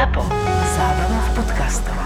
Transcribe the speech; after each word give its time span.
ZAPO. 0.00 0.24
Zábrná 0.80 1.20
v 1.20 1.30
podcastov. 1.36 1.98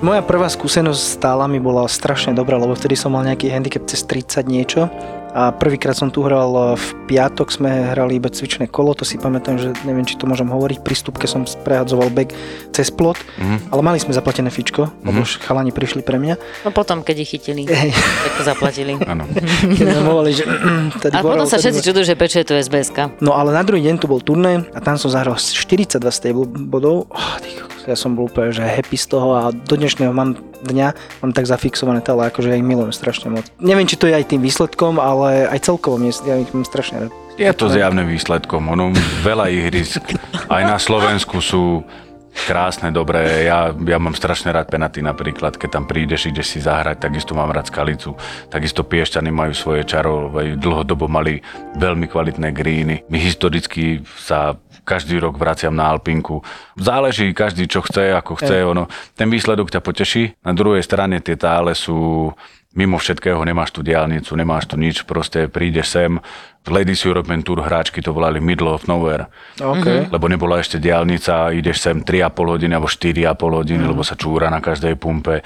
Moja 0.00 0.24
prvá 0.24 0.48
skúsenosť 0.48 0.96
s 0.96 1.20
tálami 1.20 1.60
bola 1.60 1.84
strašne 1.84 2.32
dobrá, 2.32 2.56
lebo 2.56 2.72
vtedy 2.72 2.96
som 2.96 3.12
mal 3.12 3.20
nejaký 3.20 3.52
handicap 3.52 3.84
cez 3.84 4.00
30 4.08 4.48
niečo 4.48 4.88
a 5.32 5.52
prvýkrát 5.52 5.94
som 5.96 6.08
tu 6.08 6.24
hral 6.24 6.76
v 6.76 6.86
piatok, 7.08 7.52
sme 7.52 7.92
hrali 7.92 8.16
iba 8.16 8.32
cvičné 8.32 8.68
kolo, 8.68 8.96
to 8.96 9.04
si 9.04 9.20
pamätám, 9.20 9.60
že 9.60 9.72
neviem, 9.84 10.04
či 10.04 10.16
to 10.16 10.24
môžem 10.24 10.48
hovoriť, 10.48 10.80
pri 10.80 10.94
stupke 10.96 11.26
som 11.28 11.44
prehadzoval 11.44 12.08
bek 12.12 12.32
cez 12.72 12.88
plot, 12.88 13.20
mm. 13.36 13.72
ale 13.72 13.80
mali 13.84 13.98
sme 14.00 14.16
zaplatené 14.16 14.48
fičko, 14.48 14.88
mm. 14.88 15.04
lebo 15.04 15.24
už 15.24 15.40
chalani 15.44 15.72
prišli 15.74 16.00
pre 16.00 16.16
mňa. 16.16 16.34
No 16.64 16.70
potom, 16.72 17.04
keď 17.04 17.16
ich 17.24 17.30
chytili, 17.36 17.68
tak 17.68 18.32
to 18.40 18.42
zaplatili. 18.44 18.96
Áno. 19.12 19.28
Keď 19.28 19.84
sme 19.84 20.04
hovorili, 20.08 20.32
že... 20.36 20.44
Tady 21.04 21.12
A 21.14 21.20
potom 21.20 21.46
sa 21.46 21.60
všetci 21.60 21.80
čudujú, 21.84 22.04
že 22.08 22.14
prečo 22.16 22.40
je 22.40 22.46
tu 22.48 22.54
SBS-ka. 22.56 23.20
No 23.20 23.36
ale 23.36 23.52
na 23.52 23.62
druhý 23.62 23.84
deň 23.84 23.96
tu 24.00 24.06
bol 24.08 24.24
turné 24.24 24.64
a 24.72 24.78
tam 24.80 24.96
som 24.96 25.12
zahral 25.12 25.36
42 25.36 26.00
stable 26.08 26.48
bodov. 26.48 27.08
Oh, 27.12 27.34
ja 27.88 27.96
som 27.96 28.12
bol 28.12 28.28
úplne 28.28 28.52
že 28.52 28.60
happy 28.68 29.00
z 29.00 29.16
toho 29.16 29.28
a 29.32 29.42
do 29.48 29.74
dnešného 29.76 30.12
mám 30.12 30.36
dňa 30.62 30.86
mám 31.22 31.32
tak 31.34 31.46
zafixované 31.46 32.02
tele, 32.02 32.28
akože 32.28 32.50
ja 32.50 32.56
ich 32.58 32.66
milujem 32.66 32.94
strašne 32.94 33.30
moc. 33.30 33.46
Neviem, 33.62 33.86
či 33.86 33.98
to 33.98 34.10
je 34.10 34.14
aj 34.16 34.26
tým 34.30 34.42
výsledkom, 34.42 34.98
ale 34.98 35.46
aj 35.46 35.66
celkovo 35.66 35.98
mne, 35.98 36.10
ja 36.12 36.36
ich 36.38 36.50
mám 36.50 36.66
strašne 36.66 37.06
rád. 37.06 37.12
Je 37.38 37.46
to 37.54 37.70
zjavné 37.70 38.02
výsledkom. 38.02 38.66
Ono, 38.74 38.90
veľa 39.22 39.46
ihrisk 39.54 40.02
aj 40.50 40.62
na 40.66 40.74
Slovensku 40.74 41.38
sú 41.38 41.86
krásne, 42.46 42.94
dobré. 42.94 43.46
Ja, 43.50 43.74
ja 43.74 43.98
mám 43.98 44.14
strašne 44.14 44.54
rád 44.54 44.70
penaty 44.70 45.02
napríklad, 45.02 45.58
keď 45.58 45.70
tam 45.74 45.84
prídeš, 45.90 46.30
ideš 46.30 46.54
si 46.54 46.60
zahrať, 46.62 47.02
takisto 47.02 47.34
mám 47.34 47.50
rád 47.50 47.66
skalicu. 47.66 48.14
Takisto 48.46 48.86
Piešťany 48.86 49.30
majú 49.34 49.52
svoje 49.54 49.82
čaro, 49.82 50.30
dlhodobo 50.34 51.10
mali 51.10 51.42
veľmi 51.78 52.06
kvalitné 52.06 52.54
gríny. 52.54 53.02
My 53.10 53.18
historicky 53.18 54.06
sa 54.18 54.54
každý 54.88 55.20
rok 55.20 55.36
vraciam 55.36 55.76
na 55.76 55.92
Alpinku. 55.92 56.40
Záleží 56.80 57.36
každý, 57.36 57.68
čo 57.68 57.84
chce, 57.84 58.16
ako 58.16 58.40
chce. 58.40 58.64
Ono, 58.64 58.88
ten 59.12 59.28
výsledok 59.28 59.68
ťa 59.68 59.84
poteší. 59.84 60.40
Na 60.40 60.56
druhej 60.56 60.80
strane 60.80 61.20
tie 61.20 61.36
tále 61.36 61.76
sú 61.76 62.32
mimo 62.78 63.00
všetkého, 63.00 63.42
nemáš 63.42 63.74
tu 63.74 63.80
diálnicu, 63.82 64.36
nemáš 64.38 64.70
tu 64.70 64.78
nič, 64.78 65.02
proste 65.02 65.50
prídeš 65.50 65.92
sem. 65.92 66.22
Ladies 66.68 67.00
European 67.08 67.40
Tour 67.40 67.64
hráčky 67.64 68.04
to 68.04 68.12
volali 68.12 68.44
middle 68.44 68.68
of 68.68 68.84
nowhere 68.84 69.32
OK. 69.56 70.12
lebo 70.12 70.28
nebola 70.28 70.60
ešte 70.60 70.76
diálnica, 70.76 71.48
ideš 71.48 71.80
sem 71.80 72.04
3,5 72.04 72.28
hodiny 72.28 72.76
alebo 72.76 72.92
4,5 72.92 73.24
hodiny, 73.40 73.82
lebo 73.88 74.04
sa 74.04 74.20
čúra 74.20 74.52
na 74.52 74.60
každej 74.60 75.00
pumpe 75.00 75.40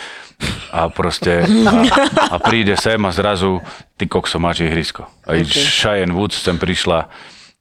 a 0.74 0.90
proste 0.90 1.46
a, 1.70 1.86
a 2.26 2.36
príde 2.42 2.74
sem 2.74 2.98
a 3.06 3.14
zrazu 3.14 3.62
ty 3.94 4.10
kokso 4.10 4.42
máš 4.42 4.66
ihrisko. 4.66 5.06
A 5.22 5.38
okay. 5.38 5.46
Cheyenne 5.46 6.10
Woods 6.10 6.42
sem 6.42 6.58
prišla 6.58 7.06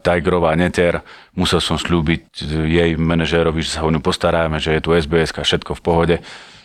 Tigerová 0.02 0.58
neter, 0.58 1.06
musel 1.38 1.62
som 1.62 1.78
slúbiť 1.78 2.44
jej 2.68 2.98
manažérovi, 2.98 3.62
že 3.62 3.78
sa 3.78 3.86
o 3.86 3.94
ňu 3.94 4.02
postaráme, 4.02 4.58
že 4.58 4.76
je 4.76 4.82
tu 4.82 4.92
SBS, 4.92 5.32
všetko 5.32 5.78
v 5.78 5.82
pohode. 5.82 6.16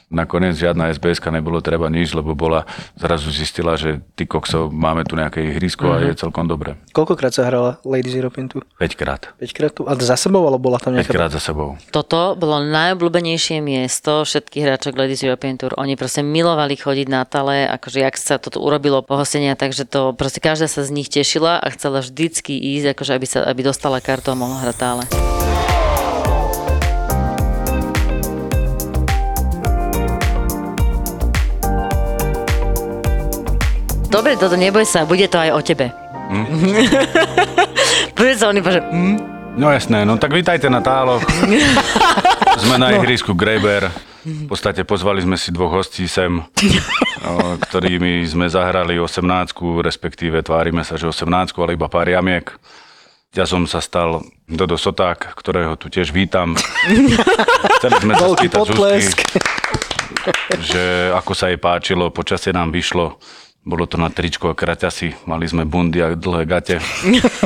Nakoniec 0.06 0.54
žiadna 0.54 0.94
SBS 0.94 1.18
nebolo 1.34 1.58
treba 1.58 1.90
nič, 1.90 2.14
lebo 2.14 2.38
bola, 2.38 2.62
zrazu 2.94 3.34
zistila, 3.34 3.74
že 3.74 4.06
ty 4.14 4.22
kokso, 4.22 4.70
máme 4.70 5.02
tu 5.02 5.18
nejaké 5.18 5.42
ihrisko 5.42 5.90
a 5.90 5.98
je 5.98 6.14
celkom 6.14 6.46
dobre. 6.46 6.78
Koľkokrát 6.94 7.34
sa 7.34 7.42
hrala 7.50 7.82
Ladies 7.82 8.14
European 8.14 8.46
Tour? 8.46 8.62
5 8.78 8.94
krát. 8.94 9.34
5 9.42 9.50
krát 9.50 9.72
tu? 9.74 9.82
A 9.82 9.98
za 9.98 10.14
sebou, 10.14 10.46
alebo 10.46 10.70
bola 10.70 10.78
tam 10.78 10.94
5 10.94 11.02
nejaká... 11.02 11.10
krát 11.10 11.34
za 11.34 11.42
sebou. 11.42 11.74
Toto 11.90 12.38
bolo 12.38 12.62
najobľúbenejšie 12.70 13.58
miesto 13.58 14.22
všetkých 14.22 14.62
hráčok 14.62 14.94
Ladies 14.94 15.26
European 15.26 15.58
Tour. 15.58 15.74
Oni 15.74 15.98
proste 15.98 16.22
milovali 16.22 16.78
chodiť 16.78 17.06
na 17.10 17.26
tale, 17.26 17.66
akože 17.66 17.98
jak 18.06 18.14
sa 18.14 18.38
toto 18.38 18.62
urobilo 18.62 19.02
pohostenia, 19.02 19.58
takže 19.58 19.90
to 19.90 20.14
proste 20.14 20.38
každá 20.38 20.70
sa 20.70 20.86
z 20.86 20.94
nich 20.94 21.10
tešila 21.10 21.58
a 21.58 21.66
chcela 21.74 21.98
vždycky 21.98 22.54
ísť, 22.54 22.94
akože 22.94 23.10
aby, 23.10 23.26
sa, 23.26 23.42
aby 23.42 23.60
dostala 23.66 23.98
kartu 23.98 24.30
a 24.30 24.38
mohla 24.38 24.62
hrať 24.62 24.76
tále. 24.78 25.02
Dobre, 34.16 34.32
toto 34.40 34.56
neboj 34.56 34.88
sa, 34.88 35.04
bude 35.04 35.28
to 35.28 35.36
aj 35.36 35.52
o 35.52 35.60
tebe. 35.60 35.92
Hm? 36.32 36.48
Povedz 38.16 38.40
sa, 38.40 38.48
oni 38.48 38.64
že 38.64 38.80
hm? 38.80 39.16
No 39.60 39.68
jasné, 39.68 40.08
no 40.08 40.16
tak 40.16 40.32
vítajte 40.32 40.72
na 40.72 40.80
tálo. 40.80 41.20
Sme 42.64 42.80
na 42.80 42.96
ihrisku 42.96 43.36
Greber. 43.36 43.92
V 44.24 44.48
podstate 44.48 44.82
pozvali 44.82 45.22
sme 45.22 45.38
si 45.38 45.54
dvoch 45.54 45.70
hostí 45.70 46.10
sem, 46.10 46.42
ktorými 47.68 48.26
sme 48.26 48.50
zahrali 48.50 48.98
18 48.98 49.54
respektíve 49.84 50.42
tvárime 50.42 50.82
sa, 50.82 50.98
že 50.98 51.06
18 51.06 51.54
ale 51.62 51.78
iba 51.78 51.86
pár 51.86 52.10
jamiek. 52.10 52.50
Ja 53.36 53.46
som 53.46 53.68
sa 53.70 53.78
stal 53.78 54.26
Dodo 54.48 54.74
Soták, 54.80 55.30
ktorého 55.36 55.78
tu 55.78 55.92
tiež 55.92 56.10
vítam. 56.10 56.58
Chceli 57.78 57.96
sme 58.02 58.12
sa 58.18 58.26
spýtať 58.34 58.60
Zuzky, 58.66 59.04
že 60.58 61.12
ako 61.14 61.32
sa 61.36 61.52
jej 61.52 61.60
páčilo, 61.60 62.10
počasie 62.10 62.50
nám 62.50 62.74
vyšlo. 62.74 63.20
Bolo 63.66 63.90
to 63.90 63.98
na 63.98 64.06
tričko 64.14 64.54
a 64.54 64.54
kraťasy, 64.54 65.26
mali 65.26 65.42
sme 65.50 65.66
bundy 65.66 65.98
a 65.98 66.14
dlhé 66.14 66.46
gate. 66.46 66.78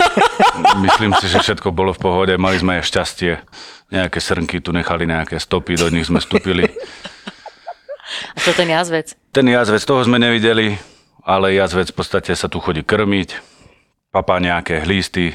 Myslím 0.84 1.16
si, 1.16 1.32
že 1.32 1.41
všetko 1.41 1.72
bolo 1.72 1.97
v 1.97 2.03
pohode, 2.04 2.34
mali 2.36 2.60
sme 2.60 2.76
aj 2.76 2.92
šťastie. 2.92 3.32
Nejaké 3.88 4.20
srnky 4.20 4.60
tu 4.60 4.76
nechali, 4.76 5.08
nejaké 5.08 5.41
stopy, 5.41 5.81
do 5.81 5.88
nich 5.88 6.04
sme 6.04 6.20
vstúpili. 6.20 6.69
A 8.36 8.38
čo 8.44 8.53
ten 8.53 8.69
jazvec? 8.69 9.16
Ten 9.32 9.48
jazvec, 9.48 9.81
toho 9.81 10.04
sme 10.04 10.20
nevideli, 10.20 10.76
ale 11.25 11.56
jazvec 11.56 11.88
v 11.88 11.97
podstate 11.97 12.37
sa 12.37 12.52
tu 12.52 12.60
chodí 12.60 12.84
krmiť, 12.84 13.41
papá 14.12 14.37
nejaké 14.44 14.84
hlísty, 14.84 15.32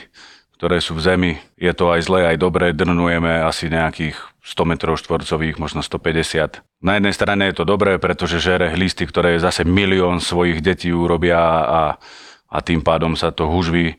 ktoré 0.62 0.86
sú 0.86 0.94
v 0.94 1.02
zemi. 1.02 1.32
Je 1.58 1.74
to 1.74 1.90
aj 1.98 2.06
zlé, 2.06 2.30
aj 2.30 2.38
dobré, 2.38 2.78
drnujeme 2.78 3.42
asi 3.42 3.74
nejakých 3.74 4.22
100 4.46 4.70
metrov 4.70 5.02
štvorcových, 5.02 5.58
možno 5.58 5.82
150. 5.82 6.62
Na 6.86 7.02
jednej 7.02 7.18
strane 7.18 7.50
je 7.50 7.58
to 7.58 7.66
dobré, 7.66 7.98
pretože 7.98 8.38
žere 8.38 8.70
hlisty, 8.70 9.10
ktoré 9.10 9.42
zase 9.42 9.66
milión 9.66 10.22
svojich 10.22 10.62
detí 10.62 10.94
urobia 10.94 11.42
a, 11.66 11.84
a 12.46 12.58
tým 12.62 12.86
pádom 12.86 13.18
sa 13.18 13.34
to 13.34 13.50
hužví. 13.50 13.98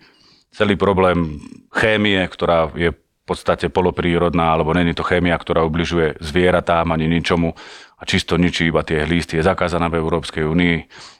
Celý 0.54 0.78
problém 0.78 1.42
chémie, 1.74 2.22
ktorá 2.30 2.70
je 2.78 2.94
v 2.94 3.22
podstate 3.26 3.66
poloprírodná, 3.74 4.54
alebo 4.54 4.70
není 4.70 4.94
to 4.94 5.02
chémia, 5.02 5.34
ktorá 5.34 5.66
ubližuje 5.66 6.14
zvieratám 6.22 6.94
ani 6.94 7.10
ničomu 7.10 7.58
a 7.98 8.02
čisto 8.06 8.38
ničí 8.38 8.70
iba 8.70 8.86
tie 8.86 9.02
hlisty. 9.02 9.42
Je 9.42 9.50
zakázaná 9.50 9.90
v 9.90 9.98
Európskej 9.98 10.46
únii. 10.46 10.76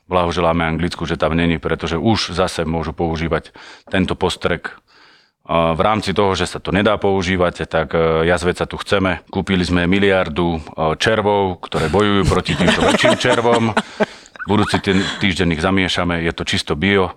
Blahoželáme 0.06 0.62
Anglicku, 0.62 1.02
že 1.02 1.18
tam 1.18 1.34
není, 1.34 1.58
pretože 1.58 1.98
už 1.98 2.30
zase 2.30 2.62
môžu 2.62 2.94
používať 2.94 3.50
tento 3.90 4.14
postrek 4.14 4.78
v 5.46 5.80
rámci 5.80 6.10
toho, 6.10 6.34
že 6.34 6.50
sa 6.50 6.58
to 6.58 6.74
nedá 6.74 6.98
používať, 6.98 7.70
tak 7.70 7.94
e, 7.94 8.26
jazveca 8.26 8.66
tu 8.66 8.74
chceme. 8.82 9.22
Kúpili 9.30 9.62
sme 9.62 9.86
miliardu 9.86 10.58
e, 10.58 10.60
červov, 10.98 11.62
ktoré 11.62 11.86
bojujú 11.86 12.26
proti 12.26 12.58
týmto 12.58 12.82
väčším 12.82 13.14
červom. 13.14 13.70
Budúci 14.50 14.82
tý- 14.82 15.06
týždeň 15.22 15.54
ich 15.54 15.62
zamiešame, 15.62 16.18
je 16.26 16.34
to 16.34 16.42
čisto 16.42 16.74
bio 16.74 17.14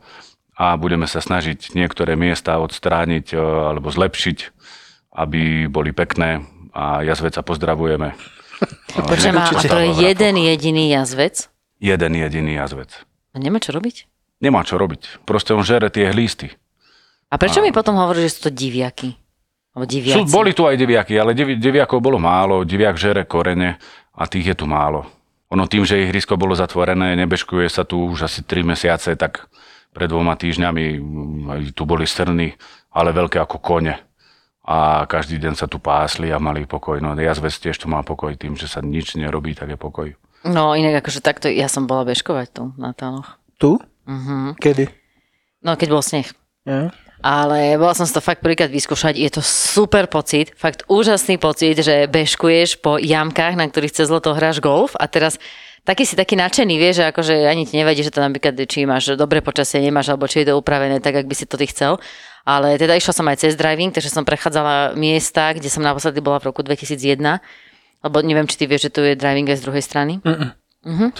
a 0.53 0.78
budeme 0.78 1.09
sa 1.09 1.25
snažiť 1.25 1.73
niektoré 1.73 2.13
miesta 2.13 2.62
odstrániť 2.62 3.34
e, 3.34 3.38
alebo 3.41 3.90
zlepšiť, 3.90 4.38
aby 5.17 5.66
boli 5.66 5.90
pekné 5.90 6.46
a 6.69 7.01
jazveca 7.01 7.41
pozdravujeme. 7.41 8.13
Počujem, 9.09 9.41
a 9.41 9.50
to 9.50 9.78
je 9.81 9.90
jeden 10.06 10.38
jediný 10.38 10.85
jazvec? 10.94 11.50
Jeden 11.81 12.13
jediný 12.13 12.61
jazvec. 12.61 12.94
A 13.34 13.41
nemá 13.41 13.57
čo 13.57 13.73
robiť? 13.73 14.06
Nemá 14.38 14.61
čo 14.61 14.78
robiť. 14.78 15.25
Proste 15.25 15.57
on 15.57 15.66
žere 15.66 15.90
tie 15.90 16.13
hlisty. 16.13 16.53
A 17.29 17.38
prečo 17.38 17.62
mi 17.62 17.69
potom 17.69 17.94
hovorí, 17.97 18.25
že 18.25 18.34
sú 18.38 18.50
to 18.50 18.51
diviaky? 18.53 19.13
Sú, 20.12 20.25
boli 20.28 20.51
tu 20.51 20.66
aj 20.66 20.75
deviaky, 20.75 21.16
ale 21.16 21.31
devi, 21.38 21.56
deviakov 21.56 22.01
bolo 22.01 22.17
málo, 22.17 22.66
deviak 22.66 22.97
žere 22.97 23.23
korene 23.29 23.78
a 24.17 24.25
tých 24.25 24.51
je 24.51 24.56
tu 24.57 24.66
málo. 24.66 25.06
Ono 25.53 25.66
tým, 25.69 25.85
že 25.85 26.01
ihrisko 26.01 26.35
bolo 26.35 26.57
zatvorené, 26.57 27.16
nebeškuje 27.16 27.69
sa 27.69 27.85
tu 27.85 28.01
už 28.12 28.28
asi 28.28 28.41
3 28.44 28.66
mesiace, 28.66 29.13
tak 29.16 29.50
pred 29.94 30.09
dvoma 30.09 30.38
týždňami 30.38 30.85
mm, 30.97 31.50
aj 31.50 31.59
tu 31.73 31.85
boli 31.85 32.06
strny, 32.06 32.53
ale 32.94 33.09
veľké 33.13 33.38
ako 33.41 33.57
kone. 33.61 33.96
A 34.69 35.06
každý 35.09 35.41
deň 35.41 35.53
sa 35.57 35.66
tu 35.66 35.81
pásli 35.81 36.29
a 36.29 36.38
mali 36.38 36.69
pokoj. 36.69 37.02
No 37.02 37.17
jazvec 37.17 37.53
tiež 37.58 37.81
tu 37.81 37.90
má 37.90 38.05
pokoj 38.05 38.29
tým, 38.37 38.53
že 38.53 38.70
sa 38.70 38.85
nič 38.85 39.17
nerobí, 39.17 39.58
tak 39.58 39.73
je 39.73 39.78
pokoj. 39.81 40.14
No 40.46 40.78
inak 40.78 41.02
akože 41.02 41.26
takto, 41.26 41.49
ja 41.49 41.66
som 41.66 41.90
bola 41.90 42.05
bežkovať 42.05 42.47
tu 42.53 42.64
na 42.78 42.93
tánoch. 42.93 43.41
Tu? 43.58 43.81
Mhm. 44.05 44.61
Kedy? 44.61 44.85
No 45.66 45.73
keď 45.73 45.87
bol 45.90 46.03
sneh. 46.05 46.29
Ja? 46.70 46.93
Ale 47.19 47.75
bola 47.75 47.91
som 47.91 48.07
si 48.07 48.16
to 48.16 48.23
fakt 48.23 48.39
prvýkrát 48.39 48.71
vyskúšať. 48.71 49.19
Je 49.19 49.27
to 49.27 49.43
super 49.43 50.07
pocit, 50.07 50.55
fakt 50.55 50.87
úžasný 50.87 51.35
pocit, 51.35 51.75
že 51.83 52.07
bežkuješ 52.07 52.79
po 52.79 52.95
jamkách, 52.95 53.59
na 53.59 53.67
ktorých 53.67 53.91
cez 53.91 54.07
leto 54.07 54.31
hráš 54.31 54.63
golf 54.63 54.95
a 54.95 55.03
teraz 55.11 55.35
taký 55.83 56.07
si 56.07 56.16
taký 56.16 56.39
nadšený, 56.39 56.75
vieš, 56.79 57.03
že 57.03 57.05
akože 57.11 57.33
ani 57.43 57.67
ti 57.67 57.75
nevadí, 57.75 58.05
že 58.05 58.13
to 58.13 58.23
napríklad, 58.23 58.55
či 58.63 58.87
máš 58.87 59.19
dobré 59.19 59.43
počasie, 59.43 59.83
nemáš, 59.83 60.13
alebo 60.13 60.31
či 60.31 60.47
je 60.47 60.53
to 60.53 60.59
upravené 60.59 61.03
tak, 61.03 61.19
ak 61.19 61.27
by 61.27 61.35
si 61.35 61.43
to 61.43 61.59
ty 61.59 61.67
chcel. 61.67 61.99
Ale 62.47 62.79
teda 62.79 62.95
išla 62.95 63.11
som 63.11 63.27
aj 63.27 63.43
cez 63.43 63.59
driving, 63.59 63.91
takže 63.91 64.07
som 64.07 64.23
prechádzala 64.23 64.95
miesta, 64.95 65.51
kde 65.51 65.67
som 65.67 65.83
naposledy 65.83 66.23
bola 66.23 66.39
v 66.39 66.55
roku 66.55 66.63
2001, 66.63 67.19
lebo 67.99 68.16
neviem, 68.23 68.47
či 68.47 68.55
ty 68.55 68.63
vieš, 68.63 68.87
že 68.87 68.91
tu 68.95 69.01
je 69.03 69.19
driving 69.19 69.49
aj 69.49 69.59
z 69.59 69.63
druhej 69.67 69.83
strany. 69.83 70.23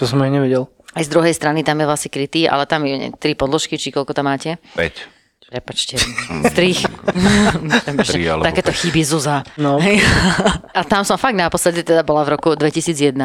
To 0.00 0.04
som 0.08 0.16
aj 0.24 0.32
nevedel. 0.32 0.64
Aj 0.96 1.04
z 1.04 1.10
druhej 1.12 1.36
strany 1.36 1.60
tam 1.60 1.76
je 1.76 1.86
vlastne 1.86 2.10
krytý, 2.10 2.48
ale 2.48 2.64
tam 2.64 2.82
je 2.88 2.96
ne, 2.96 3.08
tri 3.14 3.36
podložky, 3.36 3.76
či 3.76 3.92
koľko 3.92 4.16
tam 4.16 4.26
máte. 4.32 4.56
5. 4.74 5.19
Prepačte, 5.50 5.98
strich. 6.46 6.86
Takéto 8.46 8.70
chyby 8.70 9.02
Zuza. 9.02 9.42
No. 9.58 9.82
a 10.78 10.80
tam 10.86 11.02
som 11.02 11.18
fakt 11.18 11.34
naposledy 11.34 11.82
teda 11.82 12.06
bola 12.06 12.22
v 12.22 12.38
roku 12.38 12.54
2001, 12.54 13.18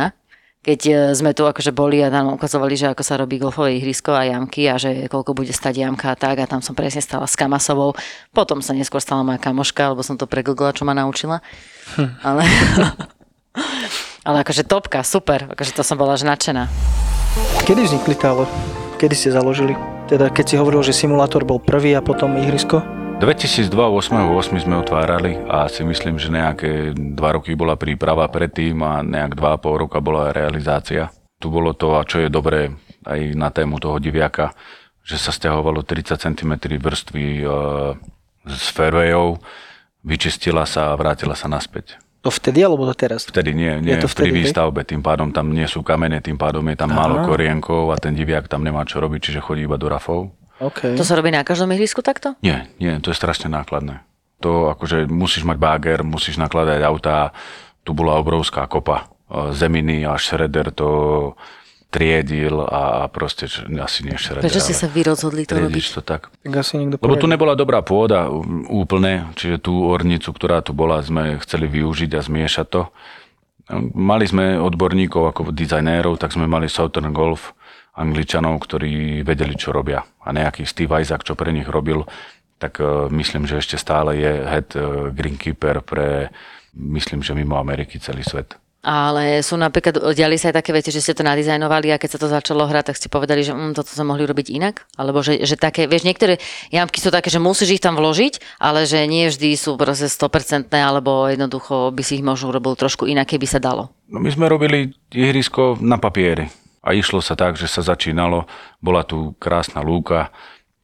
keď 0.66 0.80
e, 0.90 0.94
sme 1.14 1.38
tu 1.38 1.46
akože 1.46 1.70
boli 1.70 2.02
a 2.02 2.10
tam 2.10 2.34
ukazovali, 2.34 2.74
že 2.74 2.90
ako 2.90 3.04
sa 3.06 3.22
robí 3.22 3.38
golfové 3.38 3.78
ihrisko 3.78 4.10
a 4.10 4.26
jamky 4.26 4.66
a 4.66 4.82
že 4.82 5.06
koľko 5.06 5.38
bude 5.38 5.54
stať 5.54 5.86
jamka 5.86 6.10
a 6.10 6.18
tak 6.18 6.42
a 6.42 6.50
tam 6.50 6.66
som 6.66 6.74
presne 6.74 7.06
stala 7.06 7.30
s 7.30 7.38
Kamasovou. 7.38 7.94
Potom 8.34 8.58
sa 8.66 8.74
neskôr 8.74 9.06
stala 9.06 9.22
moja 9.22 9.38
kamoška, 9.38 9.94
lebo 9.94 10.02
som 10.02 10.18
to 10.18 10.26
pregooglila, 10.26 10.74
čo 10.74 10.82
ma 10.82 10.98
naučila. 10.98 11.46
Ale, 12.26 12.42
ale 14.28 14.38
akože 14.42 14.66
topka, 14.66 15.06
super, 15.06 15.54
akože 15.54 15.78
to 15.78 15.86
som 15.86 16.02
bola 16.02 16.18
nadšená. 16.18 16.66
Kedy 17.70 17.86
vznikli 17.86 18.18
tále? 18.18 18.50
Kedy 18.98 19.14
ste 19.14 19.30
založili? 19.30 19.95
Teda 20.06 20.30
keď 20.30 20.46
si 20.46 20.56
hovoril, 20.62 20.86
že 20.86 20.94
simulátor 20.94 21.50
bol 21.50 21.58
prvý 21.58 21.98
a 21.98 22.02
potom 22.06 22.38
ihrisko? 22.38 22.78
2002, 23.18 23.74
8.8. 23.74 24.62
sme 24.62 24.78
otvárali 24.78 25.34
a 25.50 25.66
si 25.66 25.82
myslím, 25.82 26.22
že 26.22 26.30
nejaké 26.30 26.94
dva 26.94 27.34
roky 27.34 27.58
bola 27.58 27.74
príprava 27.74 28.30
predtým 28.30 28.78
a 28.86 29.02
nejak 29.02 29.34
dva 29.34 29.58
a 29.58 29.62
pol 29.62 29.82
roka 29.82 29.98
bola 29.98 30.30
realizácia. 30.30 31.10
Tu 31.42 31.50
bolo 31.50 31.74
to, 31.74 31.98
a 31.98 32.06
čo 32.06 32.22
je 32.22 32.30
dobré 32.30 32.70
aj 33.02 33.34
na 33.34 33.50
tému 33.50 33.82
toho 33.82 33.98
diviaka, 33.98 34.54
že 35.02 35.18
sa 35.18 35.34
stiahovalo 35.34 35.82
30 35.82 36.22
cm 36.22 36.54
vrstvy 36.78 37.26
e, 37.42 37.46
s 38.46 38.70
fairwayov, 38.78 39.42
vyčistila 40.06 40.70
sa 40.70 40.94
a 40.94 40.98
vrátila 41.02 41.34
sa 41.34 41.50
naspäť. 41.50 41.98
To 42.26 42.34
vtedy 42.34 42.66
alebo 42.66 42.90
to 42.90 42.98
teraz? 42.98 43.30
Vtedy 43.30 43.54
nie, 43.54 43.78
nie 43.86 43.94
Je 43.94 44.02
to 44.02 44.10
pri 44.10 44.34
vtedy, 44.34 44.34
hej? 44.34 44.38
výstavbe, 44.50 44.82
tým 44.82 45.06
pádom 45.06 45.30
tam 45.30 45.54
nie 45.54 45.70
sú 45.70 45.86
kamene, 45.86 46.26
tým 46.26 46.42
pádom 46.42 46.66
je 46.74 46.74
tam 46.74 46.90
málo 46.90 47.22
korienkov 47.22 47.94
a 47.94 48.02
ten 48.02 48.18
diviak 48.18 48.50
tam 48.50 48.66
nemá 48.66 48.82
čo 48.82 48.98
robiť, 48.98 49.30
čiže 49.30 49.46
chodí 49.46 49.70
iba 49.70 49.78
do 49.78 49.86
rafov. 49.86 50.34
OK. 50.58 50.98
To 50.98 51.06
sa 51.06 51.14
robí 51.14 51.30
na 51.30 51.46
každom 51.46 51.70
ihrisku 51.78 52.02
takto? 52.02 52.34
Nie, 52.42 52.66
nie, 52.82 52.98
to 52.98 53.14
je 53.14 53.18
strašne 53.22 53.46
nákladné. 53.54 54.02
To 54.42 54.74
akože 54.74 55.06
musíš 55.06 55.46
mať 55.46 55.58
báger, 55.62 56.02
musíš 56.02 56.42
nakladať 56.42 56.82
autá, 56.82 57.30
tu 57.86 57.94
bola 57.94 58.18
obrovská 58.18 58.66
kopa 58.66 59.06
e, 59.30 59.54
zeminy 59.54 60.10
a 60.10 60.18
šreder 60.18 60.74
to 60.74 60.90
triedil 61.96 62.60
a 62.60 63.08
proste 63.08 63.48
asi 63.80 64.04
nie 64.04 64.20
šreder, 64.20 64.44
Prečo 64.44 64.60
ste 64.60 64.76
sa 64.76 64.92
vy 64.92 65.08
rozhodli 65.08 65.48
to 65.48 65.56
robiť? 65.56 65.96
to 65.96 66.02
tak. 66.04 66.28
Tak 66.44 66.54
asi 66.60 66.76
niekto 66.76 67.00
Lebo 67.00 67.16
tu 67.16 67.32
nebola 67.32 67.56
dobrá 67.56 67.80
pôda 67.80 68.28
úplne, 68.68 69.32
čiže 69.40 69.64
tú 69.64 69.88
ornicu, 69.88 70.36
ktorá 70.36 70.60
tu 70.60 70.76
bola, 70.76 71.00
sme 71.00 71.40
chceli 71.40 71.72
využiť 71.72 72.12
a 72.20 72.20
zmiešať 72.20 72.68
to. 72.68 72.92
Mali 73.96 74.28
sme 74.28 74.60
odborníkov 74.60 75.32
ako 75.32 75.42
dizajnérov, 75.56 76.20
tak 76.20 76.36
sme 76.36 76.46
mali 76.52 76.68
Southern 76.68 77.16
Golf, 77.16 77.56
angličanov, 77.96 78.60
ktorí 78.60 79.24
vedeli, 79.24 79.56
čo 79.56 79.72
robia. 79.72 80.04
A 80.28 80.36
nejaký 80.36 80.68
Steve 80.68 81.00
Isaac, 81.00 81.24
čo 81.24 81.34
pre 81.34 81.56
nich 81.56 81.66
robil, 81.66 82.04
tak 82.60 82.84
eh, 82.84 83.08
myslím, 83.10 83.48
že 83.48 83.64
ešte 83.64 83.80
stále 83.80 84.20
je 84.20 84.32
head 84.44 84.68
eh, 84.76 84.84
greenkeeper 85.16 85.80
pre, 85.80 86.30
myslím, 86.76 87.24
že 87.24 87.32
mimo 87.32 87.56
Ameriky 87.56 87.98
celý 88.04 88.22
svet. 88.28 88.60
Ale 88.86 89.42
sú 89.42 89.58
napríklad, 89.58 89.98
diali 90.14 90.38
sa 90.38 90.54
aj 90.54 90.62
také 90.62 90.70
veci, 90.70 90.94
že 90.94 91.02
ste 91.02 91.18
to 91.18 91.26
nadizajnovali 91.26 91.90
a 91.90 91.98
keď 91.98 92.10
sa 92.14 92.22
to 92.22 92.30
začalo 92.30 92.70
hrať, 92.70 92.94
tak 92.94 93.00
ste 93.02 93.10
povedali, 93.10 93.42
že 93.42 93.58
mm, 93.58 93.74
toto 93.74 93.90
sme 93.90 94.14
mohli 94.14 94.30
robiť 94.30 94.54
inak? 94.54 94.86
Alebo 94.94 95.26
že, 95.26 95.42
že 95.42 95.58
také, 95.58 95.90
vieš, 95.90 96.06
niektoré 96.06 96.38
jamky 96.70 97.02
sú 97.02 97.10
také, 97.10 97.34
že 97.34 97.42
musíš 97.42 97.82
ich 97.82 97.84
tam 97.84 97.98
vložiť, 97.98 98.62
ale 98.62 98.86
že 98.86 99.10
nie 99.10 99.26
vždy 99.26 99.58
sú 99.58 99.74
proste 99.74 100.06
100% 100.06 100.70
alebo 100.78 101.26
jednoducho 101.26 101.90
by 101.90 102.04
si 102.06 102.22
ich 102.22 102.24
možno 102.24 102.54
urobil 102.54 102.78
trošku 102.78 103.10
inak, 103.10 103.26
keby 103.26 103.50
sa 103.50 103.58
dalo. 103.58 103.90
No 104.06 104.22
my 104.22 104.30
sme 104.30 104.46
robili 104.46 104.94
ihrisko 105.10 105.82
na 105.82 105.98
papieri 105.98 106.46
a 106.86 106.94
išlo 106.94 107.26
sa 107.26 107.34
tak, 107.34 107.58
že 107.58 107.66
sa 107.66 107.82
začínalo, 107.82 108.46
bola 108.78 109.02
tu 109.02 109.34
krásna 109.42 109.82
lúka 109.82 110.30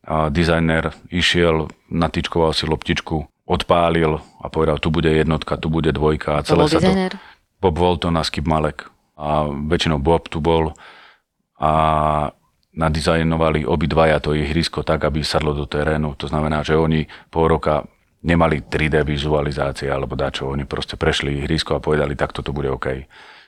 a 0.01 0.33
dizajner 0.33 0.89
išiel, 1.13 1.69
natýčkoval 1.93 2.57
si 2.57 2.65
loptičku, 2.65 3.45
odpálil 3.45 4.17
a 4.41 4.49
povedal, 4.49 4.81
tu 4.81 4.89
bude 4.89 5.13
jednotka, 5.13 5.61
tu 5.61 5.69
bude 5.69 5.93
dvojka 5.93 6.41
a 6.41 6.41
To 6.41 6.57
celé 6.57 6.61
bol 6.65 6.69
sa 6.73 6.79
to... 6.81 6.89
dizajner? 6.89 7.13
Bob 7.61 7.77
Walton 7.77 8.17
a 8.17 8.25
Skip 8.25 8.49
Malek. 8.49 8.89
A 9.15 9.45
väčšinou 9.47 10.01
Bob 10.01 10.27
tu 10.27 10.41
bol 10.41 10.73
a 11.61 11.71
nadizajnovali 12.73 13.69
obidvaja 13.69 14.17
to 14.17 14.33
ihrisko 14.33 14.81
tak, 14.81 15.05
aby 15.05 15.21
sadlo 15.21 15.53
do 15.53 15.69
terénu. 15.69 16.17
To 16.17 16.25
znamená, 16.25 16.65
že 16.65 16.73
oni 16.73 17.05
pol 17.29 17.53
roka 17.53 17.85
nemali 18.25 18.65
3D 18.65 19.05
vizualizácie 19.05 19.91
alebo 19.93 20.17
dačo. 20.17 20.49
Oni 20.49 20.65
proste 20.65 20.97
prešli 20.97 21.37
ihrisko 21.37 21.77
a 21.77 21.83
povedali, 21.83 22.17
takto 22.17 22.41
to 22.41 22.49
bude 22.49 22.69
OK. 22.73 22.87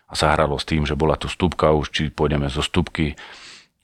A 0.10 0.14
sa 0.14 0.30
hralo 0.38 0.62
s 0.62 0.68
tým, 0.70 0.86
že 0.86 0.94
bola 0.94 1.18
tu 1.18 1.26
stupka 1.26 1.74
už, 1.74 1.90
či 1.90 2.14
pôjdeme 2.14 2.46
zo 2.54 2.62
stupky 2.62 3.18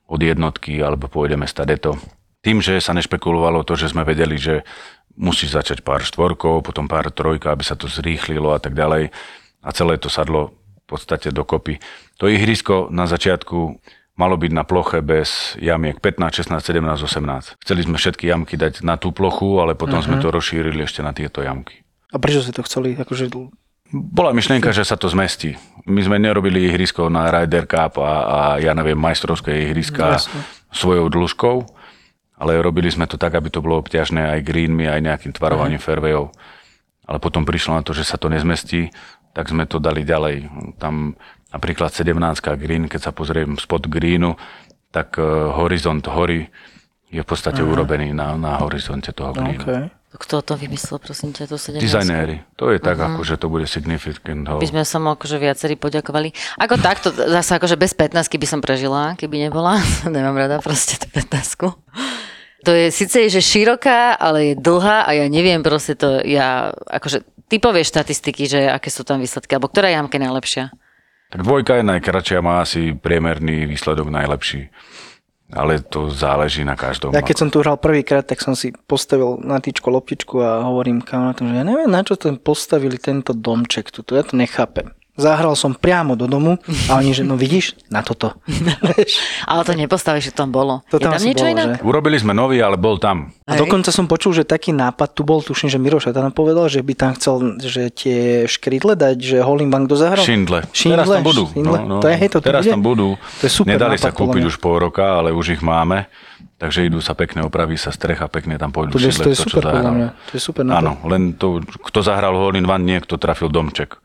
od 0.05 0.21
jednotky 0.21 0.77
alebo 0.77 1.09
pôjdeme 1.09 1.49
stadeto. 1.49 1.97
Tým, 2.45 2.61
že 2.61 2.77
sa 2.77 2.93
nešpekulovalo 2.93 3.65
to, 3.65 3.73
že 3.73 3.89
sme 3.89 4.05
vedeli, 4.05 4.37
že 4.37 4.61
musíš 5.17 5.57
začať 5.57 5.81
pár 5.81 6.05
štvorkov, 6.05 6.63
potom 6.63 6.87
pár 6.87 7.09
trojka, 7.11 7.51
aby 7.51 7.63
sa 7.65 7.75
to 7.75 7.89
zrýchlilo 7.89 8.53
a 8.55 8.59
tak 8.61 8.77
ďalej. 8.77 9.11
A 9.63 9.69
celé 9.75 9.99
to 9.99 10.07
sadlo 10.07 10.55
v 10.55 10.97
podstate 10.97 11.29
dokopy. 11.29 11.77
To 12.17 12.31
ihrisko 12.31 12.89
na 12.89 13.05
začiatku 13.05 13.79
malo 14.19 14.35
byť 14.35 14.51
na 14.51 14.67
ploche 14.67 14.99
bez 14.99 15.55
jamiek 15.55 15.95
15, 16.03 16.43
16, 16.43 16.59
17, 16.59 16.83
18. 16.83 17.63
Chceli 17.63 17.81
sme 17.87 17.95
všetky 17.95 18.27
jamky 18.27 18.59
dať 18.59 18.83
na 18.83 18.99
tú 18.99 19.15
plochu, 19.15 19.63
ale 19.63 19.79
potom 19.79 20.03
uh-huh. 20.03 20.19
sme 20.19 20.23
to 20.23 20.27
rozšírili 20.27 20.83
ešte 20.83 20.99
na 20.99 21.15
tieto 21.15 21.39
jamky. 21.39 21.87
A 22.11 22.19
prečo 22.19 22.43
ste 22.43 22.51
to 22.51 22.65
chceli? 22.67 22.99
Akože, 22.99 23.31
Bola 23.89 24.37
myšlienka, 24.37 24.69
že 24.69 24.85
sa 24.85 24.99
to 25.01 25.09
zmestí. 25.09 25.57
My 25.89 26.05
sme 26.05 26.21
nerobili 26.21 26.69
ihrisko 26.69 27.09
na 27.09 27.25
Ryder 27.33 27.65
Cup 27.65 27.97
a, 27.97 28.13
a 28.21 28.39
ja 28.61 28.77
neviem, 28.77 28.93
majstrovské 28.93 29.65
ihriska 29.65 30.21
Jasne. 30.21 30.45
svojou 30.69 31.09
dĺžkou, 31.09 31.57
ale 32.37 32.61
robili 32.61 32.93
sme 32.93 33.09
to 33.09 33.17
tak, 33.17 33.33
aby 33.33 33.49
to 33.49 33.65
bolo 33.65 33.81
obťažné 33.81 34.37
aj 34.37 34.45
greenmi, 34.45 34.85
aj 34.85 35.01
nejakým 35.01 35.33
tvarovaním 35.33 35.81
fairwayov. 35.81 36.29
Ale 37.09 37.17
potom 37.17 37.41
prišlo 37.41 37.81
na 37.81 37.81
to, 37.81 37.97
že 37.97 38.05
sa 38.05 38.21
to 38.21 38.29
nezmestí, 38.29 38.93
tak 39.39 39.55
sme 39.55 39.63
to 39.63 39.79
dali 39.79 40.03
ďalej. 40.03 40.51
Tam 40.75 41.15
napríklad 41.55 41.95
17 41.95 42.11
green, 42.59 42.91
keď 42.91 43.07
sa 43.07 43.11
pozriem 43.15 43.55
spod 43.55 43.87
greenu, 43.87 44.35
tak 44.91 45.15
uh, 45.15 45.55
horizont 45.55 46.03
hory 46.11 46.51
je 47.07 47.23
v 47.23 47.27
podstate 47.27 47.63
urobený 47.63 48.11
na, 48.11 48.35
na 48.35 48.59
horizonte 48.59 49.15
toho 49.15 49.31
greenu. 49.31 49.63
OK. 49.63 49.95
Kto 50.09 50.43
to 50.43 50.57
vymyslel, 50.59 50.99
prosím 50.99 51.31
ťa, 51.31 51.47
to 51.47 51.55
17? 51.55 51.79
Dizajnéri. 51.79 52.41
To 52.59 52.73
je 52.73 52.81
tak, 52.83 52.99
ako, 52.99 53.21
že 53.23 53.39
to 53.39 53.47
bude 53.47 53.69
significant 53.69 54.43
by 54.43 54.65
sme 54.65 54.81
sa 54.81 54.97
mu 54.99 55.13
akože 55.13 55.37
viacerí 55.39 55.77
poďakovali. 55.79 56.33
Ako 56.59 56.81
takto, 56.81 57.13
zase 57.13 57.55
akože 57.55 57.77
bez 57.79 57.93
15 57.95 58.27
by 58.27 58.47
som 58.49 58.59
prežila, 58.59 59.15
keby 59.15 59.47
nebola. 59.47 59.79
Nemám 60.09 60.35
rada 60.35 60.57
proste 60.65 60.99
tú 60.99 61.07
15 61.13 62.65
To 62.65 62.71
je 62.73 62.89
síce 62.91 63.31
že 63.31 63.39
široká, 63.39 64.17
ale 64.17 64.51
je 64.51 64.53
dlhá 64.57 65.05
a 65.07 65.13
ja 65.15 65.29
neviem 65.29 65.61
proste 65.61 65.93
to, 65.93 66.25
ja, 66.25 66.73
akože, 66.89 67.21
ty 67.49 67.57
povieš 67.57 67.89
štatistiky, 67.89 68.45
že 68.45 68.59
aké 68.69 68.93
sú 68.93 69.01
tam 69.01 69.17
výsledky, 69.17 69.57
alebo 69.57 69.67
ktorá 69.67 69.89
jamka 69.89 70.15
je 70.15 70.23
najlepšia. 70.23 70.63
Tak 71.29 71.41
dvojka 71.45 71.81
je 71.81 71.85
najkračšia, 71.85 72.45
má 72.45 72.61
asi 72.61 72.93
priemerný 72.93 73.65
výsledok 73.65 74.09
najlepší. 74.09 74.69
Ale 75.49 75.81
to 75.81 76.13
záleží 76.13 76.61
na 76.61 76.77
každom. 76.77 77.09
Ja 77.09 77.25
keď 77.25 77.37
som 77.41 77.49
tu 77.49 77.65
hral 77.65 77.81
prvýkrát, 77.81 78.21
tak 78.21 78.37
som 78.37 78.53
si 78.53 78.69
postavil 78.85 79.41
na 79.41 79.57
týčko 79.57 79.89
loptičku 79.89 80.37
a 80.37 80.61
hovorím 80.61 81.01
kamarátom, 81.01 81.49
že 81.49 81.57
ja 81.57 81.65
neviem, 81.65 81.89
na 81.89 82.05
čo 82.05 82.13
to 82.13 82.29
postavili 82.37 83.01
tento 83.01 83.33
domček 83.33 83.89
tuto, 83.89 84.13
ja 84.13 84.21
to 84.21 84.37
nechápem. 84.37 84.93
Zahral 85.19 85.51
som 85.59 85.75
priamo 85.75 86.15
do 86.15 86.31
domu 86.31 86.55
a 86.87 86.95
oni, 86.95 87.11
že 87.11 87.27
no 87.27 87.35
vidíš, 87.35 87.75
na 87.91 87.99
toto. 87.99 88.39
Ale 89.51 89.61
to 89.67 89.75
nepostavíš, 89.75 90.31
že 90.31 90.33
tam 90.33 90.49
bolo. 90.55 90.79
To 90.87 90.95
je 90.95 91.03
tam 91.03 91.11
tam 91.11 91.19
asi 91.19 91.27
niečo 91.27 91.43
bolo, 91.43 91.53
inak? 91.53 91.67
že? 91.67 91.83
Urobili 91.83 92.15
sme 92.15 92.31
nový, 92.31 92.63
ale 92.63 92.79
bol 92.79 92.95
tam. 92.95 93.35
A 93.43 93.59
dokonca 93.59 93.91
som 93.91 94.07
počul, 94.07 94.31
že 94.31 94.47
taký 94.47 94.71
nápad 94.71 95.11
tu 95.11 95.27
bol, 95.27 95.43
tuším, 95.43 95.67
že 95.67 95.75
Miroša 95.75 96.15
tam 96.15 96.31
povedal, 96.31 96.71
že 96.71 96.79
by 96.79 96.93
tam 96.95 97.11
chcel, 97.19 97.59
že 97.59 97.91
tie 97.91 98.47
škrydle 98.47 98.95
dať, 98.95 99.17
že 99.19 99.37
Holim 99.43 99.67
Bank 99.67 99.91
dozahral. 99.91 100.23
Šindle. 100.23 100.63
Šindle, 100.71 101.03
Teraz 101.03 101.07
tam 101.11 101.23
budú. 101.27 101.43
No, 101.51 101.53
šindle. 101.53 101.77
To 101.99 102.07
je, 102.07 102.15
hej, 102.15 102.29
to 102.31 102.39
Teraz 102.39 102.63
bude? 102.63 102.71
tam 102.71 102.81
budú. 102.81 103.07
To 103.19 103.43
je 103.43 103.51
super 103.51 103.75
Nedali 103.75 103.97
sa 103.99 104.09
nápad, 104.09 104.15
podľa 104.15 104.27
kúpiť 104.31 104.43
už 104.47 104.55
pol 104.63 104.75
roka, 104.79 105.05
ale 105.19 105.35
už 105.35 105.59
ich 105.59 105.63
máme. 105.65 106.07
Takže 106.59 106.91
idú 106.91 106.99
sa 106.99 107.15
pekne, 107.15 107.47
opraví 107.47 107.79
sa 107.79 107.87
strecha, 107.91 108.27
pekne 108.27 108.59
tam 108.59 108.75
pôjdu 108.75 108.95
To 108.95 108.99
je, 108.99 109.11
to 109.11 109.23
šindle, 109.23 109.31
je 109.31 109.35
to, 109.35 109.43
čo 109.43 109.47
super, 109.47 109.63
podľa 109.63 109.71
zahral. 109.79 109.95
mňa. 109.95 110.09
To 110.11 110.33
je 110.35 110.41
super 110.43 110.63
nápad. 110.67 110.79
Áno, 110.79 110.91
len 111.07 111.21
to, 111.39 111.47
kto 111.63 111.99
zahral 112.03 112.35
Hole 112.35 112.59
in 112.59 112.67
One, 112.67 112.83
nie, 112.83 112.99
kto 112.99 113.15
trafil 113.15 113.47
domček. 113.47 113.95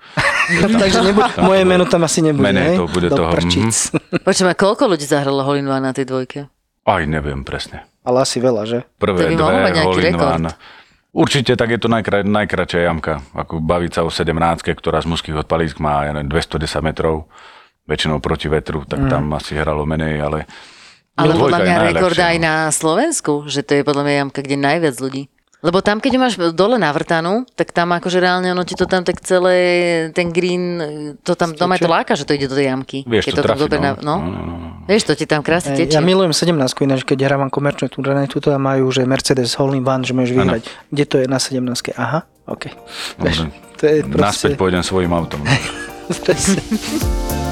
Takže 0.82 0.98
nebude, 1.00 1.30
moje 1.40 1.62
meno 1.64 1.84
tam 1.88 2.04
asi 2.04 2.20
nebude, 2.20 2.44
Menej 2.44 2.76
to 2.76 2.86
bude 2.90 3.08
Do 3.08 3.16
toho, 3.16 3.28
mhm. 3.30 3.36
prčíc. 3.36 3.74
Počujem, 4.26 4.52
koľko 4.54 4.82
ľudí 4.90 5.06
zahralo 5.08 5.44
Holinva 5.44 5.80
na 5.80 5.96
tej 5.96 6.08
dvojke? 6.08 6.50
Aj 6.84 7.02
neviem 7.08 7.42
presne. 7.42 7.88
Ale 8.04 8.20
asi 8.20 8.36
veľa, 8.38 8.62
že? 8.68 8.78
Prvé 9.00 9.32
To 9.32 9.48
by 9.48 9.72
dve 9.96 10.10
one. 10.20 10.52
Určite 11.14 11.54
tak 11.54 11.70
je 11.70 11.78
to 11.78 11.86
najkra- 11.86 12.26
najkračšia 12.26 12.90
jamka. 12.90 13.22
Ako 13.38 13.62
baviť 13.62 13.90
sa 13.96 14.00
o 14.02 14.10
17, 14.10 14.34
ktorá 14.74 14.98
z 14.98 15.06
mužských 15.08 15.46
odpalísk 15.46 15.78
má 15.78 16.04
ja 16.04 16.12
neviem, 16.12 16.26
210 16.26 16.82
metrov, 16.82 17.30
väčšinou 17.86 18.18
proti 18.18 18.50
vetru, 18.50 18.82
tak 18.82 19.06
tam 19.06 19.30
asi 19.32 19.54
hralo 19.54 19.86
menej, 19.86 20.20
ale 20.20 20.38
Ale 21.14 21.38
podľa 21.38 21.58
mňa 21.62 21.76
rekord 21.94 22.18
najlepšia, 22.18 22.26
aj 22.26 22.38
no. 22.42 22.44
na 22.44 22.54
Slovensku, 22.74 23.32
že 23.46 23.62
to 23.62 23.78
je 23.78 23.82
podľa 23.86 24.02
mňa 24.02 24.14
jamka, 24.18 24.40
kde 24.42 24.56
najviac 24.58 24.96
ľudí. 24.98 25.22
Lebo 25.64 25.80
tam, 25.80 25.96
keď 25.96 26.10
ju 26.12 26.20
máš 26.20 26.34
dole 26.52 26.76
navrtanú, 26.76 27.48
tak 27.56 27.72
tam 27.72 27.96
akože 27.96 28.20
reálne 28.20 28.52
ono 28.52 28.68
ti 28.68 28.76
to 28.76 28.84
tam 28.84 29.00
tak 29.00 29.24
celé, 29.24 29.56
ten 30.12 30.28
green, 30.28 30.76
to 31.24 31.32
tam 31.32 31.56
doma 31.56 31.80
to 31.80 31.88
láka, 31.88 32.12
že 32.12 32.28
to 32.28 32.36
ide 32.36 32.52
do 32.52 32.56
tej 32.60 32.68
jamky. 32.68 33.00
Vieš 33.08 33.24
keď 33.24 33.32
to 33.32 33.40
tam 33.40 33.48
trafiť, 33.48 33.62
dobre 33.64 33.78
no. 33.80 33.84
na- 33.88 33.96
no. 33.96 34.16
No, 34.20 34.28
no, 34.28 34.42
no, 34.44 34.54
no. 34.60 34.68
Vieš, 34.84 35.08
to 35.08 35.16
ti 35.16 35.24
tam 35.24 35.40
krásne 35.40 35.72
tečie. 35.72 35.96
Ja 35.96 36.04
milujem 36.04 36.36
17 36.36 36.52
ináč, 36.84 37.08
keď 37.08 37.32
hrávam 37.32 37.48
komerčné 37.48 37.88
turnaje, 37.88 38.28
tuto 38.28 38.52
tam 38.52 38.60
majú, 38.60 38.92
že 38.92 39.08
Mercedes 39.08 39.56
Hole 39.56 39.80
in 39.80 39.88
One, 39.88 40.04
že 40.04 40.12
môžeš 40.12 40.36
vyhrať. 40.36 40.68
Kde 40.92 41.04
to 41.08 41.16
je 41.24 41.26
na 41.32 41.40
17 41.40 41.96
Aha, 41.96 42.28
OK. 42.44 42.68
Vieš, 43.24 43.48
to 43.80 43.88
je 43.88 44.04
Naspäť 44.04 44.12
proste... 44.12 44.60
pôjdem 44.60 44.84
svojim 44.84 45.16
autom. 45.16 45.40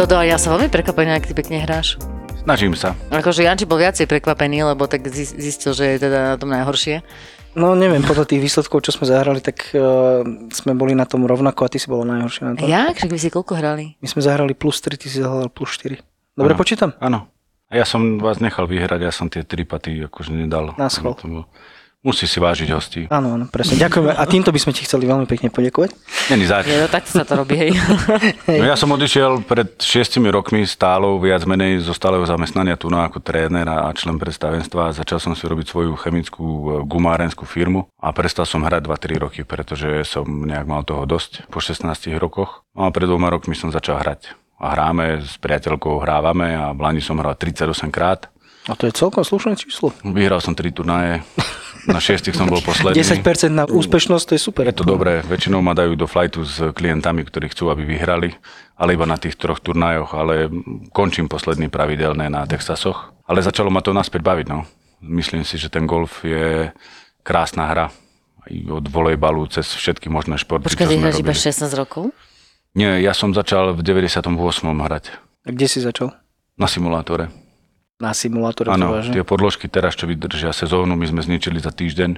Dodo, 0.00 0.16
ja 0.24 0.40
som 0.40 0.56
veľmi 0.56 0.72
prekvapená, 0.72 1.20
ak 1.20 1.28
ty 1.28 1.36
pekne 1.36 1.60
hráš. 1.60 2.00
Snažím 2.40 2.72
sa. 2.72 2.96
Akože 3.12 3.44
Janči 3.44 3.68
bol 3.68 3.76
viacej 3.76 4.08
prekvapený, 4.08 4.64
lebo 4.64 4.88
tak 4.88 5.04
zis- 5.12 5.36
zistil, 5.36 5.76
že 5.76 5.92
je 5.92 6.08
teda 6.08 6.18
na 6.24 6.36
tom 6.40 6.48
najhoršie. 6.48 7.04
No 7.52 7.76
neviem, 7.76 8.00
podľa 8.00 8.24
tých 8.24 8.40
výsledkov, 8.40 8.80
čo 8.80 8.96
sme 8.96 9.04
zahrali, 9.04 9.44
tak 9.44 9.60
uh, 9.76 10.24
sme 10.56 10.72
boli 10.72 10.96
na 10.96 11.04
tom 11.04 11.28
rovnako 11.28 11.68
a 11.68 11.68
ty 11.68 11.76
si 11.76 11.84
bola 11.92 12.16
najhoršia 12.16 12.42
na 12.48 12.52
tom. 12.56 12.64
Jak? 12.64 12.96
Však 12.96 13.12
vy 13.12 13.20
si 13.20 13.28
koľko 13.28 13.52
hrali? 13.60 14.00
My 14.00 14.08
sme 14.08 14.24
zahrali 14.24 14.56
plus 14.56 14.80
3, 14.80 14.96
ty 14.96 15.12
si 15.12 15.20
zahral 15.20 15.52
plus 15.52 15.76
4. 15.76 16.00
Dobre, 16.32 16.56
Áno. 16.56 16.60
počítam? 16.64 16.96
Áno. 16.96 17.28
A 17.68 17.76
ja 17.76 17.84
som 17.84 18.16
vás 18.24 18.40
nechal 18.40 18.64
vyhrať, 18.64 19.04
ja 19.04 19.12
som 19.12 19.28
tie 19.28 19.44
tri 19.44 19.68
paty 19.68 20.00
akože 20.08 20.32
nedal. 20.32 20.72
Na 20.80 20.88
schvál. 20.88 21.12
Musí 22.00 22.24
si 22.24 22.40
vážiť 22.40 22.68
hostí. 22.72 23.04
Áno, 23.12 23.36
áno, 23.36 23.44
presne. 23.52 23.76
Ďakujeme. 23.76 24.16
A 24.16 24.24
týmto 24.24 24.48
by 24.48 24.56
sme 24.56 24.72
ti 24.72 24.88
chceli 24.88 25.04
veľmi 25.04 25.28
pekne 25.28 25.52
poďakovať. 25.52 25.92
Není 26.32 26.48
zač. 26.48 26.64
Je, 26.64 26.80
no, 26.80 26.88
takto 26.88 27.12
sa 27.12 27.28
to 27.28 27.36
robí, 27.36 27.60
hej. 27.60 27.76
No 28.48 28.64
ja 28.64 28.72
som 28.72 28.88
odišiel 28.96 29.44
pred 29.44 29.76
šiestimi 29.76 30.32
rokmi 30.32 30.64
stálou 30.64 31.20
viac 31.20 31.44
menej 31.44 31.84
zo 31.84 31.92
stáleho 31.92 32.24
zamestnania 32.24 32.80
tu 32.80 32.88
na 32.88 33.04
ako 33.04 33.20
tréner 33.20 33.68
a 33.68 33.92
člen 33.92 34.16
predstavenstva 34.16 34.80
a 34.88 34.96
začal 34.96 35.20
som 35.20 35.36
si 35.36 35.44
robiť 35.44 35.68
svoju 35.68 35.92
chemickú 36.00 36.44
e, 36.48 36.64
gumárenskú 36.88 37.44
firmu 37.44 37.92
a 38.00 38.16
prestal 38.16 38.48
som 38.48 38.64
hrať 38.64 38.80
2-3 38.88 39.20
roky, 39.20 39.40
pretože 39.44 40.08
som 40.08 40.24
nejak 40.24 40.64
mal 40.64 40.80
toho 40.88 41.04
dosť 41.04 41.52
po 41.52 41.60
16 41.60 41.84
rokoch. 42.16 42.64
No 42.72 42.88
a 42.88 42.94
pred 42.96 43.12
dvoma 43.12 43.28
rokmi 43.28 43.52
som 43.52 43.68
začal 43.68 44.00
hrať. 44.00 44.32
A 44.56 44.72
hráme, 44.72 45.20
s 45.20 45.36
priateľkou 45.36 46.00
hrávame 46.00 46.56
a 46.56 46.72
v 46.72 46.80
Lani 46.80 47.04
som 47.04 47.20
hral 47.20 47.36
38 47.36 47.92
krát. 47.92 48.32
A 48.68 48.76
to 48.76 48.84
je 48.84 48.92
celkom 48.92 49.24
slušné 49.24 49.56
číslo. 49.56 49.92
Vyhral 50.04 50.44
som 50.44 50.52
3 50.52 50.68
turnaje, 50.68 51.24
na 51.88 52.00
šiestich 52.02 52.36
som 52.36 52.50
bol 52.50 52.60
posledný. 52.60 52.98
10% 52.98 53.24
na 53.48 53.64
úspešnosť, 53.64 54.24
to 54.24 54.32
je 54.36 54.42
super. 54.42 54.64
Je 54.68 54.76
to 54.76 54.84
dobré, 54.84 55.24
väčšinou 55.24 55.60
ma 55.60 55.72
dajú 55.72 55.96
do 55.96 56.04
flightu 56.04 56.44
s 56.44 56.60
klientami, 56.74 57.24
ktorí 57.24 57.48
chcú, 57.52 57.70
aby 57.70 57.86
vyhrali, 57.86 58.34
ale 58.76 58.96
iba 58.96 59.06
na 59.06 59.16
tých 59.16 59.36
troch 59.38 59.60
turnajoch, 59.60 60.12
ale 60.12 60.48
končím 60.90 61.28
posledný 61.28 61.70
pravidelné 61.70 62.28
na 62.28 62.44
Texasoch. 62.44 63.12
Ale 63.24 63.40
začalo 63.40 63.70
ma 63.70 63.80
to 63.80 63.94
naspäť 63.94 64.20
baviť, 64.20 64.46
no. 64.50 64.66
Myslím 65.00 65.46
si, 65.48 65.56
že 65.56 65.72
ten 65.72 65.88
golf 65.88 66.20
je 66.26 66.68
krásna 67.22 67.70
hra. 67.70 67.86
Od 68.50 68.84
volejbalu 68.88 69.46
cez 69.52 69.68
všetky 69.68 70.08
možné 70.08 70.40
športy, 70.40 70.66
Počkaj, 70.72 70.88
čo 70.88 70.96
sme 70.96 71.12
iba 71.12 71.32
robili. 71.32 71.36
16 71.36 71.70
rokov? 71.76 72.10
Nie, 72.72 72.98
ja 73.02 73.12
som 73.12 73.30
začal 73.30 73.76
v 73.76 73.82
98. 73.84 74.26
hrať 74.64 75.04
A 75.44 75.48
kde 75.50 75.66
si 75.66 75.78
začal? 75.82 76.16
na 76.60 76.68
simulátore. 76.68 77.32
Na 78.00 78.16
simulátore 78.16 78.72
to 78.72 78.80
Áno, 78.80 78.96
vážne. 78.96 79.12
tie 79.12 79.24
podložky 79.28 79.68
teraz, 79.68 79.92
čo 79.92 80.08
vydržia 80.08 80.56
sezónu, 80.56 80.96
my 80.96 81.04
sme 81.04 81.20
zničili 81.20 81.60
za 81.60 81.68
týždeň 81.68 82.16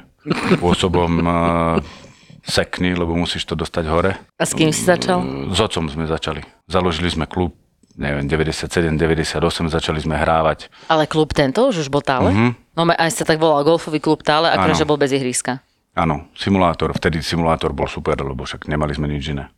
spôsobom 0.56 1.10
uh, 1.26 1.82
sekny, 2.46 2.94
lebo 2.94 3.18
musíš 3.18 3.42
to 3.50 3.58
dostať 3.58 3.84
hore. 3.90 4.14
A 4.38 4.46
s 4.46 4.54
kým 4.54 4.70
si 4.70 4.86
začal? 4.86 5.50
S 5.50 5.58
otcom 5.58 5.90
sme 5.90 6.06
začali. 6.06 6.46
Založili 6.70 7.10
sme 7.10 7.26
klub, 7.26 7.58
neviem, 7.98 8.30
97, 8.30 8.94
98, 8.94 9.42
začali 9.66 9.98
sme 9.98 10.14
hrávať. 10.14 10.70
Ale 10.86 11.10
klub 11.10 11.34
tento 11.34 11.66
už, 11.66 11.82
už 11.82 11.88
bol 11.90 12.00
tále? 12.02 12.30
Mhm. 12.30 12.50
No 12.78 12.86
aj 12.88 13.10
sa 13.12 13.26
tak 13.26 13.42
volal 13.42 13.66
golfový 13.66 13.98
klub 13.98 14.22
tále, 14.22 14.48
Áno. 14.54 14.72
že 14.72 14.86
bol 14.86 14.96
bez 14.96 15.10
ihriska. 15.12 15.60
Áno, 15.92 16.30
simulátor, 16.32 16.94
vtedy 16.96 17.20
simulátor 17.20 17.76
bol 17.76 17.84
super, 17.84 18.16
lebo 18.16 18.48
však 18.48 18.64
nemali 18.64 18.96
sme 18.96 19.12
nič 19.12 19.28
iné. 19.34 19.52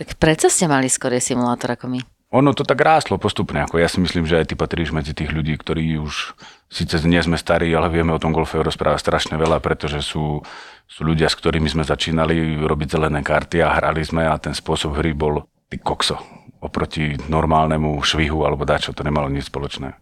Tak 0.00 0.18
prečo 0.18 0.50
ste 0.50 0.66
mali 0.66 0.90
skorie 0.90 1.22
simulátor 1.22 1.78
ako 1.78 1.86
my? 1.86 2.00
Ono 2.36 2.52
to 2.52 2.68
tak 2.68 2.84
rástlo 2.84 3.16
postupne, 3.16 3.64
ako 3.64 3.80
ja 3.80 3.88
si 3.88 3.96
myslím, 3.96 4.28
že 4.28 4.36
aj 4.36 4.52
ty 4.52 4.54
patríš 4.60 4.92
medzi 4.92 5.16
tých 5.16 5.32
ľudí, 5.32 5.56
ktorí 5.56 5.96
už 5.96 6.36
síce 6.68 7.00
nie 7.08 7.20
sme 7.24 7.40
starí, 7.40 7.72
ale 7.72 7.88
vieme 7.88 8.12
o 8.12 8.20
tom 8.20 8.36
golfe 8.36 8.60
rozprávať 8.60 9.00
strašne 9.00 9.40
veľa, 9.40 9.64
pretože 9.64 10.04
sú, 10.04 10.44
sú 10.84 11.00
ľudia, 11.00 11.32
s 11.32 11.38
ktorými 11.40 11.72
sme 11.72 11.88
začínali 11.88 12.60
robiť 12.60 12.88
zelené 13.00 13.24
karty 13.24 13.64
a 13.64 13.72
hrali 13.80 14.04
sme 14.04 14.28
a 14.28 14.36
ten 14.36 14.52
spôsob 14.52 15.00
hry 15.00 15.16
bol 15.16 15.48
ty 15.72 15.80
kokso. 15.80 16.20
Oproti 16.60 17.16
normálnemu 17.24 17.96
švihu 18.04 18.44
alebo 18.44 18.68
dačo, 18.68 18.92
to 18.92 19.00
nemalo 19.00 19.32
nič 19.32 19.48
spoločné. 19.48 19.96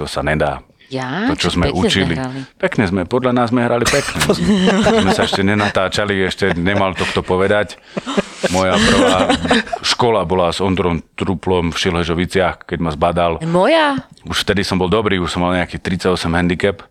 To 0.00 0.08
sa 0.08 0.24
nedá. 0.24 0.64
Ja? 0.90 1.30
To, 1.30 1.38
čo 1.38 1.54
sme 1.54 1.70
pekne 1.70 1.78
učili. 1.78 2.14
hrali? 2.18 2.40
Pekne 2.58 2.84
sme, 2.90 3.00
podľa 3.06 3.30
nás 3.30 3.54
sme 3.54 3.62
hrali 3.62 3.86
pekne. 3.86 4.18
sme 5.06 5.12
sa 5.14 5.22
ešte 5.22 5.46
nenatáčali, 5.46 6.18
ešte 6.26 6.50
nemal 6.58 6.98
to 6.98 7.06
kto 7.06 7.22
povedať. 7.22 7.78
Moja 8.50 8.74
prvá 8.74 9.18
škola 9.80 10.26
bola 10.26 10.50
s 10.50 10.58
Ondrom 10.58 11.02
Truplom 11.14 11.70
v 11.70 11.76
Šilhežoviciach, 11.78 12.66
keď 12.66 12.78
ma 12.82 12.90
zbadal. 12.90 13.38
Moja? 13.46 14.02
Už 14.26 14.42
vtedy 14.42 14.66
som 14.66 14.76
bol 14.76 14.90
dobrý, 14.90 15.22
už 15.22 15.30
som 15.30 15.46
mal 15.46 15.54
nejaký 15.54 15.78
38 15.78 16.10
handicap. 16.30 16.82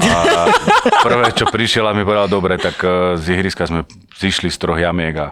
A 0.00 0.48
prvé, 1.02 1.28
čo 1.36 1.44
prišiel 1.44 1.84
a 1.84 1.92
mi 1.92 2.04
povedal, 2.04 2.30
dobre, 2.30 2.56
tak 2.56 2.80
eh, 2.80 3.20
z 3.20 3.36
ihriska 3.36 3.68
sme 3.68 3.84
zišli 4.16 4.48
z 4.48 4.56
troch 4.56 4.78
jamiek 4.78 5.12
a 5.18 5.26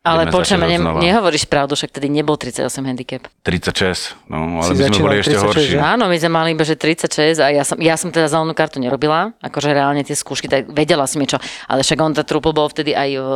Ale 0.00 0.32
počujem, 0.32 0.64
ne, 0.64 0.78
nehovoríš 0.80 1.44
pravdu, 1.44 1.76
však 1.76 1.92
tedy 1.92 2.08
nebol 2.08 2.40
38 2.40 2.64
handicap. 2.88 3.28
36, 3.44 4.16
no, 4.32 4.64
ale 4.64 4.72
Si 4.72 4.80
my 4.80 4.88
sme 4.88 5.04
boli 5.04 5.16
ešte 5.20 5.36
36, 5.36 5.44
horší. 5.44 5.68
že? 5.76 5.78
Áno, 5.82 6.08
my 6.08 6.16
sme 6.16 6.30
mali 6.32 6.48
iba, 6.56 6.64
že 6.64 6.80
36 6.80 7.44
a 7.44 7.46
ja 7.52 7.64
som, 7.66 7.76
ja 7.76 7.94
som 8.00 8.08
teda 8.08 8.32
zelenú 8.32 8.56
kartu 8.56 8.80
nerobila, 8.80 9.36
akože 9.44 9.68
reálne 9.68 10.00
tie 10.00 10.16
skúšky, 10.16 10.48
tak 10.48 10.64
vedela 10.72 11.04
som 11.04 11.20
niečo, 11.20 11.36
ale 11.68 11.84
však 11.84 11.98
on 12.00 12.16
tá 12.16 12.24
trupl 12.24 12.56
bol 12.56 12.72
vtedy 12.72 12.96
aj 12.96 13.10
v, 13.20 13.28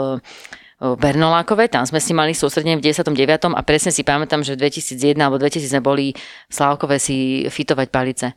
v 0.83 0.99
Bernolákove, 0.99 1.71
tam 1.71 1.87
sme 1.87 2.03
si 2.03 2.11
mali 2.11 2.35
sústredenie 2.35 2.75
v 2.75 2.91
99. 2.91 3.55
a 3.55 3.63
presne 3.63 3.95
si 3.95 4.03
pamätám, 4.03 4.43
že 4.43 4.59
v 4.59 4.67
2001 4.67 5.15
alebo 5.15 5.39
2000 5.39 5.71
sme 5.71 5.79
boli 5.79 6.11
v 6.11 6.53
Slávkove 6.53 6.99
si 6.99 7.47
fitovať 7.47 7.87
palice. 7.95 8.35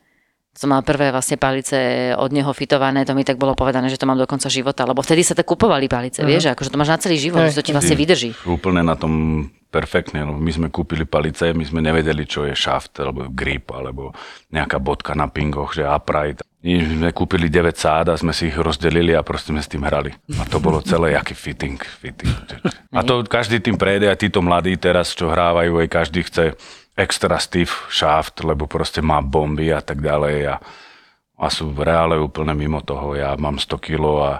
Som 0.56 0.72
mal 0.72 0.80
prvé 0.80 1.12
vlastne 1.12 1.36
palice 1.36 2.10
od 2.16 2.32
neho 2.32 2.48
fitované, 2.56 3.04
to 3.04 3.12
mi 3.12 3.28
tak 3.28 3.36
bolo 3.36 3.52
povedané, 3.52 3.92
že 3.92 4.00
to 4.00 4.08
mám 4.08 4.16
do 4.16 4.24
konca 4.24 4.48
života, 4.48 4.88
lebo 4.88 5.04
vtedy 5.04 5.20
sa 5.20 5.36
tak 5.36 5.44
kupovali 5.44 5.84
palice, 5.84 6.24
vieš, 6.24 6.48
že 6.48 6.52
akože 6.56 6.72
to 6.72 6.80
máš 6.80 6.96
na 6.96 6.98
celý 7.04 7.20
život, 7.20 7.44
Hej, 7.44 7.52
že 7.52 7.58
to 7.60 7.66
ti 7.68 7.72
vlastne 7.76 7.92
vydrží. 7.92 8.30
Úplne 8.48 8.80
na 8.80 8.96
tom 8.96 9.12
perfektne, 9.68 10.24
lebo 10.24 10.40
my 10.40 10.48
sme 10.48 10.68
kúpili 10.72 11.04
palice, 11.04 11.52
my 11.52 11.60
sme 11.60 11.84
nevedeli, 11.84 12.24
čo 12.24 12.48
je 12.48 12.56
shaft, 12.56 12.96
alebo 12.96 13.28
grip, 13.28 13.68
alebo 13.68 14.16
nejaká 14.48 14.80
bodka 14.80 15.12
na 15.12 15.28
pingoch, 15.28 15.76
že 15.76 15.84
upright. 15.84 16.40
My 16.64 16.80
sme 16.80 17.10
kúpili 17.12 17.52
9 17.52 17.76
sád 17.76 18.08
a 18.10 18.16
sme 18.16 18.32
si 18.32 18.48
ich 18.48 18.56
rozdelili 18.56 19.12
a 19.12 19.20
proste 19.20 19.52
sme 19.52 19.60
s 19.60 19.68
tým 19.68 19.84
hrali. 19.84 20.10
A 20.40 20.48
to 20.48 20.56
bolo 20.58 20.80
celé, 20.80 21.12
aký 21.12 21.36
fitting, 21.36 21.76
fitting. 21.78 22.32
A 22.96 23.04
to 23.04 23.28
každý 23.28 23.60
tým 23.60 23.76
prejde, 23.76 24.08
aj 24.08 24.24
títo 24.24 24.40
mladí 24.40 24.72
teraz, 24.80 25.12
čo 25.12 25.28
hrávajú, 25.28 25.84
aj 25.84 25.88
každý 25.92 26.24
chce 26.24 26.56
extra 26.96 27.36
stiff 27.36 27.86
shaft, 27.92 28.40
lebo 28.40 28.64
proste 28.64 29.04
má 29.04 29.20
bomby 29.20 29.68
a 29.70 29.84
tak 29.84 30.00
ďalej 30.00 30.36
a, 30.48 30.54
a 31.36 31.46
sú 31.52 31.70
v 31.70 31.84
reále 31.84 32.16
úplne 32.16 32.56
mimo 32.56 32.80
toho. 32.80 33.12
Ja 33.12 33.36
mám 33.36 33.60
100 33.60 33.76
kg 33.78 34.04
a 34.24 34.32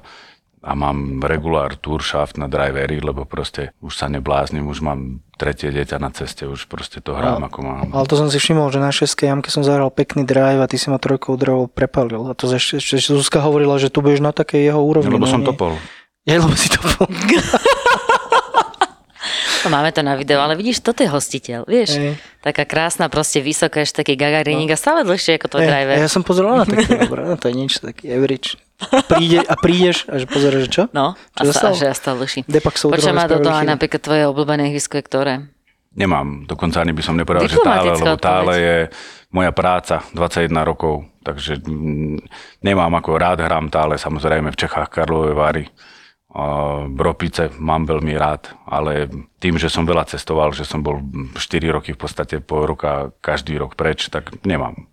a 0.67 0.75
mám 0.75 1.23
regulár 1.23 1.79
tour 1.79 2.03
shaft 2.03 2.35
na 2.35 2.51
drivery, 2.51 2.99
lebo 2.99 3.23
proste 3.23 3.71
už 3.79 3.95
sa 3.95 4.11
nebláznim, 4.11 4.67
už 4.67 4.83
mám 4.83 5.23
tretie 5.39 5.71
dieťa 5.71 6.03
na 6.03 6.11
ceste, 6.11 6.43
už 6.43 6.67
proste 6.67 6.99
to 6.99 7.15
hrám 7.15 7.47
ako 7.47 7.59
mám. 7.63 7.95
Ale 7.95 8.11
to 8.11 8.19
som 8.19 8.27
si 8.27 8.43
všimol, 8.43 8.75
že 8.75 8.83
na 8.83 8.91
6 8.91 9.15
jamke 9.15 9.55
som 9.55 9.63
zahral 9.63 9.95
pekný 9.95 10.27
drive 10.27 10.59
a 10.59 10.67
ty 10.67 10.75
si 10.75 10.91
ma 10.91 10.99
trojkou 10.99 11.39
drevou 11.39 11.71
prepalil. 11.71 12.27
A 12.27 12.35
to 12.35 12.51
ešte, 12.51 12.83
ešte 12.83 13.15
Zuzka 13.15 13.39
hovorila, 13.47 13.79
že 13.79 13.95
tu 13.95 14.03
budeš 14.03 14.19
na 14.19 14.35
takej 14.35 14.75
jeho 14.75 14.83
úrovni. 14.83 15.15
No, 15.15 15.23
lebo 15.23 15.31
no, 15.31 15.35
som 15.39 15.47
nie. 15.47 15.49
topol. 15.55 15.79
Ja, 16.27 16.43
lebo 16.43 16.59
si 16.59 16.67
topol. 16.67 17.07
No, 19.65 19.73
máme 19.73 19.91
to 19.95 20.05
na 20.05 20.19
video, 20.19 20.43
ale 20.45 20.59
vidíš, 20.59 20.85
toto 20.85 21.01
je 21.01 21.09
hostiteľ, 21.09 21.65
vieš? 21.65 21.97
Hej. 21.97 22.21
Taká 22.45 22.69
krásna, 22.69 23.09
proste 23.09 23.41
vysoká, 23.41 23.81
ešte 23.81 24.05
taký 24.05 24.15
gagariník 24.19 24.71
a 24.75 24.79
stále 24.79 25.07
dlhšie 25.07 25.41
ako 25.41 25.57
Hej, 25.57 25.69
driver. 25.71 25.97
Ja 25.97 26.11
som 26.13 26.23
pozeral 26.27 26.61
na 26.61 26.65
také, 26.69 26.87
dobré, 27.09 27.25
no 27.25 27.35
to 27.41 27.49
je 27.49 27.55
nič, 27.57 27.81
taký 27.81 28.13
average. 28.13 28.61
Príde, 29.09 29.41
a 29.41 29.55
prídeš 29.57 30.05
a 30.05 30.21
že 30.21 30.29
pozeráš, 30.29 30.69
že 30.69 30.71
čo? 30.71 30.83
No, 30.93 31.17
a, 31.17 31.39
Čo 31.41 31.53
sa, 31.57 31.61
sa 31.61 31.69
a 31.73 31.79
že 31.79 31.85
ja 31.89 31.95
stále 31.97 32.21
dlhší. 32.21 32.45
Počujem 32.45 33.17
ma 33.17 33.25
do 33.25 33.41
toho, 33.41 33.57
a 33.57 33.65
napríklad 33.65 34.05
tvoje 34.05 34.23
obľúbené 34.29 34.69
ihrisko 34.69 35.01
je 35.01 35.05
ktoré? 35.05 35.35
Nemám, 35.97 36.45
dokonca 36.45 36.85
ani 36.85 36.93
by 36.93 37.01
som 37.01 37.17
nepovedal, 37.17 37.49
že 37.49 37.57
tále, 37.57 37.97
lebo 37.97 38.17
tále 38.21 38.55
je 38.61 38.77
moja 39.33 39.49
práca, 39.57 40.05
21 40.13 40.53
rokov, 40.61 41.09
takže 41.25 41.65
nemám 42.61 42.93
ako 43.01 43.17
rád 43.17 43.41
hrám 43.41 43.73
tále, 43.73 43.97
samozrejme 43.97 44.53
v 44.53 44.61
Čechách 44.61 44.93
Karlové 44.93 45.33
Vary, 45.33 45.65
a 45.65 45.73
Bropice 46.93 47.49
mám 47.57 47.89
veľmi 47.89 48.13
rád, 48.13 48.53
ale 48.69 49.09
tým, 49.41 49.57
že 49.57 49.73
som 49.73 49.89
veľa 49.89 50.05
cestoval, 50.05 50.53
že 50.53 50.69
som 50.69 50.85
bol 50.85 51.01
4 51.33 51.41
roky 51.73 51.97
v 51.97 52.01
podstate 52.01 52.45
pol 52.45 52.69
roka 52.69 53.17
každý 53.25 53.57
rok 53.57 53.73
preč, 53.73 54.13
tak 54.13 54.37
nemám. 54.45 54.85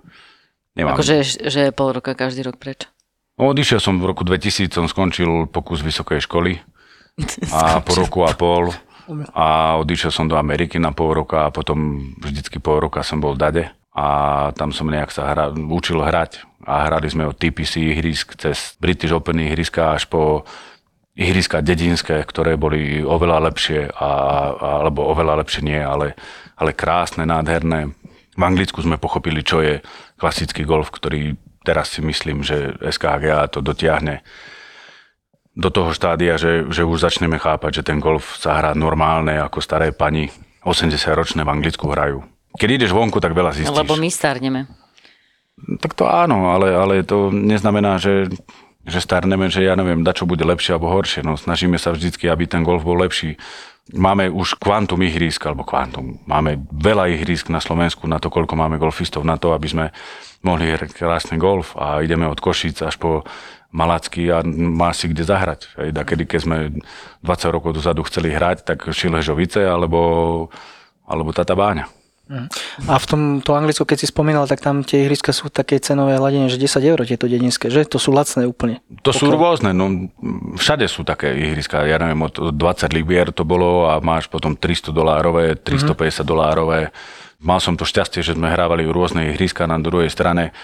Nemám. 0.74 0.96
Akože, 0.96 1.22
že 1.24 1.60
je 1.68 1.72
pol 1.76 1.92
roka 1.92 2.16
každý 2.16 2.48
rok 2.48 2.56
preč. 2.56 2.88
Odišiel 3.36 3.84
som 3.84 4.00
v 4.00 4.14
roku 4.14 4.24
2000, 4.24 4.72
som 4.72 4.88
skončil 4.88 5.52
pokus 5.52 5.84
vysokej 5.84 6.24
školy 6.24 6.64
a 7.52 7.84
po 7.84 7.92
roku 7.98 8.24
a 8.24 8.32
pol 8.34 8.72
A 9.36 9.76
odišiel 9.84 10.12
som 10.16 10.26
do 10.32 10.40
Ameriky 10.40 10.80
na 10.80 10.96
pol 10.96 11.12
roka 11.12 11.48
a 11.48 11.54
potom 11.54 12.00
vždycky 12.24 12.64
pol 12.64 12.80
roka 12.80 13.04
som 13.04 13.20
bol 13.20 13.36
v 13.36 13.42
Dade 13.42 13.66
a 13.94 14.08
tam 14.56 14.72
som 14.72 14.88
nejak 14.88 15.12
sa 15.12 15.28
hra, 15.28 15.52
učil 15.54 16.00
hrať 16.00 16.48
a 16.64 16.88
hrali 16.88 17.12
sme 17.12 17.28
od 17.28 17.36
TPC 17.36 17.84
ihrisk 17.94 18.40
cez 18.40 18.80
British 18.80 19.12
Open 19.12 19.44
ihriska 19.44 20.00
až 20.00 20.08
po 20.08 20.48
ihriska 21.14 21.62
dedinské, 21.62 22.26
ktoré 22.26 22.58
boli 22.58 23.06
oveľa 23.06 23.54
lepšie, 23.54 23.94
a, 23.94 24.10
alebo 24.82 25.06
oveľa 25.14 25.46
lepšie 25.46 25.62
nie, 25.62 25.78
ale, 25.78 26.18
ale 26.58 26.74
krásne, 26.74 27.24
nádherné. 27.30 27.94
V 28.34 28.42
Anglicku 28.42 28.82
sme 28.82 28.98
pochopili, 28.98 29.46
čo 29.46 29.62
je 29.62 29.86
klasický 30.18 30.66
golf, 30.66 30.90
ktorý 30.90 31.38
teraz 31.62 31.94
si 31.94 32.02
myslím, 32.02 32.42
že 32.42 32.76
SKGA 32.82 33.46
to 33.48 33.62
dotiahne 33.62 34.26
do 35.54 35.70
toho 35.70 35.94
štádia, 35.94 36.42
že, 36.42 36.66
že 36.74 36.82
už 36.82 37.06
začneme 37.06 37.38
chápať, 37.38 37.82
že 37.82 37.94
ten 37.94 38.02
golf 38.02 38.42
sa 38.42 38.58
hrá 38.58 38.72
normálne, 38.74 39.38
ako 39.38 39.62
staré 39.62 39.94
pani 39.94 40.34
80-ročné 40.66 41.46
v 41.46 41.54
Anglicku 41.54 41.86
hrajú. 41.94 42.26
Keď 42.58 42.70
ideš 42.82 42.92
vonku, 42.94 43.22
tak 43.22 43.38
veľa 43.38 43.54
zistíš. 43.54 43.74
Lebo 43.74 43.94
my 43.94 44.10
starneme. 44.10 44.66
Tak 45.78 45.94
to 45.94 46.10
áno, 46.10 46.50
ale, 46.50 46.74
ale 46.74 46.94
to 47.06 47.30
neznamená, 47.30 48.02
že, 48.02 48.34
že 48.84 49.00
starneme, 49.00 49.48
že 49.48 49.64
ja 49.64 49.80
neviem, 49.80 50.04
da 50.04 50.12
čo 50.12 50.28
bude 50.28 50.44
lepšie 50.44 50.76
alebo 50.76 50.92
horšie. 50.92 51.24
No, 51.24 51.40
snažíme 51.40 51.80
sa 51.80 51.96
vždycky, 51.96 52.28
aby 52.28 52.48
ten 52.48 52.68
golf 52.68 52.84
bol 52.84 53.00
lepší. 53.00 53.40
Máme 53.92 54.32
už 54.32 54.60
kvantum 54.60 55.04
ihrísk, 55.04 55.44
alebo 55.44 55.68
kvantum. 55.68 56.20
Máme 56.24 56.64
veľa 56.72 57.12
ihrísk 57.20 57.52
na 57.52 57.60
Slovensku 57.60 58.08
na 58.08 58.20
to, 58.20 58.32
koľko 58.32 58.56
máme 58.56 58.80
golfistov 58.80 59.28
na 59.28 59.36
to, 59.36 59.52
aby 59.52 59.68
sme 59.68 59.86
mohli 60.44 60.72
hrať 60.72 60.96
krásny 60.96 61.36
golf 61.36 61.76
a 61.76 62.00
ideme 62.04 62.28
od 62.28 62.40
Košíc 62.40 62.80
až 62.84 62.96
po 63.00 63.24
Malacky 63.74 64.30
a 64.30 64.46
má 64.46 64.94
si 64.94 65.10
kde 65.10 65.26
zahrať. 65.26 65.92
Da 65.92 66.06
kedy, 66.06 66.30
keď 66.30 66.40
sme 66.46 66.58
20 67.26 67.56
rokov 67.56 67.76
dozadu 67.76 68.06
chceli 68.06 68.32
hrať, 68.32 68.68
tak 68.68 68.86
Šiležovice 68.88 69.66
alebo, 69.66 70.00
alebo 71.08 71.34
Tata 71.34 71.56
Báňa. 71.58 72.03
A 72.88 72.96
v 72.96 73.06
tom 73.06 73.22
to 73.44 73.52
Anglicku, 73.52 73.84
keď 73.84 74.00
si 74.00 74.08
spomínal, 74.08 74.48
tak 74.48 74.64
tam 74.64 74.80
tie 74.88 75.04
ihriska 75.04 75.36
sú 75.36 75.52
také 75.52 75.76
cenové 75.84 76.16
hladenie, 76.16 76.48
že 76.48 76.56
10 76.56 76.80
eur 76.80 77.00
tieto 77.04 77.28
dedinské, 77.28 77.68
že? 77.68 77.84
To 77.84 78.00
sú 78.00 78.16
lacné 78.16 78.48
úplne. 78.48 78.80
To 79.04 79.12
sú 79.12 79.28
rôzne, 79.28 79.76
no 79.76 80.08
všade 80.56 80.88
sú 80.88 81.04
také 81.04 81.36
ihriska, 81.36 81.84
ja 81.84 82.00
neviem, 82.00 82.24
od 82.24 82.56
20 82.56 82.96
libier 82.96 83.36
to 83.36 83.44
bolo 83.44 83.92
a 83.92 84.00
máš 84.00 84.32
potom 84.32 84.56
300 84.56 84.96
dolárové, 84.96 85.60
350 85.60 86.24
dolárové. 86.24 86.96
Mal 87.44 87.60
som 87.60 87.76
to 87.76 87.84
šťastie, 87.84 88.24
že 88.24 88.40
sme 88.40 88.48
hrávali 88.48 88.88
rôzne 88.88 89.36
ihriska 89.36 89.68
na 89.68 89.76
druhej 89.76 90.08
strane. 90.08 90.56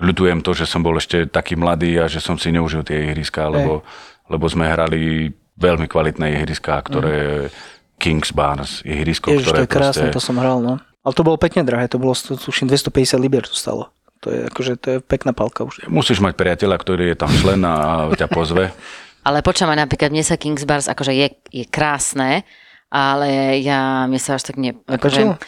Ľutujem 0.00 0.40
to, 0.40 0.56
že 0.56 0.64
som 0.64 0.80
bol 0.80 0.96
ešte 0.96 1.28
taký 1.28 1.60
mladý 1.60 2.00
a 2.00 2.08
že 2.08 2.24
som 2.24 2.40
si 2.40 2.48
neužil 2.48 2.88
tie 2.88 3.12
ihriska, 3.12 3.52
lebo, 3.52 3.84
lebo 4.32 4.48
sme 4.48 4.64
hrali 4.64 5.28
veľmi 5.60 5.84
kvalitné 5.84 6.40
ihriská, 6.40 6.80
ktoré 6.80 7.52
Kings 8.00 8.32
Barnes, 8.32 8.80
ihrisko, 8.82 9.30
Ježiš, 9.30 9.44
ktoré 9.44 9.58
to 9.60 9.64
je 9.68 9.70
krásne, 9.70 10.08
proste... 10.08 10.16
to 10.16 10.22
som 10.24 10.40
hral, 10.40 10.58
no. 10.58 10.80
Ale 11.02 11.12
to 11.18 11.26
bolo 11.26 11.38
pekne 11.38 11.66
drahé, 11.66 11.90
to 11.90 11.98
bolo, 11.98 12.14
tuším, 12.14 12.70
250 12.70 13.18
libier 13.18 13.42
to 13.42 13.58
stalo. 13.58 13.90
To 14.22 14.30
je 14.30 14.46
akože, 14.46 14.72
to 14.78 14.86
je 14.86 14.98
pekná 15.02 15.34
palka 15.34 15.66
už. 15.66 15.90
Musíš 15.90 16.22
mať 16.22 16.38
priateľa, 16.38 16.78
ktorý 16.78 17.04
je 17.10 17.16
tam 17.18 17.30
člen 17.34 17.58
a 17.66 18.06
ťa 18.14 18.30
pozve. 18.30 18.70
Ale 19.26 19.42
počúvaj, 19.42 19.78
napríklad 19.78 20.10
mne 20.10 20.26
sa 20.26 20.34
Kings 20.34 20.66
Bars 20.66 20.90
akože 20.90 21.14
je, 21.14 21.30
je 21.54 21.62
krásne, 21.70 22.42
ale 22.90 23.62
ja, 23.62 24.10
mne 24.10 24.18
sa 24.18 24.34
až 24.34 24.50
tak 24.50 24.58
ne... 24.58 24.74
Akože, 24.90 25.38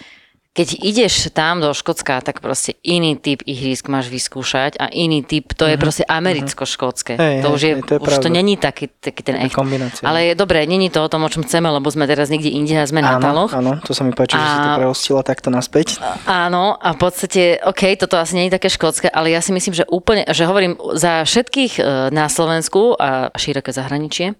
keď 0.54 0.68
ideš 0.87 1.34
tam 1.34 1.58
do 1.58 1.75
Škótska, 1.75 2.23
tak 2.23 2.38
proste 2.38 2.78
iný 2.87 3.18
typ 3.18 3.42
ihrisk 3.42 3.90
máš 3.90 4.06
vyskúšať 4.06 4.78
a 4.78 4.87
iný 4.87 5.26
typ, 5.26 5.50
to 5.50 5.66
je 5.66 5.75
proste 5.75 6.06
americko-škótske. 6.06 7.18
Hej, 7.18 7.42
to 7.42 7.49
už, 7.50 7.61
je, 7.61 7.73
to 7.82 7.92
je 7.94 7.99
už 7.99 8.06
to 8.06 8.20
pravda. 8.23 8.38
není 8.38 8.54
taký, 8.54 8.87
taký 8.87 9.26
ten 9.26 9.34
echt. 9.42 9.50
kombinácia. 9.50 10.06
Ale 10.06 10.30
je 10.30 10.34
dobré, 10.38 10.62
není 10.70 10.94
to 10.94 11.02
o 11.02 11.11
tom, 11.11 11.26
o 11.26 11.28
čom 11.28 11.42
chceme, 11.42 11.66
lebo 11.66 11.90
sme 11.90 12.06
teraz 12.06 12.30
niekde 12.30 12.54
inde 12.54 12.78
a 12.78 12.87
sme 12.87 13.02
na 13.02 13.18
Áno, 13.18 13.26
taloch. 13.26 13.50
áno, 13.50 13.82
to 13.82 13.90
sa 13.99 14.06
mi 14.06 14.14
páči, 14.14 14.38
že 14.38 14.46
si 14.46 14.58
to 14.62 14.70
A- 14.70 14.78
prehostila 14.78 15.20
takto 15.26 15.50
naspäť. 15.50 15.99
Áno, 16.23 16.78
a 16.78 16.94
v 16.94 16.99
podstate, 17.02 17.58
OK, 17.58 17.99
toto 17.99 18.14
asi 18.14 18.38
je 18.38 18.54
také 18.54 18.70
škótske, 18.70 19.11
ale 19.11 19.34
ja 19.34 19.42
si 19.42 19.50
myslím, 19.50 19.75
že 19.75 19.82
úplne, 19.90 20.23
že 20.30 20.46
hovorím 20.46 20.78
za 20.94 21.26
všetkých 21.26 21.73
e, 21.78 21.82
na 22.14 22.30
Slovensku 22.30 22.94
a 22.94 23.34
široké 23.34 23.75
zahraničie, 23.75 24.38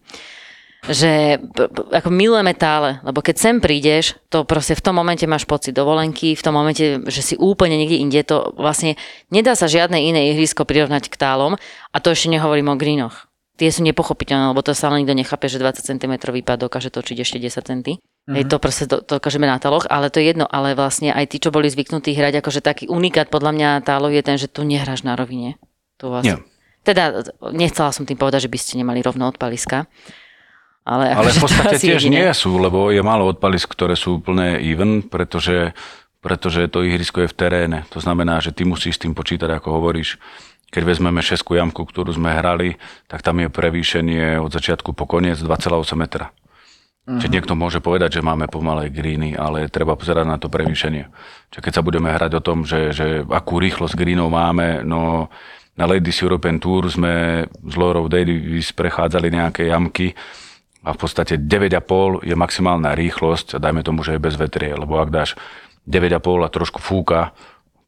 že 0.85 1.41
ako 1.93 2.12
milujeme 2.12 2.53
tále, 2.53 3.00
lebo 3.00 3.25
keď 3.25 3.37
sem 3.41 3.57
prídeš, 3.57 4.21
to 4.29 4.45
proste 4.45 4.76
v 4.76 4.85
tom 4.85 5.00
momente 5.00 5.25
máš 5.25 5.49
pocit 5.49 5.73
dovolenky, 5.73 6.37
v 6.37 6.45
tom 6.45 6.53
momente, 6.53 7.00
že 7.09 7.23
si 7.25 7.35
úplne 7.41 7.81
niekde 7.81 8.00
inde, 8.05 8.21
to 8.21 8.53
vlastne 8.61 9.00
nedá 9.33 9.57
sa 9.57 9.64
žiadne 9.64 9.97
iné 9.97 10.37
ihrisko 10.37 10.69
prirovnať 10.69 11.09
k 11.09 11.17
tálom 11.17 11.57
a 11.93 11.97
to 12.00 12.12
ešte 12.12 12.29
nehovorím 12.29 12.69
o 12.69 12.76
greenoch. 12.76 13.33
Tie 13.55 13.70
sú 13.70 13.87
nepochopiteľné, 13.87 14.51
lebo 14.51 14.66
to 14.66 14.75
sa 14.75 14.90
ale 14.90 15.01
nikto 15.01 15.14
nechápe, 15.14 15.47
že 15.47 15.62
20 15.62 15.87
cm 15.87 16.12
výpad 16.27 16.59
dokáže 16.66 16.90
točiť 16.90 17.16
ešte 17.23 17.38
10 17.38 17.55
cm. 17.62 17.81
Mm-hmm. 18.03 18.35
Hej, 18.35 18.44
to 18.51 18.57
proste 18.59 18.85
do, 18.90 18.99
dokážeme 18.99 19.47
na 19.47 19.62
taloch, 19.62 19.87
ale 19.87 20.11
to 20.11 20.18
je 20.18 20.35
jedno, 20.35 20.49
ale 20.51 20.75
vlastne 20.75 21.14
aj 21.14 21.31
tí, 21.31 21.38
čo 21.38 21.55
boli 21.55 21.70
zvyknutí 21.70 22.18
hrať, 22.18 22.42
akože 22.42 22.64
taký 22.64 22.90
unikát 22.90 23.31
podľa 23.31 23.53
mňa 23.55 23.68
tálov 23.87 24.11
je 24.11 24.23
ten, 24.27 24.37
že 24.42 24.51
tu 24.51 24.66
nehráš 24.66 25.07
na 25.07 25.14
rovine. 25.14 25.55
Tu 26.03 26.11
vlastne. 26.11 26.42
Nie. 26.42 26.53
Teda 26.83 27.25
nechcela 27.55 27.94
som 27.94 28.05
tým 28.05 28.18
povedať, 28.18 28.51
že 28.51 28.53
by 28.53 28.59
ste 28.59 28.81
nemali 28.83 29.01
rovno 29.01 29.31
odpaliska. 29.31 29.87
Ale, 30.85 31.16
Ale 31.16 31.33
akože 31.33 31.33
v 31.33 31.40
to 31.40 31.44
podstate 31.49 31.77
tiež 31.81 32.03
jediné. 32.05 32.29
nie 32.29 32.31
sú, 32.37 32.61
lebo 32.61 32.92
je 32.92 33.01
málo 33.01 33.25
odpalisk, 33.33 33.73
ktoré 33.73 33.97
sú 33.97 34.20
plné 34.20 34.61
even, 34.61 35.01
pretože, 35.01 35.73
pretože 36.20 36.68
to 36.68 36.85
ihrisko 36.85 37.25
je 37.25 37.33
v 37.33 37.37
teréne. 37.37 37.79
To 37.97 38.05
znamená, 38.05 38.44
že 38.44 38.53
ty 38.53 38.68
musíš 38.68 39.01
s 39.01 39.03
tým 39.09 39.16
počítať, 39.16 39.49
ako 39.49 39.81
hovoríš. 39.81 40.20
Keď 40.68 40.83
vezmeme 40.85 41.25
šesku 41.25 41.57
jamku, 41.57 41.88
ktorú 41.88 42.12
sme 42.12 42.37
hrali, 42.37 42.77
tak 43.09 43.25
tam 43.25 43.40
je 43.40 43.49
prevýšenie 43.49 44.37
od 44.44 44.53
začiatku 44.53 44.92
po 44.92 45.09
koniec 45.09 45.40
2,8 45.40 45.97
metra. 45.97 46.37
Mhm. 47.09 47.20
Čiže 47.20 47.33
niekto 47.33 47.53
môže 47.57 47.81
povedať, 47.81 48.20
že 48.20 48.27
máme 48.27 48.49
pomalé 48.53 48.92
greeny, 48.92 49.37
ale 49.37 49.73
treba 49.73 49.97
pozerať 49.97 50.25
na 50.29 50.37
to 50.37 50.53
prevýšenie. 50.53 51.09
Čiže 51.49 51.64
keď 51.64 51.73
sa 51.81 51.85
budeme 51.85 52.12
hrať 52.12 52.33
o 52.40 52.44
tom, 52.44 52.68
že, 52.68 52.92
že 52.92 53.25
akú 53.25 53.57
rýchlosť 53.57 53.97
greenov 53.97 54.29
máme, 54.29 54.85
no 54.85 55.33
na 55.81 55.85
Ladies 55.88 56.20
European 56.20 56.61
Tour 56.61 56.87
sme 56.88 57.44
s 57.49 57.75
Laurou 57.77 58.07
Davis 58.09 58.73
prechádzali 58.73 59.33
nejaké 59.33 59.68
jamky 59.68 60.12
a 60.85 60.92
v 60.92 60.99
podstate 61.01 61.40
9,5 61.40 62.29
je 62.29 62.37
maximálna 62.37 62.92
rýchlosť 62.92 63.57
a 63.57 63.62
dajme 63.62 63.81
tomu, 63.81 64.05
že 64.05 64.16
je 64.16 64.20
bez 64.20 64.37
vetrie, 64.37 64.77
lebo 64.77 65.01
ak 65.01 65.09
dáš 65.09 65.35
9,5 65.88 66.44
a 66.44 66.49
trošku 66.53 66.79
fúka, 66.79 67.33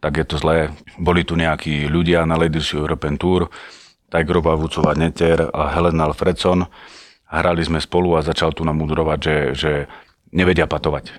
tak 0.01 0.17
je 0.17 0.25
to 0.25 0.37
zlé. 0.41 0.73
Boli 0.97 1.25
tu 1.25 1.37
nejakí 1.37 1.89
ľudia 1.89 2.25
na 2.25 2.41
Ladies 2.41 2.73
European 2.73 3.21
Tour, 3.21 3.53
Tigerova 4.09 4.57
Vucová 4.57 4.97
Neter 4.97 5.49
a 5.53 5.73
Helen 5.77 6.01
Alfredson. 6.01 6.65
Hrali 7.27 7.63
sme 7.65 7.83
spolu 7.83 8.17
a 8.17 8.25
začal 8.25 8.57
tu 8.57 8.65
nám 8.65 8.81
mudrovať, 8.81 9.19
že, 9.19 9.37
že 9.53 9.73
nevedia 10.33 10.65
patovať. 10.65 11.13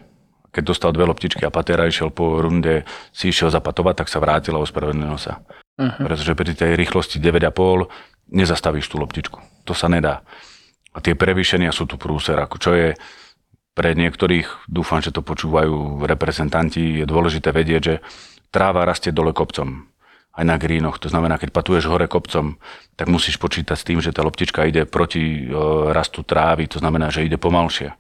Keď 0.55 0.63
dostal 0.63 0.95
dve 0.95 1.05
loptičky 1.05 1.43
a 1.45 1.53
patera 1.53 1.85
išiel 1.85 2.09
po 2.09 2.41
runde, 2.41 2.87
si 3.13 3.29
išiel 3.29 3.53
zapatovať, 3.53 4.01
tak 4.01 4.07
sa 4.09 4.23
vrátil 4.23 4.55
a 4.57 4.63
ospravedlnil 4.63 5.19
sa. 5.19 5.43
Uh-huh. 5.77 6.09
Pretože 6.09 6.33
pri 6.33 6.55
tej 6.57 6.73
rýchlosti 6.73 7.21
9,5 7.21 8.33
nezastavíš 8.33 8.87
tú 8.89 8.97
loptičku. 8.97 9.37
To 9.67 9.73
sa 9.77 9.91
nedá. 9.91 10.25
A 10.97 11.01
tie 11.03 11.13
prevýšenia 11.13 11.69
sú 11.69 11.85
tu 11.85 12.01
prúser, 12.01 12.33
ako 12.41 12.57
čo 12.57 12.73
je 12.73 12.89
pre 13.77 13.93
niektorých, 13.93 14.65
dúfam, 14.65 14.97
že 15.05 15.13
to 15.13 15.21
počúvajú 15.21 16.01
reprezentanti, 16.01 16.97
je 16.97 17.05
dôležité 17.05 17.53
vedieť, 17.53 17.81
že 17.85 17.95
tráva 18.49 18.81
rastie 18.81 19.13
dole 19.13 19.37
kopcom 19.37 19.85
aj 20.37 20.45
na 20.45 20.57
greenoch. 20.57 20.97
To 21.01 21.09
znamená, 21.09 21.37
keď 21.37 21.53
patuješ 21.53 21.85
hore 21.85 22.09
kopcom, 22.09 22.57
tak 22.97 23.09
musíš 23.09 23.37
počítať 23.37 23.77
s 23.77 23.85
tým, 23.85 24.01
že 24.01 24.13
tá 24.13 24.25
loptička 24.25 24.65
ide 24.65 24.89
proti 24.89 25.45
e, 25.45 25.53
rastu 25.93 26.25
trávy, 26.25 26.65
to 26.65 26.81
znamená, 26.81 27.13
že 27.13 27.25
ide 27.25 27.37
pomalšie. 27.37 27.93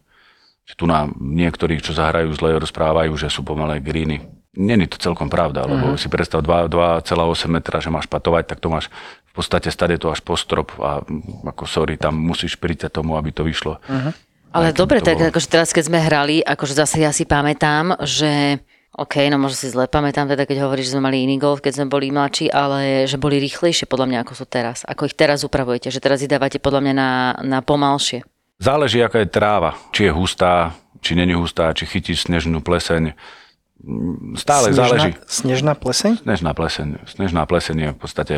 Tu 0.77 0.83
nám 0.83 1.15
niektorí, 1.17 1.79
čo 1.79 1.95
zahrajú 1.95 2.33
zle, 2.35 2.59
rozprávajú, 2.59 3.15
že 3.15 3.31
sú 3.31 3.41
pomalé 3.41 3.79
greeny. 3.79 4.19
Není 4.57 4.89
to 4.89 4.97
celkom 4.97 5.29
pravda, 5.29 5.63
lebo 5.63 5.93
Mhm. 5.93 5.97
si 5.97 6.09
predstav 6.09 6.41
2, 6.41 6.65
2,8 6.65 7.05
metra, 7.47 7.77
že 7.77 7.87
máš 7.87 8.09
patovať, 8.09 8.43
tak 8.47 8.57
to 8.57 8.67
máš 8.67 8.89
v 9.29 9.33
podstate 9.35 9.69
stade 9.69 9.93
to 9.95 10.09
až 10.09 10.17
po 10.19 10.33
strop 10.33 10.73
a 10.81 11.05
ako 11.45 11.63
sorry, 11.63 11.93
tam 11.93 12.17
musíš 12.17 12.57
príť 12.57 12.89
tomu, 12.89 13.13
aby 13.13 13.29
to 13.29 13.45
vyšlo. 13.45 13.77
Mhm. 13.85 14.09
Ale 14.49 14.65
Aj 14.67 14.73
dobre, 14.73 14.97
tak 14.99 15.21
bolo. 15.21 15.29
akože 15.29 15.47
teraz, 15.47 15.69
keď 15.69 15.83
sme 15.85 15.99
hrali, 16.01 16.41
akože 16.41 16.73
zase 16.73 16.97
ja 16.97 17.13
si 17.13 17.21
pamätám, 17.23 18.01
že 18.01 18.57
OK, 18.91 19.29
no 19.29 19.37
možno 19.37 19.53
si 19.53 19.69
zle 19.69 19.85
pamätám 19.85 20.25
teda, 20.25 20.49
keď 20.49 20.65
hovoríš, 20.65 20.89
že 20.89 20.93
sme 20.97 21.05
mali 21.05 21.21
iný 21.21 21.37
golf, 21.37 21.61
keď 21.61 21.77
sme 21.77 21.85
boli 21.85 22.09
mladší, 22.09 22.49
ale 22.49 23.05
že 23.05 23.21
boli 23.21 23.37
rýchlejšie 23.37 23.85
podľa 23.85 24.09
mňa, 24.09 24.19
ako 24.25 24.33
sú 24.33 24.45
teraz. 24.49 24.81
Ako 24.83 25.05
ich 25.05 25.13
teraz 25.13 25.45
upravujete, 25.45 25.93
že 25.93 26.01
teraz 26.01 26.17
ich 26.17 26.31
dávate 26.31 26.57
podľa 26.57 26.81
mňa 26.81 26.93
na, 26.95 27.09
na 27.45 27.59
pomalšie. 27.61 28.25
Záleží, 28.57 28.97
aká 28.97 29.21
je 29.21 29.29
tráva. 29.29 29.77
Či 29.93 30.09
je 30.09 30.11
hustá, 30.11 30.73
či 30.97 31.13
není 31.13 31.37
hustá, 31.37 31.69
či 31.71 31.85
chytíš 31.85 32.25
snežnú 32.25 32.57
pleseň. 32.57 33.13
Stále 34.37 34.73
snežná, 34.73 34.81
záleží. 34.81 35.11
Snežná 35.29 35.73
pleseň? 35.77 36.13
Snežná 36.25 36.51
pleseň. 36.57 36.87
Snežná 37.05 37.43
pleseň 37.45 37.77
je 37.77 37.89
v 37.93 37.99
podstate, 37.99 38.35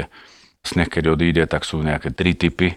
sneh 0.62 0.92
keď 0.92 1.16
odíde, 1.16 1.44
tak 1.48 1.64
sú 1.64 1.80
nejaké 1.80 2.12
tri 2.12 2.36
typy. 2.36 2.76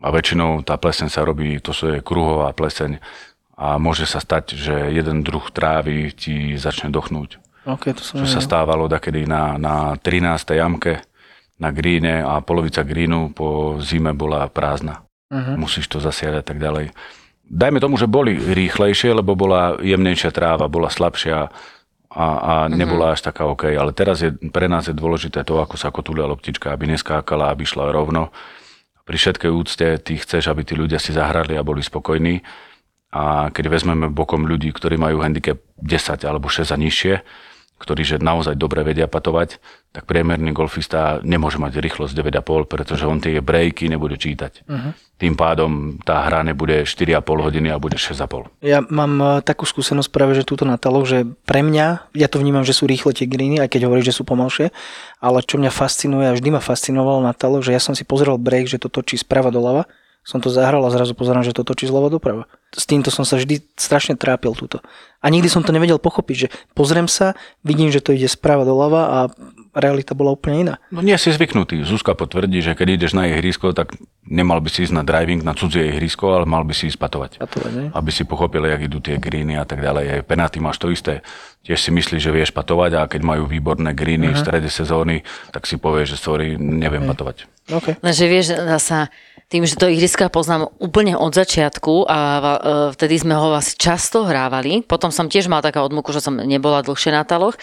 A 0.00 0.12
väčšinou 0.12 0.64
tá 0.64 0.76
pleseň 0.76 1.08
sa 1.08 1.24
robí, 1.24 1.60
to 1.60 1.72
sú 1.72 1.92
je 1.92 2.04
kruhová 2.04 2.52
pleseň. 2.56 3.00
A 3.54 3.78
môže 3.78 4.08
sa 4.08 4.18
stať, 4.18 4.58
že 4.58 4.74
jeden 4.90 5.22
druh 5.22 5.44
trávy 5.52 6.10
ti 6.10 6.58
začne 6.58 6.90
dochnúť. 6.90 7.38
OK, 7.64 7.96
to 7.96 8.02
som 8.04 8.20
Čo 8.20 8.28
sa 8.28 8.40
stávalo 8.44 8.90
takedy 8.90 9.24
na, 9.24 9.56
na 9.56 9.96
13. 9.96 10.60
jamke 10.60 11.00
na 11.56 11.70
gríne 11.70 12.20
a 12.20 12.42
polovica 12.42 12.82
grínu 12.82 13.30
po 13.32 13.78
zime 13.80 14.12
bola 14.12 14.50
prázdna. 14.50 15.06
Mhm. 15.32 15.56
Musíš 15.56 15.88
to 15.88 16.02
zasiať 16.02 16.42
a 16.42 16.44
tak 16.44 16.58
ďalej. 16.58 16.92
Dajme 17.44 17.78
tomu, 17.78 18.00
že 18.00 18.08
boli 18.08 18.34
rýchlejšie, 18.40 19.12
lebo 19.12 19.36
bola 19.36 19.76
jemnejšia 19.78 20.32
tráva, 20.32 20.72
bola 20.72 20.88
slabšia 20.88 21.52
a, 22.14 22.26
a 22.40 22.54
nebola 22.72 23.12
až 23.12 23.26
taká 23.26 23.44
OK. 23.44 23.68
Ale 23.68 23.92
teraz 23.92 24.24
je, 24.24 24.32
pre 24.48 24.70
nás 24.70 24.88
je 24.88 24.96
dôležité 24.96 25.44
to, 25.44 25.60
ako 25.60 25.76
sa 25.76 25.92
kotúlia 25.92 26.24
loptička, 26.24 26.72
aby 26.72 26.88
neskákala, 26.88 27.52
aby 27.52 27.68
šla 27.68 27.92
rovno. 27.92 28.32
Pri 29.04 29.20
všetkej 29.20 29.50
úcte 29.52 29.86
ty 30.00 30.16
chceš, 30.16 30.48
aby 30.48 30.64
tí 30.64 30.72
ľudia 30.72 30.96
si 30.96 31.12
zahrali 31.12 31.52
a 31.58 31.66
boli 31.66 31.84
spokojní. 31.84 32.40
A 33.14 33.52
keď 33.52 33.70
vezmeme 33.70 34.08
bokom 34.08 34.48
ľudí, 34.48 34.72
ktorí 34.72 34.96
majú 34.96 35.20
handicap 35.20 35.60
10 35.78 36.24
alebo 36.24 36.48
6 36.48 36.72
a 36.72 36.76
nižšie, 36.80 37.14
ktorí 37.84 38.02
že 38.02 38.16
naozaj 38.16 38.56
dobre 38.56 38.80
vedia 38.80 39.04
patovať, 39.04 39.60
tak 39.92 40.08
priemerný 40.08 40.56
golfista 40.56 41.20
nemôže 41.20 41.60
mať 41.60 41.78
rýchlosť 41.78 42.16
9,5, 42.16 42.64
pretože 42.64 43.04
on 43.04 43.20
tie 43.20 43.44
breaky 43.44 43.92
nebude 43.92 44.16
čítať. 44.16 44.64
Uh-huh. 44.64 44.96
Tým 45.20 45.36
pádom 45.36 46.00
tá 46.00 46.24
hra 46.24 46.42
nebude 46.42 46.88
4,5 46.88 47.20
hodiny 47.22 47.68
a 47.68 47.76
bude 47.76 48.00
6,5. 48.00 48.64
Ja 48.64 48.80
mám 48.88 49.12
e, 49.20 49.26
takú 49.44 49.68
skúsenosť 49.68 50.08
práve, 50.08 50.32
že 50.32 50.48
túto 50.48 50.64
na 50.64 50.80
taloch, 50.80 51.04
že 51.04 51.28
pre 51.44 51.60
mňa, 51.60 52.10
ja 52.16 52.26
to 52.32 52.40
vnímam, 52.40 52.64
že 52.64 52.72
sú 52.72 52.88
rýchle 52.88 53.12
tie 53.12 53.28
greeny, 53.28 53.60
aj 53.60 53.68
keď 53.68 53.86
hovoríš, 53.86 54.10
že 54.10 54.16
sú 54.18 54.22
pomalšie, 54.24 54.72
ale 55.20 55.44
čo 55.44 55.60
mňa 55.60 55.70
fascinuje 55.70 56.26
a 56.26 56.34
vždy 56.34 56.56
ma 56.56 56.64
fascinovalo 56.64 57.20
na 57.20 57.36
taloch, 57.36 57.62
že 57.62 57.76
ja 57.76 57.78
som 57.78 57.92
si 57.92 58.02
pozrel 58.02 58.40
break, 58.40 58.66
že 58.66 58.80
to 58.80 58.88
točí 58.88 59.20
sprava 59.20 59.52
doľava, 59.52 59.84
som 60.24 60.40
to 60.40 60.48
zahral 60.48 60.80
a 60.88 60.90
zrazu 60.90 61.12
pozerám, 61.12 61.44
že 61.44 61.52
to 61.52 61.68
točí 61.68 61.84
zľava 61.84 62.08
doprava. 62.08 62.48
S 62.74 62.84
týmto 62.90 63.14
som 63.14 63.22
sa 63.22 63.38
vždy 63.38 63.62
strašne 63.78 64.18
trápil 64.18 64.52
túto. 64.58 64.82
A 65.24 65.32
nikdy 65.32 65.48
som 65.48 65.62
to 65.64 65.72
nevedel 65.72 65.96
pochopiť, 66.02 66.36
že 66.36 66.48
pozriem 66.76 67.08
sa, 67.08 67.32
vidím, 67.64 67.88
že 67.88 68.02
to 68.02 68.12
ide 68.12 68.28
sprava 68.28 68.66
doľava 68.66 69.02
a 69.08 69.18
realita 69.74 70.14
bola 70.14 70.34
úplne 70.34 70.56
iná. 70.62 70.74
No 70.94 71.02
nie 71.02 71.16
si 71.18 71.34
zvyknutý. 71.34 71.82
Zuzka 71.82 72.14
potvrdí, 72.14 72.62
že 72.62 72.78
keď 72.78 73.00
ideš 73.00 73.12
na 73.18 73.26
ihrisko, 73.26 73.74
tak 73.74 73.98
nemal 74.22 74.62
by 74.62 74.70
si 74.70 74.86
ísť 74.86 74.94
na 74.94 75.02
driving 75.02 75.42
na 75.42 75.56
cudzie 75.56 75.90
ihrisko, 75.90 76.30
ale 76.30 76.46
mal 76.46 76.62
by 76.62 76.74
si 76.76 76.92
ísť 76.92 76.98
patovať. 76.98 77.30
Patovať, 77.42 77.72
ne? 77.74 77.86
Aby 77.90 78.10
si 78.14 78.22
pochopil, 78.22 78.62
jak 78.68 78.86
idú 78.86 79.02
tie 79.02 79.18
greeny 79.18 79.58
a 79.58 79.66
tak 79.66 79.82
ďalej. 79.82 80.04
Aj 80.06 80.20
penáty 80.22 80.62
máš 80.62 80.78
to 80.78 80.92
isté. 80.94 81.26
Tiež 81.66 81.80
si 81.82 81.90
myslíš, 81.90 82.22
že 82.22 82.30
vieš 82.30 82.50
patovať 82.54 82.90
a 82.94 83.10
keď 83.10 83.20
majú 83.24 83.50
výborné 83.50 83.96
greeny 83.96 84.30
uh-huh. 84.30 84.38
v 84.38 84.42
strede 84.44 84.70
sezóny, 84.70 85.26
tak 85.50 85.66
si 85.66 85.80
povieš, 85.80 86.14
že 86.14 86.18
sorry, 86.22 86.46
neviem 86.60 87.02
uh-huh. 87.02 87.16
patovať. 87.16 87.36
Okay. 87.64 87.96
Lenže 88.04 88.24
vieš, 88.28 88.46
zasa 88.54 89.08
tým, 89.48 89.64
že 89.64 89.76
to 89.76 89.88
ihriska 89.88 90.28
poznám 90.28 90.72
úplne 90.80 91.16
od 91.16 91.32
začiatku 91.32 92.08
a 92.08 92.18
vtedy 92.96 93.20
sme 93.20 93.36
ho 93.36 93.52
asi 93.52 93.76
často 93.76 94.24
hrávali. 94.24 94.80
Potom 94.80 95.12
som 95.12 95.28
tiež 95.28 95.46
mal 95.52 95.60
taká 95.60 95.84
odmuku, 95.84 96.10
že 96.10 96.24
som 96.24 96.32
nebola 96.34 96.80
dlhšie 96.80 97.12
na 97.12 97.22
taloch. 97.22 97.54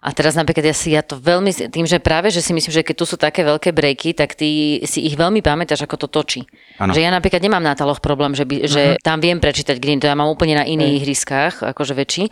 A 0.00 0.16
teraz 0.16 0.32
napríklad 0.32 0.64
ja 0.64 0.72
si 0.72 0.96
ja 0.96 1.04
to 1.04 1.20
veľmi, 1.20 1.52
tým, 1.68 1.84
že 1.84 2.00
práve, 2.00 2.32
že 2.32 2.40
si 2.40 2.56
myslím, 2.56 2.72
že 2.72 2.80
keď 2.80 2.96
tu 2.96 3.04
sú 3.04 3.20
také 3.20 3.44
veľké 3.44 3.68
breaky, 3.68 4.16
tak 4.16 4.32
ty 4.32 4.80
si 4.88 5.04
ich 5.04 5.12
veľmi 5.12 5.44
pamätáš, 5.44 5.84
ako 5.84 6.08
to 6.08 6.08
točí. 6.08 6.40
Ano. 6.80 6.96
Že 6.96 7.04
ja 7.04 7.12
napríklad 7.12 7.44
nemám 7.44 7.60
na 7.60 7.76
taloch 7.76 8.00
problém, 8.00 8.32
že, 8.32 8.48
by, 8.48 8.64
uh-huh. 8.64 8.72
že 8.72 8.82
tam 9.04 9.20
viem 9.20 9.36
prečítať 9.36 9.76
green, 9.76 10.00
to 10.00 10.08
ja 10.08 10.16
mám 10.16 10.32
úplne 10.32 10.56
na 10.56 10.64
iných 10.64 10.88
uh-huh. 10.88 11.00
ihriskách, 11.04 11.54
akože 11.76 11.92
väčší 11.92 12.26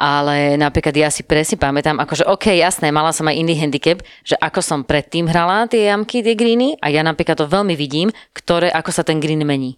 ale 0.00 0.56
napríklad 0.56 0.96
ja 0.96 1.12
si 1.12 1.20
presne 1.20 1.60
pamätám, 1.60 2.00
akože 2.00 2.24
OK, 2.24 2.56
jasné, 2.56 2.88
mala 2.88 3.12
som 3.12 3.28
aj 3.28 3.36
iný 3.36 3.52
handicap, 3.60 4.00
že 4.24 4.32
ako 4.40 4.64
som 4.64 4.80
predtým 4.80 5.28
hrala 5.28 5.68
tie 5.68 5.92
jamky, 5.92 6.24
tie 6.24 6.32
greeny 6.32 6.80
a 6.80 6.88
ja 6.88 7.04
napríklad 7.04 7.36
to 7.36 7.44
veľmi 7.44 7.76
vidím, 7.76 8.08
ktoré, 8.32 8.72
ako 8.72 8.96
sa 8.96 9.04
ten 9.04 9.20
green 9.20 9.44
mení. 9.44 9.76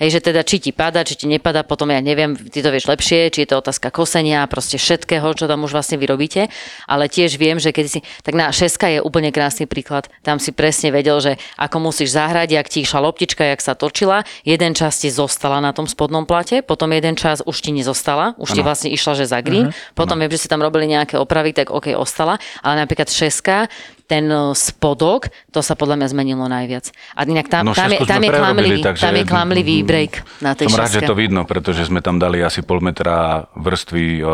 Hej, 0.00 0.18
že 0.18 0.20
teda 0.32 0.40
či 0.40 0.56
ti 0.56 0.72
pada, 0.72 1.04
či 1.04 1.20
ti 1.20 1.28
nepada, 1.28 1.60
potom 1.60 1.92
ja 1.92 2.00
neviem, 2.00 2.32
ty 2.32 2.64
to 2.64 2.72
vieš 2.72 2.88
lepšie, 2.88 3.28
či 3.28 3.44
je 3.44 3.48
to 3.52 3.60
otázka 3.60 3.92
kosenia, 3.92 4.48
proste 4.48 4.80
všetkého, 4.80 5.28
čo 5.36 5.44
tam 5.44 5.68
už 5.68 5.76
vlastne 5.76 6.00
vyrobíte, 6.00 6.48
ale 6.88 7.12
tiež 7.12 7.36
viem, 7.36 7.60
že 7.60 7.76
keď 7.76 7.86
si, 7.86 7.98
tak 8.24 8.32
na 8.32 8.48
šeska 8.48 8.88
je 8.88 9.04
úplne 9.04 9.28
krásny 9.28 9.68
príklad, 9.68 10.08
tam 10.24 10.40
si 10.40 10.48
presne 10.56 10.88
vedel, 10.96 11.20
že 11.20 11.36
ako 11.60 11.92
musíš 11.92 12.16
zahrať, 12.16 12.48
jak 12.56 12.66
ti 12.72 12.88
išla 12.88 13.04
loptička, 13.04 13.44
jak 13.44 13.60
sa 13.60 13.76
točila, 13.76 14.24
jeden 14.48 14.72
čas 14.72 14.96
ti 14.96 15.12
zostala 15.12 15.60
na 15.60 15.76
tom 15.76 15.84
spodnom 15.84 16.24
plate, 16.24 16.64
potom 16.64 16.88
jeden 16.96 17.12
čas 17.12 17.44
už 17.44 17.60
ti 17.60 17.70
nezostala, 17.76 18.32
už 18.40 18.48
ano. 18.48 18.56
ti 18.56 18.60
vlastne 18.64 18.88
išla, 18.96 19.12
že 19.12 19.28
za 19.28 19.44
green, 19.44 19.68
uh-huh. 19.68 19.92
potom 19.92 20.16
ano. 20.16 20.24
viem, 20.24 20.32
že 20.32 20.48
si 20.48 20.48
tam 20.48 20.64
robili 20.64 20.88
nejaké 20.88 21.20
opravy, 21.20 21.52
tak 21.52 21.68
OK, 21.68 21.92
ostala, 21.92 22.40
ale 22.64 22.80
napríklad 22.80 23.12
šeska, 23.12 23.68
ten 24.12 24.28
e, 24.28 24.52
spodok, 24.52 25.32
to 25.48 25.64
sa 25.64 25.72
podľa 25.72 26.04
mňa 26.04 26.08
zmenilo 26.12 26.44
najviac. 26.44 26.92
A 27.16 27.24
inak 27.24 27.48
tam, 27.48 27.64
no, 27.64 27.72
tam, 27.72 27.88
je, 27.88 28.04
tam, 28.04 28.20
je 28.20 28.28
klamlivý, 28.28 28.80
takže, 28.84 29.02
tam 29.08 29.14
je 29.16 29.24
klamlivý 29.24 29.76
break 29.80 30.12
na 30.44 30.52
tej 30.52 30.68
Som 30.68 30.76
šeske. 30.76 30.84
rád, 30.84 30.92
že 30.92 31.08
to 31.08 31.16
vidno, 31.16 31.48
pretože 31.48 31.88
sme 31.88 32.04
tam 32.04 32.20
dali 32.20 32.44
asi 32.44 32.60
pol 32.60 32.84
metra 32.84 33.48
vrstvy 33.56 34.20
uh, 34.20 34.28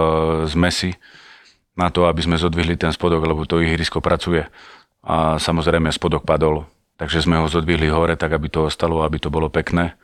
z 0.50 0.54
mesy 0.58 0.90
na 1.78 1.94
to, 1.94 2.10
aby 2.10 2.18
sme 2.26 2.34
zodvihli 2.34 2.74
ten 2.74 2.90
spodok, 2.90 3.22
lebo 3.22 3.46
to 3.46 3.62
ihrisko 3.62 4.02
pracuje. 4.02 4.42
A 5.06 5.38
samozrejme 5.38 5.94
spodok 5.94 6.26
padol, 6.26 6.66
takže 6.98 7.22
sme 7.22 7.38
ho 7.38 7.46
zodvihli 7.46 7.86
hore, 7.86 8.18
tak 8.18 8.34
aby 8.34 8.50
to 8.50 8.66
ostalo, 8.66 9.06
aby 9.06 9.22
to 9.22 9.30
bolo 9.30 9.46
pekné 9.46 9.94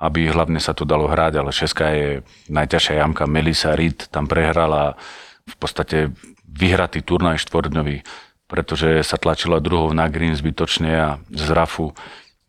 aby 0.00 0.32
hlavne 0.32 0.56
sa 0.56 0.72
to 0.72 0.88
dalo 0.88 1.12
hrať, 1.12 1.32
ale 1.36 1.52
Šeska 1.52 1.92
je 1.92 2.08
najťažšia 2.48 3.04
jamka. 3.04 3.28
Melisa 3.28 3.76
Reed 3.76 4.08
tam 4.08 4.24
prehrala 4.24 4.96
v 5.44 5.54
podstate 5.60 6.16
vyhratý 6.48 7.04
turnaj 7.04 7.44
štvordňový 7.44 8.00
pretože 8.50 9.06
sa 9.06 9.14
tlačila 9.14 9.62
druhou 9.62 9.94
na 9.94 10.10
green 10.10 10.34
zbytočne 10.34 10.90
a 10.90 11.08
z 11.30 11.48
rafu 11.54 11.94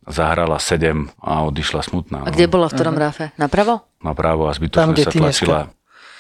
zahrala 0.10 0.58
7 0.58 1.14
a 1.22 1.46
odišla 1.46 1.86
smutná. 1.86 2.26
A 2.26 2.34
kde 2.34 2.50
bola 2.50 2.66
v 2.68 2.74
ktorom 2.74 2.98
uh-huh. 2.98 3.06
rafe? 3.06 3.26
Napravo? 3.38 3.86
Napravo 4.02 4.50
a 4.50 4.54
zbytočne 4.58 4.98
Tam, 4.98 4.98
sa 4.98 5.14
tlačila. 5.14 5.60
Dneska. 5.70 5.80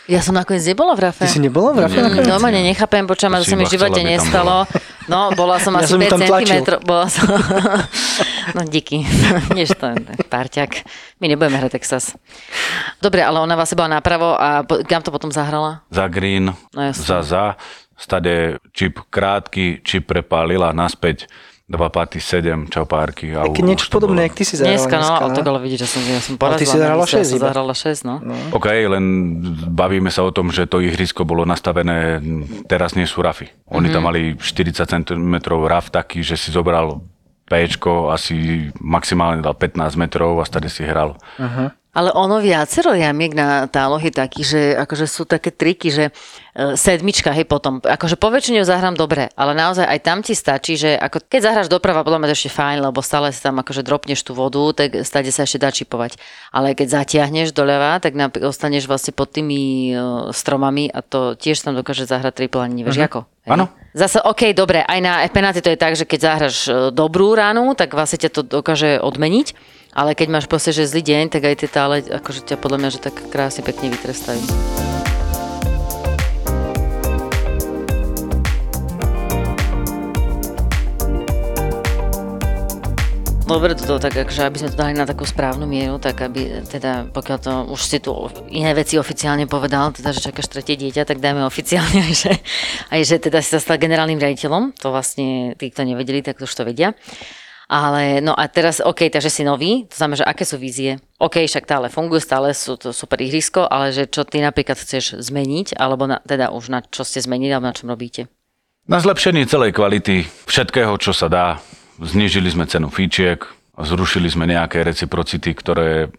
Ja 0.10 0.18
som 0.26 0.34
nakoniec 0.34 0.66
nebola 0.66 0.98
v 0.98 1.08
rafe. 1.08 1.24
Ty 1.24 1.30
si 1.30 1.38
nebola 1.38 1.78
v 1.78 1.86
rafe? 1.86 2.02
Mm, 2.02 2.26
normálne 2.26 2.66
nechápem, 2.66 3.06
počujem, 3.06 3.38
to 3.38 3.46
sa 3.46 3.56
mi 3.56 3.70
v 3.70 3.74
živote 3.74 4.02
nestalo. 4.02 4.66
No, 5.06 5.30
bola 5.38 5.62
som 5.62 5.72
ja 5.78 5.86
asi 5.86 5.94
som 5.94 6.02
5 6.02 6.26
cm. 6.26 6.62
Bola 6.82 7.06
som... 7.06 7.30
no, 8.58 8.66
díky. 8.66 9.06
Než 9.58 9.78
to, 9.78 9.94
párťak. 10.26 10.84
My 11.22 11.30
nebudeme 11.30 11.62
hrať 11.62 11.78
Texas. 11.78 12.18
Dobre, 12.98 13.22
ale 13.22 13.38
ona 13.40 13.54
vlastne 13.54 13.78
bola 13.78 14.02
napravo 14.02 14.34
a 14.34 14.66
kam 14.90 15.06
to 15.06 15.14
potom 15.14 15.30
zahrala? 15.30 15.86
Za 15.94 16.10
green, 16.10 16.50
no, 16.50 16.82
za 16.92 17.22
za 17.22 17.56
stade 18.02 18.58
čip 18.74 18.98
krátky, 19.14 19.86
čip 19.86 20.10
prepálila 20.10 20.74
naspäť 20.74 21.30
dva 21.72 21.88
paty, 21.88 22.20
sedem 22.20 22.68
čopárky. 22.68 23.32
A 23.32 23.48
Také 23.48 23.64
niečo 23.64 23.88
podobné, 23.88 24.28
jak 24.28 24.36
ty 24.36 24.44
si 24.44 24.60
zahrala 24.60 24.76
dneska. 24.76 24.98
dneska 25.00 25.16
no, 25.16 25.24
ale 25.24 25.32
to 25.32 25.42
ale 25.48 25.60
vidíš, 25.64 25.80
že 25.80 25.88
som, 25.88 26.02
ja 26.04 26.20
som 26.20 26.36
porazila. 26.36 26.52
Ale 26.52 26.60
ty 26.60 26.66
si 26.68 26.78
zahrala 26.78 27.06
6 27.08 27.16
ja 27.16 27.40
zahrala 27.40 27.74
6, 27.74 28.10
no. 28.10 28.16
no. 28.20 28.36
OK, 28.52 28.68
len 28.68 29.06
bavíme 29.72 30.12
sa 30.12 30.28
o 30.28 30.36
tom, 30.36 30.52
že 30.52 30.68
to 30.68 30.84
ihrisko 30.84 31.24
bolo 31.24 31.48
nastavené, 31.48 32.20
teraz 32.68 33.00
nie 33.00 33.08
sú 33.08 33.24
rafy. 33.24 33.48
Oni 33.72 33.88
mm-hmm. 33.88 33.96
tam 33.96 34.04
mali 34.04 34.36
40 34.36 34.84
cm 34.84 35.34
raf 35.64 35.88
taký, 35.88 36.20
že 36.20 36.36
si 36.36 36.52
zobral 36.52 37.00
Pčko 37.52 38.16
asi 38.16 38.72
maximálne 38.80 39.44
dal 39.44 39.52
15 39.60 40.00
metrov 40.00 40.40
a 40.40 40.48
stade 40.48 40.72
si 40.72 40.88
hral. 40.88 41.20
Uh-huh. 41.36 41.68
Ale 41.92 42.16
ono 42.16 42.40
viacero 42.40 42.96
jamiek 42.96 43.36
na 43.36 43.68
tálohy 43.68 44.16
taký, 44.16 44.48
že 44.48 44.80
akože 44.80 45.12
sú 45.12 45.28
také 45.28 45.52
triky, 45.52 45.92
že 45.92 46.08
e, 46.08 46.80
sedmička, 46.80 47.36
hej, 47.36 47.44
potom, 47.44 47.84
akože 47.84 48.16
po 48.16 48.32
väčšine 48.32 48.64
zahrám 48.64 48.96
dobre, 48.96 49.28
ale 49.36 49.52
naozaj 49.52 49.84
aj 49.84 50.00
tam 50.00 50.24
ti 50.24 50.32
stačí, 50.32 50.80
že 50.80 50.96
ako 50.96 51.28
keď 51.28 51.52
zahráš 51.52 51.68
doprava, 51.68 52.08
podľa 52.08 52.24
mňa 52.24 52.30
to 52.32 52.38
ešte 52.40 52.56
fajn, 52.56 52.78
lebo 52.88 53.04
stále 53.04 53.36
si 53.36 53.44
tam 53.44 53.60
akože 53.60 53.84
dropneš 53.84 54.24
tú 54.24 54.32
vodu, 54.32 54.72
tak 54.72 55.04
stade 55.04 55.36
sa 55.36 55.44
ešte 55.44 55.60
dá 55.60 55.68
čipovať. 55.68 56.16
Ale 56.56 56.80
keď 56.80 57.04
zatiahneš 57.04 57.52
doľava, 57.52 58.00
tak 58.00 58.16
ostaneš 58.40 58.88
vlastne 58.88 59.12
pod 59.12 59.36
tými 59.36 59.92
uh, 59.92 60.32
stromami 60.32 60.88
a 60.88 61.04
to 61.04 61.36
tiež 61.36 61.60
tam 61.60 61.76
dokáže 61.76 62.08
zahrať 62.08 62.40
triple 62.40 62.64
ani 62.64 62.88
nevieš 62.88 63.04
uh-huh. 63.04 63.12
ako. 63.12 63.20
Áno. 63.50 63.70
Zase, 63.92 64.24
OK, 64.24 64.56
dobre, 64.56 64.86
aj 64.86 65.00
na 65.04 65.26
penalty 65.28 65.60
to 65.60 65.74
je 65.74 65.80
tak, 65.80 66.00
že 66.00 66.08
keď 66.08 66.20
zahraš 66.22 66.56
e, 66.70 66.72
dobrú 66.96 67.36
ránu, 67.36 67.76
tak 67.76 67.92
vlastne 67.92 68.22
ťa 68.24 68.30
to 68.32 68.42
dokáže 68.46 69.02
odmeniť 69.04 69.80
ale 69.92 70.16
keď 70.16 70.28
máš 70.32 70.48
proste, 70.48 70.72
že 70.72 70.88
zlý 70.88 71.04
deň, 71.04 71.24
tak 71.32 71.44
aj 71.44 71.56
tie 71.64 71.70
tále, 71.70 72.00
akože 72.00 72.48
ťa 72.48 72.56
podľa 72.60 72.78
mňa, 72.80 72.90
že 72.96 73.04
tak 73.04 73.16
krásne 73.28 73.62
pekne 73.64 73.92
vytrestajú. 73.92 74.91
Dobre, 83.52 83.76
toto 83.76 84.00
tak, 84.00 84.16
akože 84.16 84.48
aby 84.48 84.58
sme 84.64 84.72
to 84.72 84.80
dali 84.80 84.96
na 84.96 85.04
takú 85.04 85.28
správnu 85.28 85.68
mieru, 85.68 86.00
tak 86.00 86.24
aby 86.24 86.64
teda, 86.72 87.12
pokiaľ 87.12 87.38
to 87.44 87.54
už 87.76 87.82
si 87.84 88.00
tu 88.00 88.16
iné 88.48 88.72
veci 88.72 88.96
oficiálne 88.96 89.44
povedal, 89.44 89.92
teda, 89.92 90.16
že 90.16 90.24
čakáš 90.24 90.48
tretie 90.48 90.80
dieťa, 90.80 91.04
tak 91.04 91.20
dajme 91.20 91.44
oficiálne, 91.44 92.00
že, 92.24 92.32
aj 92.96 93.02
že 93.04 93.20
teda 93.20 93.44
si 93.44 93.52
sa 93.52 93.60
stal 93.60 93.76
generálnym 93.76 94.16
riaditeľom, 94.24 94.72
to 94.80 94.96
vlastne 94.96 95.52
tí, 95.60 95.68
kto 95.68 95.84
nevedeli, 95.84 96.24
tak 96.24 96.40
už 96.40 96.48
to 96.48 96.64
vedia. 96.64 96.96
Ale 97.68 98.24
no 98.24 98.32
a 98.32 98.48
teraz, 98.48 98.80
OK, 98.80 99.12
takže 99.12 99.28
si 99.28 99.44
nový, 99.44 99.84
to 99.92 100.00
znamená, 100.00 100.24
že 100.24 100.32
aké 100.32 100.48
sú 100.48 100.56
vízie? 100.56 101.04
OK, 101.20 101.44
však 101.44 101.68
stále 101.68 101.92
fungujú, 101.92 102.24
stále 102.24 102.56
sú 102.56 102.80
to 102.80 102.96
super 102.96 103.20
ihrisko, 103.20 103.68
ale 103.68 103.92
že 103.92 104.08
čo 104.08 104.24
ty 104.24 104.40
napríklad 104.40 104.80
chceš 104.80 105.20
zmeniť, 105.20 105.76
alebo 105.76 106.08
na, 106.08 106.24
teda 106.24 106.56
už 106.56 106.72
na 106.72 106.80
čo 106.88 107.04
ste 107.04 107.20
zmenili, 107.20 107.52
alebo 107.52 107.68
na 107.68 107.76
čom 107.76 107.92
robíte? 107.92 108.32
Na 108.88 109.04
zlepšení 109.04 109.44
celej 109.44 109.76
kvality 109.76 110.24
všetkého, 110.48 110.96
čo 111.04 111.12
sa 111.12 111.28
dá. 111.28 111.60
Znižili 112.02 112.50
sme 112.50 112.66
cenu 112.66 112.90
fíčiek, 112.90 113.38
zrušili 113.78 114.26
sme 114.26 114.50
nejaké 114.50 114.82
reciprocity, 114.82 115.54
ktoré 115.54 116.10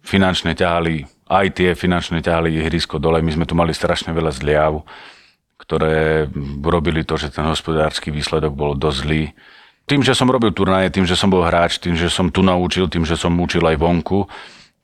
finančne 0.00 0.56
ťahali, 0.56 1.04
aj 1.28 1.46
tie 1.60 1.70
finančne 1.76 2.24
ťahali 2.24 2.56
ihrisko 2.56 2.96
dole. 2.96 3.20
My 3.20 3.36
sme 3.36 3.44
tu 3.44 3.52
mali 3.52 3.76
strašne 3.76 4.16
veľa 4.16 4.32
zliav, 4.32 4.80
ktoré 5.60 6.24
robili 6.64 7.04
to, 7.04 7.20
že 7.20 7.36
ten 7.36 7.44
hospodársky 7.44 8.08
výsledok 8.08 8.56
bol 8.56 8.72
dosť 8.72 8.98
zlý 9.04 9.24
tým, 9.90 10.06
že 10.06 10.14
som 10.14 10.30
robil 10.30 10.54
turnaje, 10.54 10.86
tým, 10.94 11.02
že 11.02 11.18
som 11.18 11.26
bol 11.26 11.42
hráč, 11.42 11.82
tým, 11.82 11.98
že 11.98 12.06
som 12.06 12.30
tu 12.30 12.46
naučil, 12.46 12.86
tým, 12.86 13.02
že 13.02 13.18
som 13.18 13.34
učil 13.34 13.66
aj 13.66 13.74
vonku, 13.74 14.22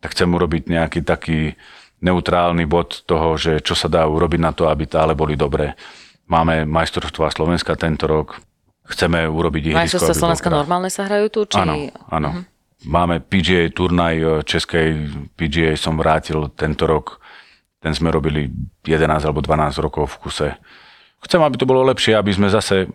tak 0.03 0.19
chcem 0.19 0.27
urobiť 0.27 0.67
nejaký 0.67 1.07
taký 1.07 1.55
neutrálny 2.03 2.67
bod 2.67 3.07
toho, 3.07 3.39
že 3.39 3.63
čo 3.63 3.79
sa 3.79 3.87
dá 3.87 4.03
urobiť 4.03 4.41
na 4.43 4.51
to, 4.51 4.67
aby 4.67 4.91
tále 4.91 5.15
boli 5.15 5.39
dobré. 5.39 5.79
Máme 6.27 6.67
majstrovstvá 6.67 7.31
Slovenska 7.31 7.79
tento 7.79 8.11
rok, 8.11 8.43
chceme 8.87 9.27
urobiť 9.27 9.75
ihrisko. 9.75 9.83
Majstrovstvá 9.83 10.15
Slovenska 10.15 10.49
krásne. 10.49 10.59
normálne 10.63 10.91
sa 10.91 11.03
hrajú 11.07 11.27
tu? 11.31 11.41
Či... 11.51 11.59
Áno, 11.59 11.75
áno. 12.11 12.29
Uh-huh. 12.33 12.45
Máme 12.87 13.19
PGA 13.19 13.67
turnaj 13.75 14.15
e, 14.15 14.27
českej 14.47 14.89
PGA 15.35 15.75
som 15.75 15.99
vrátil 15.99 16.47
tento 16.55 16.87
rok. 16.87 17.19
Ten 17.83 17.93
sme 17.93 18.15
robili 18.15 18.47
11 18.87 19.27
alebo 19.27 19.43
12 19.43 19.83
rokov 19.83 20.17
v 20.17 20.19
kuse. 20.23 20.49
Chcem, 21.23 21.43
aby 21.43 21.57
to 21.59 21.67
bolo 21.67 21.83
lepšie, 21.87 22.15
aby 22.15 22.31
sme 22.31 22.47
zase 22.47 22.87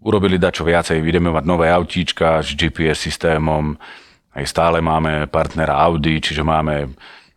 urobili 0.00 0.40
dačo 0.40 0.64
viacej. 0.64 1.02
Ideme 1.02 1.28
mať 1.28 1.44
nové 1.44 1.68
autíčka 1.68 2.40
s 2.40 2.56
GPS 2.56 3.02
systémom. 3.04 3.76
Aj 4.36 4.44
stále 4.44 4.84
máme 4.84 5.28
partnera 5.28 5.80
Audi, 5.80 6.20
čiže 6.20 6.44
máme 6.44 6.92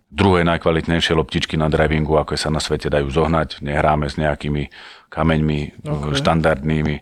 druhé 0.09 0.41
najkvalitnejšie 0.43 1.13
loptičky 1.15 1.55
na 1.55 1.69
drivingu, 1.69 2.17
ako 2.17 2.35
sa 2.35 2.49
na 2.49 2.59
svete 2.59 2.89
dajú 2.89 3.07
zohnať. 3.07 3.63
Nehráme 3.63 4.09
s 4.09 4.17
nejakými 4.17 4.67
kameňmi 5.09 5.59
okay. 5.85 6.17
štandardnými. 6.17 6.95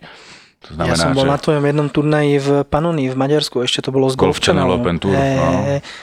To 0.58 0.74
Ja 0.74 0.90
znamená, 0.90 0.98
som 0.98 1.10
bol 1.14 1.22
že... 1.22 1.30
na 1.30 1.38
tvojom 1.38 1.64
jednom 1.70 1.86
turnaji 1.86 2.34
v 2.42 2.48
Panonii 2.66 3.14
v 3.14 3.16
Maďarsku, 3.16 3.62
ešte 3.62 3.78
to 3.78 3.94
bolo 3.94 4.10
z 4.10 4.18
Golf 4.18 4.42
Golf 4.42 4.42
Channel. 4.42 4.66
Open 4.74 4.98
Tour, 4.98 5.14
Hej, 5.14 5.38
no, 5.38 5.50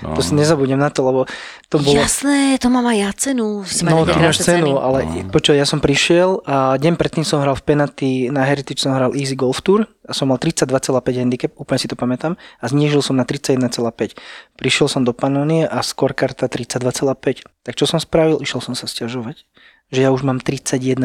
no. 0.07 0.15
To 0.15 0.23
si 0.23 0.31
nezabudnem 0.31 0.79
na 0.79 0.87
to, 0.87 1.03
lebo 1.03 1.27
to 1.67 1.75
bolo... 1.83 1.99
Jasné, 1.99 2.55
to 2.55 2.71
má 2.71 2.79
aj 2.87 2.97
ja 3.03 3.11
cenu. 3.19 3.67
Si 3.67 3.83
No, 3.83 4.07
ty 4.07 4.15
máš 4.15 4.39
cenu, 4.39 4.79
ale 4.79 5.27
počuj, 5.27 5.59
ja 5.59 5.67
som 5.67 5.83
prišiel 5.83 6.39
a 6.47 6.79
deň 6.79 6.95
predtým 6.95 7.27
som 7.27 7.43
hral 7.43 7.59
v 7.59 7.63
Penaty, 7.67 8.11
na 8.31 8.47
Heritage 8.47 8.79
som 8.79 8.95
hral 8.95 9.11
Easy 9.11 9.35
Golf 9.35 9.59
Tour 9.59 9.91
a 10.07 10.15
som 10.15 10.31
mal 10.31 10.39
32,5 10.39 10.71
handicap, 11.19 11.51
úplne 11.59 11.79
si 11.81 11.91
to 11.91 11.99
pamätám, 11.99 12.39
a 12.39 12.65
znížil 12.71 13.03
som 13.03 13.19
na 13.19 13.27
31,5. 13.27 14.15
Prišiel 14.55 14.87
som 14.87 15.03
do 15.03 15.11
Panonie 15.11 15.67
a 15.67 15.83
scorekarta 15.83 16.47
32,5. 16.47 17.43
Tak 17.43 17.73
čo 17.75 17.83
som 17.83 17.99
spravil? 17.99 18.39
Išiel 18.39 18.63
som 18.63 18.71
sa 18.71 18.87
stiažovať 18.87 19.43
že 19.85 20.01
ja 20.01 20.09
už 20.09 20.21
mám 20.21 20.37
31,5, 20.37 20.97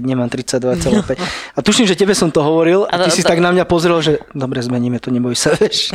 nemám 0.00 0.26
32,5. 0.26 1.16
A 1.54 1.58
tuším, 1.58 1.86
že 1.86 1.94
tebe 1.94 2.12
som 2.12 2.28
to 2.28 2.40
hovoril 2.40 2.82
a 2.84 2.98
ty 2.98 3.06
A 3.06 3.06
to- 3.06 3.14
si 3.14 3.22
to- 3.22 3.30
tak 3.30 3.38
na 3.38 3.50
mňa 3.50 3.64
pozrel, 3.64 3.94
že 3.98 4.18
dobre, 4.32 4.58
zmeníme 4.58 4.98
to, 4.98 5.08
neboj 5.08 5.32
sa, 5.32 5.54
vieš. 5.54 5.94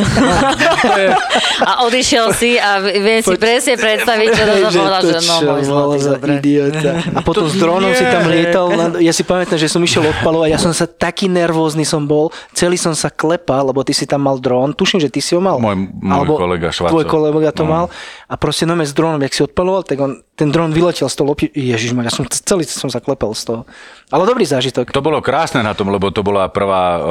A 1.59 1.83
odišiel 1.83 2.31
si 2.31 2.55
a 2.55 2.79
viem 2.79 3.19
si 3.19 3.35
presne 3.35 3.75
predstaviť, 3.75 4.27
čo 4.29 4.43
to 4.43 4.53
povedal, 4.71 5.01
že 5.03 5.19
no 5.21 5.35
môj 5.45 5.63
zlatý, 5.63 5.97
za 5.99 6.11
dobre. 6.15 6.31
idiota. 6.39 6.91
A 7.11 7.19
potom 7.19 7.45
s 7.45 7.55
dronom 7.55 7.91
si 7.91 8.03
tam 8.03 8.23
lietal. 8.25 8.65
Na, 8.71 8.85
ja 8.97 9.11
si 9.11 9.21
pamätám, 9.21 9.59
že 9.59 9.67
som 9.67 9.79
išiel 9.79 10.07
odpalovať, 10.07 10.49
ja 10.49 10.59
som 10.59 10.71
sa 10.71 10.87
taký 10.87 11.27
nervózny 11.27 11.83
som 11.83 12.03
bol, 12.03 12.31
celý 12.51 12.75
som 12.75 12.93
sa 12.93 13.09
klepal, 13.09 13.67
lebo 13.67 13.83
ty 13.83 13.91
si 13.91 14.07
tam 14.07 14.23
mal 14.23 14.37
dron, 14.37 14.71
tuším, 14.71 14.99
že 14.99 15.09
ty 15.09 15.19
si 15.19 15.35
ho 15.35 15.41
mal. 15.41 15.59
Môj- 15.59 15.91
môj 15.93 16.25
kolega 16.29 16.71
Švacov. 16.71 16.91
Tvoj 16.95 17.05
kolega 17.05 17.51
to 17.51 17.63
No. 17.63 17.69
mal. 17.69 17.85
A 18.25 18.33
proste 18.35 18.63
no 18.63 18.79
s 18.79 18.93
dronom, 18.93 19.19
jak 19.19 19.33
si 19.33 19.43
odpaloval, 19.43 19.83
tak 19.83 19.99
on, 19.99 20.23
ten 20.39 20.55
dron 20.55 20.71
vyletel 20.71 21.11
z 21.11 21.15
toho 21.19 21.35
lopi. 21.35 21.51
Ježiš, 21.51 21.91
ja 21.91 22.13
som 22.15 22.23
celý 22.31 22.63
som 22.63 22.87
sa 22.87 23.03
klepal 23.03 23.35
z 23.35 23.51
toho. 23.51 23.61
Ale 24.07 24.23
dobrý 24.23 24.47
zážitok. 24.47 24.95
To 24.95 25.03
bolo 25.03 25.19
krásne 25.19 25.59
na 25.59 25.75
tom, 25.75 25.91
lebo 25.91 26.07
to 26.15 26.23
bola 26.23 26.47
prvá 26.47 26.85
uh, 26.95 27.01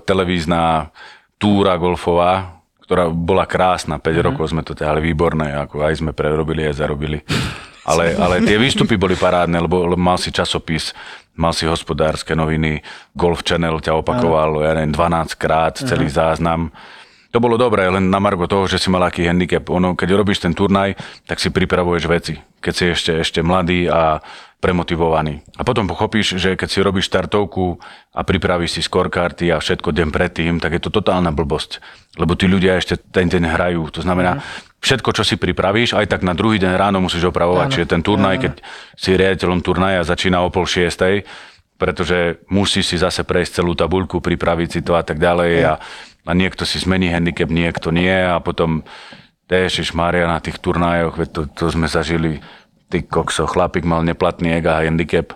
televízna 0.00 0.88
túra 1.36 1.76
golfová, 1.76 2.64
ktorá 2.88 3.12
bola 3.12 3.44
krásna. 3.44 4.00
5 4.00 4.26
rokov 4.32 4.56
sme 4.56 4.64
to 4.64 4.72
ťahali 4.72 5.04
výborné, 5.04 5.52
ako 5.68 5.84
aj 5.84 6.00
sme 6.00 6.16
prerobili, 6.16 6.64
aj 6.64 6.80
zarobili. 6.80 7.20
Ale, 7.84 8.16
ale 8.24 8.40
tie 8.40 8.56
výstupy 8.56 8.96
boli 8.96 9.20
parádne, 9.20 9.60
lebo, 9.60 9.84
lebo 9.84 10.00
mal 10.00 10.16
si 10.16 10.32
časopis, 10.32 10.96
mal 11.36 11.52
si 11.52 11.68
hospodárske 11.68 12.32
noviny, 12.32 12.80
Golf 13.12 13.44
Channel 13.44 13.84
ťa 13.84 14.00
opakoval, 14.00 14.64
ja 14.64 14.72
neviem, 14.72 14.96
12 14.96 15.36
krát 15.36 15.76
celý 15.76 16.08
záznam. 16.08 16.72
To 17.28 17.44
bolo 17.44 17.60
dobré, 17.60 17.84
len 17.92 18.08
na 18.08 18.16
margo 18.16 18.48
toho, 18.48 18.64
že 18.64 18.80
si 18.80 18.88
mal 18.88 19.04
aký 19.04 19.28
handicap. 19.28 19.68
Ono, 19.68 19.92
keď 19.92 20.16
robíš 20.16 20.40
ten 20.40 20.56
turnaj, 20.56 20.96
tak 21.28 21.36
si 21.36 21.52
pripravuješ 21.52 22.04
veci. 22.08 22.40
Keď 22.64 22.72
si 22.72 22.84
ešte, 22.88 23.12
ešte 23.20 23.40
mladý 23.44 23.84
a 23.84 24.24
premotivovaný. 24.58 25.44
A 25.54 25.62
potom 25.62 25.86
pochopíš, 25.86 26.40
že 26.40 26.56
keď 26.56 26.68
si 26.72 26.80
robíš 26.80 27.12
štartovku 27.12 27.78
a 28.16 28.20
pripravíš 28.24 28.74
si 28.74 28.80
scorekarty 28.82 29.54
a 29.54 29.60
všetko 29.60 29.92
deň 29.94 30.08
predtým, 30.08 30.56
tak 30.58 30.74
je 30.74 30.82
to 30.82 30.90
totálna 30.90 31.30
blbosť. 31.30 31.78
Lebo 32.16 32.34
tí 32.34 32.50
ľudia 32.50 32.80
ešte 32.80 32.98
ten 32.98 33.30
deň 33.30 33.44
hrajú. 33.54 33.86
To 33.94 34.00
znamená, 34.02 34.42
všetko, 34.80 35.12
čo 35.14 35.22
si 35.22 35.38
pripravíš, 35.38 35.94
aj 35.94 36.10
tak 36.10 36.24
na 36.24 36.32
druhý 36.34 36.56
deň 36.58 36.74
ráno 36.74 36.98
musíš 36.98 37.28
opravovať. 37.30 37.76
Čiže 37.76 37.92
ten 37.92 38.02
turnaj, 38.02 38.36
keď 38.40 38.52
si 38.98 39.14
riaditeľom 39.14 39.62
turnaja 39.62 40.02
začína 40.02 40.42
o 40.42 40.50
pol 40.50 40.66
šiestej, 40.66 41.22
pretože 41.78 42.42
musíš 42.50 42.90
si 42.90 42.96
zase 42.98 43.22
prejsť 43.22 43.62
celú 43.62 43.78
tabuľku, 43.78 44.18
pripraviť 44.18 44.68
si 44.68 44.80
to 44.82 44.98
a 44.98 45.06
tak 45.06 45.22
ďalej 45.22 45.52
a, 45.62 45.78
a 46.28 46.36
niekto 46.36 46.68
si 46.68 46.76
zmení 46.76 47.08
handicap, 47.08 47.48
niekto 47.48 47.88
nie. 47.88 48.12
A 48.12 48.36
potom 48.44 48.84
Ježiš 49.48 49.96
Maria 49.96 50.28
na 50.28 50.44
tých 50.44 50.60
turnajoch, 50.60 51.16
veď 51.16 51.28
to, 51.32 51.40
to 51.48 51.64
sme 51.72 51.88
zažili, 51.88 52.44
ty 52.92 53.00
kokso, 53.00 53.48
chlapík 53.48 53.88
mal 53.88 54.04
neplatný 54.04 54.60
ega 54.60 54.84
handicap, 54.84 55.32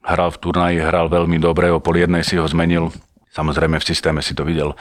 hral 0.00 0.32
v 0.32 0.40
turnaji, 0.40 0.80
hral 0.80 1.12
veľmi 1.12 1.36
dobre, 1.36 1.68
o 1.68 1.76
pol 1.76 2.00
jednej 2.00 2.24
si 2.24 2.40
ho 2.40 2.48
zmenil, 2.48 2.88
samozrejme 3.36 3.76
v 3.76 3.84
systéme 3.84 4.24
si 4.24 4.32
to 4.32 4.48
videl, 4.48 4.72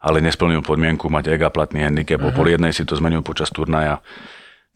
ale 0.00 0.24
nesplnil 0.24 0.64
podmienku 0.64 1.12
mať 1.12 1.36
ega 1.36 1.52
platný 1.52 1.84
handicap, 1.84 2.24
uh-huh. 2.24 2.32
o 2.32 2.36
pol 2.36 2.48
jednej 2.48 2.72
si 2.72 2.88
to 2.88 2.96
zmenil 2.96 3.20
počas 3.20 3.52
turnaja, 3.52 4.00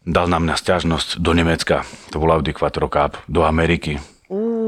dal 0.05 0.29
nám 0.29 0.45
na 0.45 0.53
stiažnosť 0.53 1.17
do 1.17 1.33
Nemecka, 1.33 1.81
to 2.13 2.21
bol 2.21 2.29
Audi 2.29 2.53
Quattro 2.53 2.85
Cup, 2.85 3.17
do 3.25 3.41
Ameriky, 3.41 3.97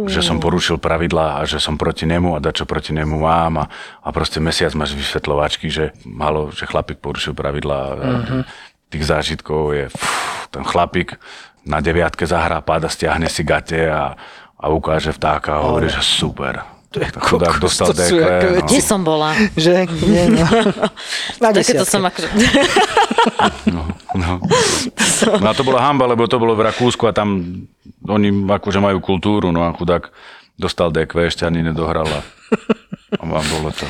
že 0.10 0.26
som 0.26 0.42
porušil 0.42 0.82
pravidlá 0.82 1.38
a 1.38 1.46
že 1.46 1.62
som 1.62 1.78
proti 1.78 2.10
nemu 2.10 2.34
a 2.34 2.42
dačo 2.42 2.66
proti 2.66 2.92
nemu 2.92 3.14
mám 3.14 3.62
a, 3.62 3.66
a 4.02 4.10
proste 4.10 4.42
mesiac 4.42 4.74
máš 4.74 4.98
vysvetľovačky, 4.98 5.70
že 5.70 5.94
halo, 6.18 6.50
že 6.50 6.66
chlapík 6.66 6.98
porušil 6.98 7.38
pravidlá 7.38 7.78
a 7.78 7.94
Mhm. 8.26 8.42
tých 8.90 9.04
zážitkov 9.06 9.62
je 9.72 9.86
fú, 9.88 10.02
ten 10.50 10.66
chlapík 10.66 11.16
na 11.62 11.78
deviatke 11.78 12.26
zahrá 12.26 12.58
páda, 12.60 12.90
stiahne 12.90 13.30
si 13.30 13.46
gate 13.46 13.86
a, 13.86 14.18
a 14.58 14.66
ukáže 14.68 15.14
vtáka 15.14 15.62
a 15.62 15.64
hovorí, 15.64 15.88
že 15.88 16.02
super. 16.02 16.66
Tak 16.92 17.24
chudák 17.24 17.56
dostal 17.56 17.96
DQ. 17.96 18.20
aké 18.20 18.48
No. 18.52 18.68
Kde 18.68 18.80
som 18.84 19.00
bola? 19.00 19.32
Že? 19.56 19.88
Nie, 20.04 20.28
no. 20.28 20.44
Na 21.40 21.56
Takéto 21.56 21.88
som 21.88 22.04
akože... 22.04 22.28
No, 23.72 23.86
no. 24.16 24.42
no 25.44 25.46
a 25.48 25.54
to 25.56 25.64
bola 25.64 25.84
hamba, 25.84 26.10
lebo 26.10 26.28
to 26.28 26.42
bolo 26.42 26.56
v 26.58 26.68
Rakúsku 26.68 27.08
a 27.08 27.16
tam 27.16 27.64
oni 28.08 28.32
akože 28.32 28.80
majú 28.82 29.00
kultúru, 29.00 29.54
no 29.54 29.64
a 29.64 29.76
chudák 29.76 30.12
dostal 30.60 30.92
DQ, 30.94 31.32
ešte 31.32 31.44
ani 31.48 31.64
nedohral 31.66 32.06
a, 32.10 32.22
bolo 33.42 33.70
to. 33.74 33.88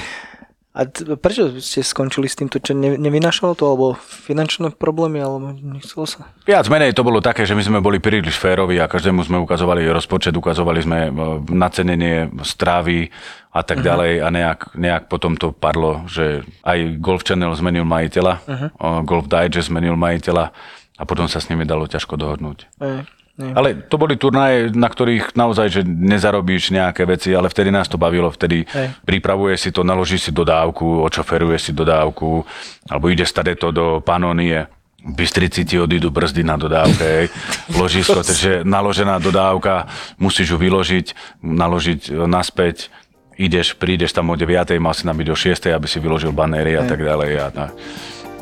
A 0.72 0.88
prečo 1.20 1.60
ste 1.60 1.84
skončili 1.84 2.32
s 2.32 2.40
týmto? 2.40 2.56
Čo 2.56 2.72
ne, 2.72 2.96
nevynašalo 2.96 3.60
to? 3.60 3.68
Alebo 3.68 3.88
finančné 4.00 4.72
problémy? 4.72 5.20
Alebo 5.20 5.52
nechcelo 5.52 6.08
sa? 6.08 6.32
Viac 6.48 6.72
menej 6.72 6.96
to 6.96 7.04
bolo 7.04 7.20
také, 7.20 7.44
že 7.44 7.60
my 7.60 7.64
sme 7.64 7.80
boli 7.84 8.00
príliš 8.00 8.40
férovi 8.40 8.80
a 8.80 8.88
každému 8.88 9.20
sme 9.28 9.44
ukazovali 9.44 9.84
rozpočet, 9.92 10.32
ukazovali 10.32 10.80
sme 10.80 11.00
e, 11.08 11.10
nacenenie 11.52 12.32
strávy 12.48 13.12
a 13.52 13.68
tak 13.68 13.84
ďalej 13.84 14.24
a 14.24 14.32
nejak, 14.32 14.60
nejak 14.80 15.04
potom 15.12 15.36
to 15.36 15.52
padlo, 15.52 16.08
že 16.08 16.48
aj 16.64 17.04
Golf 17.04 17.28
Channel 17.28 17.52
zmenil 17.52 17.84
majiteľa, 17.84 18.34
uh-huh. 18.48 19.04
Golf 19.04 19.28
Digest 19.28 19.68
zmenil 19.68 20.00
majiteľa 20.00 20.56
a 20.96 21.04
potom 21.04 21.28
sa 21.28 21.44
s 21.44 21.52
nimi 21.52 21.68
dalo 21.68 21.84
ťažko 21.84 22.16
dohodnúť. 22.16 22.72
Nie, 22.80 23.04
nie. 23.40 23.56
Ale 23.56 23.88
to 23.88 23.96
boli 23.96 24.20
turnaje, 24.20 24.76
na 24.76 24.92
ktorých 24.92 25.34
naozaj, 25.40 25.68
že 25.72 25.82
nezarobíš 25.88 26.76
nejaké 26.76 27.08
veci, 27.08 27.32
ale 27.32 27.48
vtedy 27.48 27.72
nás 27.72 27.88
to 27.88 27.96
bavilo, 27.96 28.28
vtedy 28.28 28.68
Hej. 28.68 28.88
pripravuješ 29.08 29.60
si 29.60 29.70
to, 29.72 29.88
naložíš 29.88 30.30
si 30.30 30.32
dodávku, 30.36 31.02
očoferuješ 31.08 31.72
si 31.72 31.74
dodávku, 31.74 32.44
alebo 32.92 33.06
ideš 33.08 33.32
stade 33.32 33.56
to 33.56 33.72
do 33.72 34.04
Panonie, 34.04 34.68
v 35.02 35.14
Bystrici 35.18 35.66
ti 35.66 35.82
odídu 35.82 36.14
brzdy 36.14 36.46
na 36.46 36.62
dodávke, 36.62 37.02
hej. 37.02 37.28
ložisko, 37.82 38.22
takže 38.22 38.62
naložená 38.62 39.18
dodávka, 39.18 39.90
musíš 40.22 40.54
ju 40.54 40.58
vyložiť, 40.62 41.42
naložiť 41.42 42.02
e, 42.14 42.30
naspäť, 42.30 42.94
ideš, 43.34 43.74
prídeš 43.82 44.14
tam 44.14 44.30
o 44.30 44.38
9, 44.38 44.78
mal 44.78 44.94
si 44.94 45.02
tam 45.02 45.18
byť 45.18 45.30
o 45.34 45.38
6, 45.38 45.74
aby 45.74 45.88
si 45.90 45.98
vyložil 45.98 46.30
banéry 46.30 46.78
a 46.78 46.86
tak 46.86 47.02
ďalej. 47.02 47.32
A, 47.42 47.46
a 47.50 47.66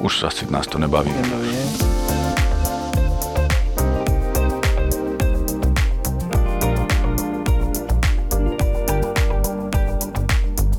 už 0.04 0.28
asi 0.28 0.44
nás 0.52 0.68
to 0.68 0.76
nebaví. 0.76 1.12
Nebaví, 1.16 2.09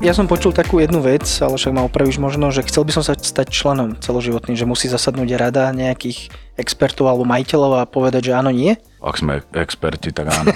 Ja 0.01 0.17
som 0.17 0.25
počul 0.25 0.49
takú 0.49 0.81
jednu 0.81 0.97
vec, 0.97 1.29
ale 1.45 1.61
však 1.61 1.77
ma 1.77 1.85
opravíš 1.85 2.17
možno, 2.17 2.49
že 2.49 2.65
chcel 2.65 2.89
by 2.89 2.91
som 2.97 3.03
sa 3.05 3.13
stať 3.13 3.53
členom 3.53 3.93
celoživotným, 4.01 4.57
že 4.57 4.65
musí 4.65 4.89
zasadnúť 4.89 5.29
rada 5.37 5.69
nejakých 5.69 6.33
expertov 6.57 7.05
alebo 7.05 7.21
majiteľov 7.21 7.77
a 7.77 7.85
povedať, 7.85 8.33
že 8.33 8.33
áno, 8.33 8.49
nie? 8.49 8.73
Ak 8.97 9.21
sme 9.21 9.45
experti, 9.53 10.09
tak 10.09 10.33
áno. 10.33 10.49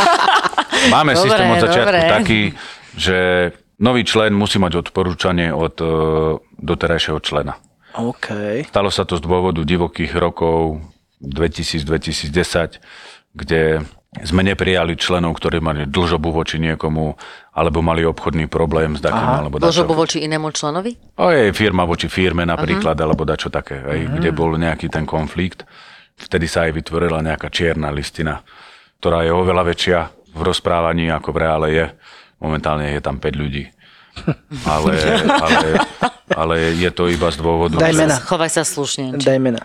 Máme 0.94 1.18
Dobre, 1.18 1.26
systém 1.26 1.46
od 1.50 1.58
začiatku 1.58 1.90
dobre. 1.90 2.10
taký, 2.10 2.40
že 2.94 3.18
nový 3.82 4.06
člen 4.06 4.30
musí 4.30 4.62
mať 4.62 4.78
odporúčanie 4.82 5.50
od 5.50 5.74
e, 5.78 5.86
doterajšieho 6.58 7.18
člena. 7.22 7.58
OK. 7.98 8.62
Stalo 8.66 8.90
sa 8.94 9.02
to 9.02 9.18
z 9.18 9.22
dôvodu 9.26 9.62
divokých 9.62 10.14
rokov 10.14 10.82
2000-2010, 11.22 12.78
kde 13.34 13.86
sme 14.12 14.44
neprijali 14.44 14.92
členov, 15.00 15.40
ktorí 15.40 15.64
mali 15.64 15.88
dlžobu 15.88 16.36
voči 16.36 16.60
niekomu, 16.60 17.16
alebo 17.56 17.80
mali 17.80 18.04
obchodný 18.04 18.44
problém 18.44 18.92
s 18.92 19.00
takým, 19.00 19.40
alebo 19.40 19.56
dačo. 19.56 19.72
Dlžobu 19.72 19.92
voči 19.96 20.20
inému 20.28 20.52
členovi? 20.52 21.16
O 21.16 21.32
je 21.32 21.48
firma 21.56 21.88
voči 21.88 22.12
firme 22.12 22.44
napríklad, 22.44 22.92
uh-huh. 22.92 23.06
alebo 23.08 23.24
dačo 23.24 23.48
také, 23.48 23.80
aj, 23.80 24.20
kde 24.20 24.30
bol 24.36 24.52
nejaký 24.60 24.92
ten 24.92 25.08
konflikt. 25.08 25.64
Vtedy 26.20 26.44
sa 26.44 26.68
aj 26.68 26.76
vytvorila 26.76 27.24
nejaká 27.24 27.48
čierna 27.48 27.88
listina, 27.88 28.44
ktorá 29.00 29.24
je 29.24 29.32
oveľa 29.32 29.64
väčšia 29.72 29.98
v 30.36 30.40
rozprávaní, 30.44 31.08
ako 31.08 31.32
v 31.32 31.38
reále 31.40 31.66
je. 31.72 31.86
Momentálne 32.44 32.92
je 32.92 33.00
tam 33.00 33.16
5 33.16 33.32
ľudí. 33.32 33.64
Ale, 34.68 34.92
ale, 35.40 35.68
ale 36.36 36.54
je 36.76 36.90
to 36.92 37.08
iba 37.08 37.32
z 37.32 37.40
dôvodu... 37.40 37.80
Daj 37.80 37.96
mena. 37.96 38.20
Chovaj 38.20 38.52
sa 38.52 38.60
slušne. 38.60 39.16
Daj 39.16 39.40
mena. 39.40 39.64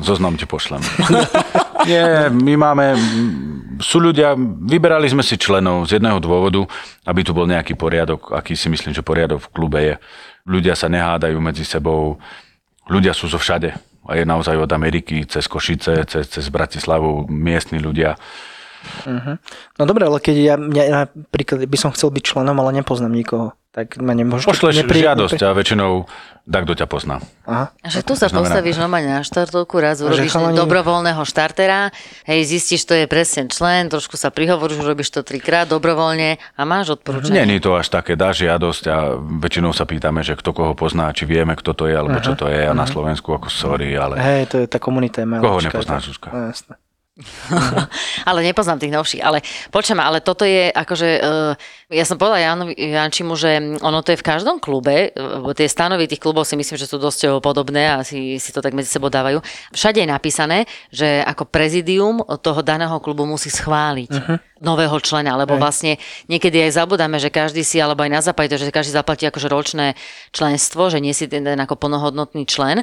Zoznam 0.00 0.40
ti 0.40 0.48
pošlem. 0.48 0.80
Nie, 1.82 2.30
my 2.30 2.54
máme... 2.54 2.84
Sú 3.82 3.98
ľudia, 3.98 4.38
vyberali 4.38 5.10
sme 5.10 5.26
si 5.26 5.34
členov 5.34 5.90
z 5.90 5.98
jedného 5.98 6.22
dôvodu, 6.22 6.62
aby 7.10 7.26
tu 7.26 7.34
bol 7.34 7.42
nejaký 7.42 7.74
poriadok, 7.74 8.30
aký 8.30 8.54
si 8.54 8.70
myslím, 8.70 8.94
že 8.94 9.02
poriadok 9.02 9.42
v 9.42 9.50
klube 9.50 9.80
je. 9.82 9.94
Ľudia 10.46 10.78
sa 10.78 10.86
nehádajú 10.86 11.34
medzi 11.42 11.66
sebou, 11.66 12.22
ľudia 12.86 13.10
sú 13.10 13.26
zo 13.26 13.42
všade. 13.42 13.74
A 14.06 14.14
je 14.14 14.22
naozaj 14.22 14.54
od 14.54 14.70
Ameriky, 14.70 15.26
cez 15.26 15.50
Košice, 15.50 16.06
cez, 16.06 16.30
cez 16.30 16.44
Bratislavu, 16.54 17.26
miestni 17.26 17.82
ľudia. 17.82 18.14
Uh-huh. 18.84 19.36
No 19.78 19.82
dobre, 19.88 20.06
ale 20.06 20.18
keď 20.20 20.36
ja, 20.36 20.54
ja 20.56 20.84
napríklad 21.08 21.64
by 21.66 21.78
som 21.80 21.90
chcel 21.92 22.12
byť 22.12 22.22
členom, 22.22 22.56
ale 22.60 22.80
nepoznám 22.80 23.12
nikoho, 23.12 23.56
tak 23.74 23.98
ma 23.98 24.14
nemôžeš... 24.14 24.46
Pošleš 24.46 24.86
nepri- 24.86 25.02
žiadosť 25.02 25.40
a 25.42 25.50
väčšinou 25.50 26.06
tak 26.44 26.68
kto 26.68 26.84
ťa 26.84 26.86
pozná. 26.92 27.24
Aha. 27.48 27.72
A 27.80 27.88
že 27.88 28.04
tu 28.04 28.12
sa 28.12 28.28
znamená- 28.28 28.52
postavíš 28.52 28.76
normálne 28.76 29.08
na 29.08 29.24
štartovku, 29.24 29.80
raz 29.80 30.04
urobíš 30.04 30.36
chalani- 30.36 30.60
dobrovoľného 30.60 31.24
štartera, 31.24 31.88
hej, 32.28 32.44
zistíš, 32.44 32.84
to 32.84 32.92
je 32.92 33.08
presne 33.08 33.48
člen, 33.48 33.88
trošku 33.88 34.20
sa 34.20 34.28
prihovoríš, 34.28 34.84
urobíš 34.84 35.08
to 35.08 35.24
trikrát 35.24 35.64
dobrovoľne 35.72 36.36
a 36.36 36.62
máš 36.68 37.00
odporúčanie. 37.00 37.48
Nie 37.48 37.56
je 37.56 37.64
to 37.64 37.72
až 37.80 37.88
také, 37.88 38.12
dáš 38.12 38.44
žiadosť 38.44 38.84
a 38.92 38.96
väčšinou 39.40 39.72
sa 39.72 39.88
pýtame, 39.88 40.20
že 40.20 40.36
kto 40.36 40.52
koho 40.52 40.76
pozná, 40.76 41.08
či 41.16 41.24
vieme, 41.24 41.56
kto 41.56 41.72
to 41.72 41.88
je, 41.88 41.96
alebo 41.96 42.20
čo 42.20 42.36
to 42.36 42.44
je. 42.52 42.60
A 42.68 42.76
na 42.76 42.84
Slovensku 42.84 43.32
ako 43.32 43.48
sorry, 43.48 43.96
ale 43.96 44.20
Hej, 44.20 44.52
to 44.52 44.56
je 44.60 44.66
tá 44.68 44.76
komunita 44.76 45.24
je 45.24 45.26
malá. 45.26 45.40
koho 45.40 45.64
nepozná 45.64 45.96
Zuzka? 46.04 46.28
No, 46.28 46.52
jasné. 46.52 46.76
ale 48.28 48.42
nepoznám 48.42 48.82
tých 48.82 48.90
novších. 48.90 49.22
Ale 49.22 49.38
počujem, 49.70 50.02
ale 50.02 50.18
toto 50.18 50.42
je 50.42 50.66
akože, 50.74 51.08
uh, 51.22 51.54
ja 51.94 52.02
som 52.02 52.18
povedala 52.18 52.42
Janovi 52.42 52.74
Jančimu, 52.74 53.38
že 53.38 53.78
ono 53.78 54.02
to 54.02 54.10
je 54.14 54.18
v 54.18 54.26
každom 54.26 54.58
klube, 54.58 55.14
lebo 55.14 55.54
tie 55.54 55.70
stanovy 55.70 56.10
tých 56.10 56.18
klubov 56.18 56.42
si 56.42 56.58
myslím, 56.58 56.74
že 56.74 56.90
sú 56.90 56.98
dosť 56.98 57.38
podobné 57.38 57.86
a 57.86 58.02
si, 58.02 58.42
si 58.42 58.50
to 58.50 58.58
tak 58.58 58.74
medzi 58.74 58.90
sebou 58.90 59.14
dávajú. 59.14 59.38
Všade 59.70 60.02
je 60.02 60.08
napísané, 60.10 60.58
že 60.90 61.22
ako 61.22 61.46
prezidium 61.46 62.18
toho 62.42 62.66
daného 62.66 62.98
klubu 62.98 63.22
musí 63.30 63.46
schváliť 63.46 64.10
uh-huh. 64.10 64.36
nového 64.58 64.98
člena, 64.98 65.38
lebo 65.38 65.54
vlastne 65.54 66.02
niekedy 66.26 66.66
aj 66.66 66.82
zabudáme, 66.82 67.22
že 67.22 67.30
každý 67.30 67.62
si, 67.62 67.78
alebo 67.78 68.02
aj 68.02 68.10
na 68.10 68.20
západe, 68.26 68.58
že 68.58 68.74
každý 68.74 68.90
zaplatí 68.90 69.22
akože 69.30 69.46
ročné 69.46 69.94
členstvo, 70.34 70.90
že 70.90 70.98
nie 70.98 71.14
si 71.14 71.30
ten, 71.30 71.46
ten 71.46 71.58
ako 71.62 71.78
plnohodnotný 71.78 72.42
člen 72.42 72.82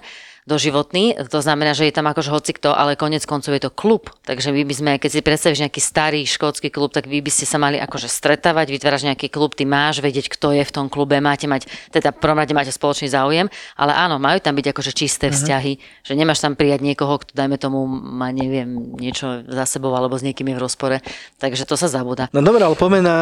doživotný, 0.52 1.16
to 1.32 1.40
znamená, 1.40 1.72
že 1.72 1.88
je 1.88 1.96
tam 1.96 2.12
akože 2.12 2.28
hocikto, 2.28 2.76
ale 2.76 3.00
konec 3.00 3.24
koncov 3.24 3.56
je 3.56 3.64
to 3.64 3.72
klub. 3.72 4.12
Takže 4.28 4.52
vy 4.52 4.68
by 4.68 4.74
sme, 4.76 4.92
keď 5.00 5.10
si 5.16 5.20
predstavíš 5.24 5.64
nejaký 5.64 5.80
starý 5.80 6.22
škótsky 6.28 6.68
klub, 6.68 6.92
tak 6.92 7.08
vy 7.08 7.24
by 7.24 7.32
ste 7.32 7.48
sa 7.48 7.56
mali 7.56 7.80
akože 7.80 8.12
stretávať, 8.12 8.68
vytváraš 8.68 9.08
nejaký 9.08 9.32
klub, 9.32 9.56
ty 9.56 9.64
máš 9.64 10.04
vedieť, 10.04 10.28
kto 10.28 10.52
je 10.52 10.68
v 10.68 10.72
tom 10.76 10.92
klube, 10.92 11.16
máte 11.24 11.48
mať, 11.48 11.72
teda 11.96 12.12
v 12.12 12.20
prvom 12.20 12.38
rade 12.44 12.52
máte 12.52 12.76
spoločný 12.76 13.08
záujem, 13.08 13.48
ale 13.80 13.96
áno, 13.96 14.20
majú 14.20 14.44
tam 14.44 14.60
byť 14.60 14.68
akože 14.76 14.92
čisté 14.92 15.32
vzťahy, 15.32 16.04
že 16.04 16.14
nemáš 16.20 16.44
tam 16.44 16.60
prijať 16.60 16.84
niekoho, 16.84 17.22
kto 17.24 17.32
dajme 17.32 17.56
tomu 17.56 17.88
má, 17.88 18.36
neviem, 18.36 18.68
niečo 19.00 19.48
za 19.48 19.64
sebou 19.64 19.96
alebo 19.96 20.20
s 20.20 20.26
niekým 20.28 20.52
je 20.52 20.56
v 20.60 20.64
rozpore, 20.68 20.98
takže 21.40 21.64
to 21.64 21.80
sa 21.80 21.88
zabúda. 21.88 22.28
No 22.36 22.44
dobre, 22.44 22.68
ale 22.68 22.76
poďme 22.76 23.00
na 23.06 23.20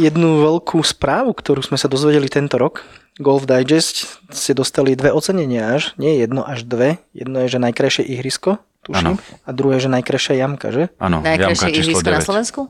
jednu 0.00 0.42
veľkú 0.42 0.82
správu, 0.82 1.36
ktorú 1.36 1.62
sme 1.62 1.78
sa 1.78 1.86
dozvedeli 1.86 2.26
tento 2.26 2.58
rok. 2.58 2.82
Golf 3.20 3.44
Digest 3.44 4.24
ste 4.32 4.56
dostali 4.56 4.96
dve 4.96 5.12
ocenenia 5.12 5.76
až, 5.76 5.92
nie 6.00 6.16
jedno, 6.16 6.40
až 6.48 6.64
dve. 6.64 6.96
Jedno 7.12 7.44
je, 7.44 7.48
že 7.52 7.58
najkrajšie 7.60 8.04
ihrisko, 8.08 8.56
tuším, 8.88 9.20
a 9.20 9.50
druhé, 9.52 9.76
že 9.84 9.92
najkrajšia 9.92 10.40
jamka, 10.40 10.72
že? 10.72 10.88
Áno, 10.96 11.20
Najkrajšie 11.20 11.68
jamka 11.68 11.76
ihrisko 11.76 12.08
na 12.08 12.24
9. 12.24 12.28
Slovensku? 12.28 12.60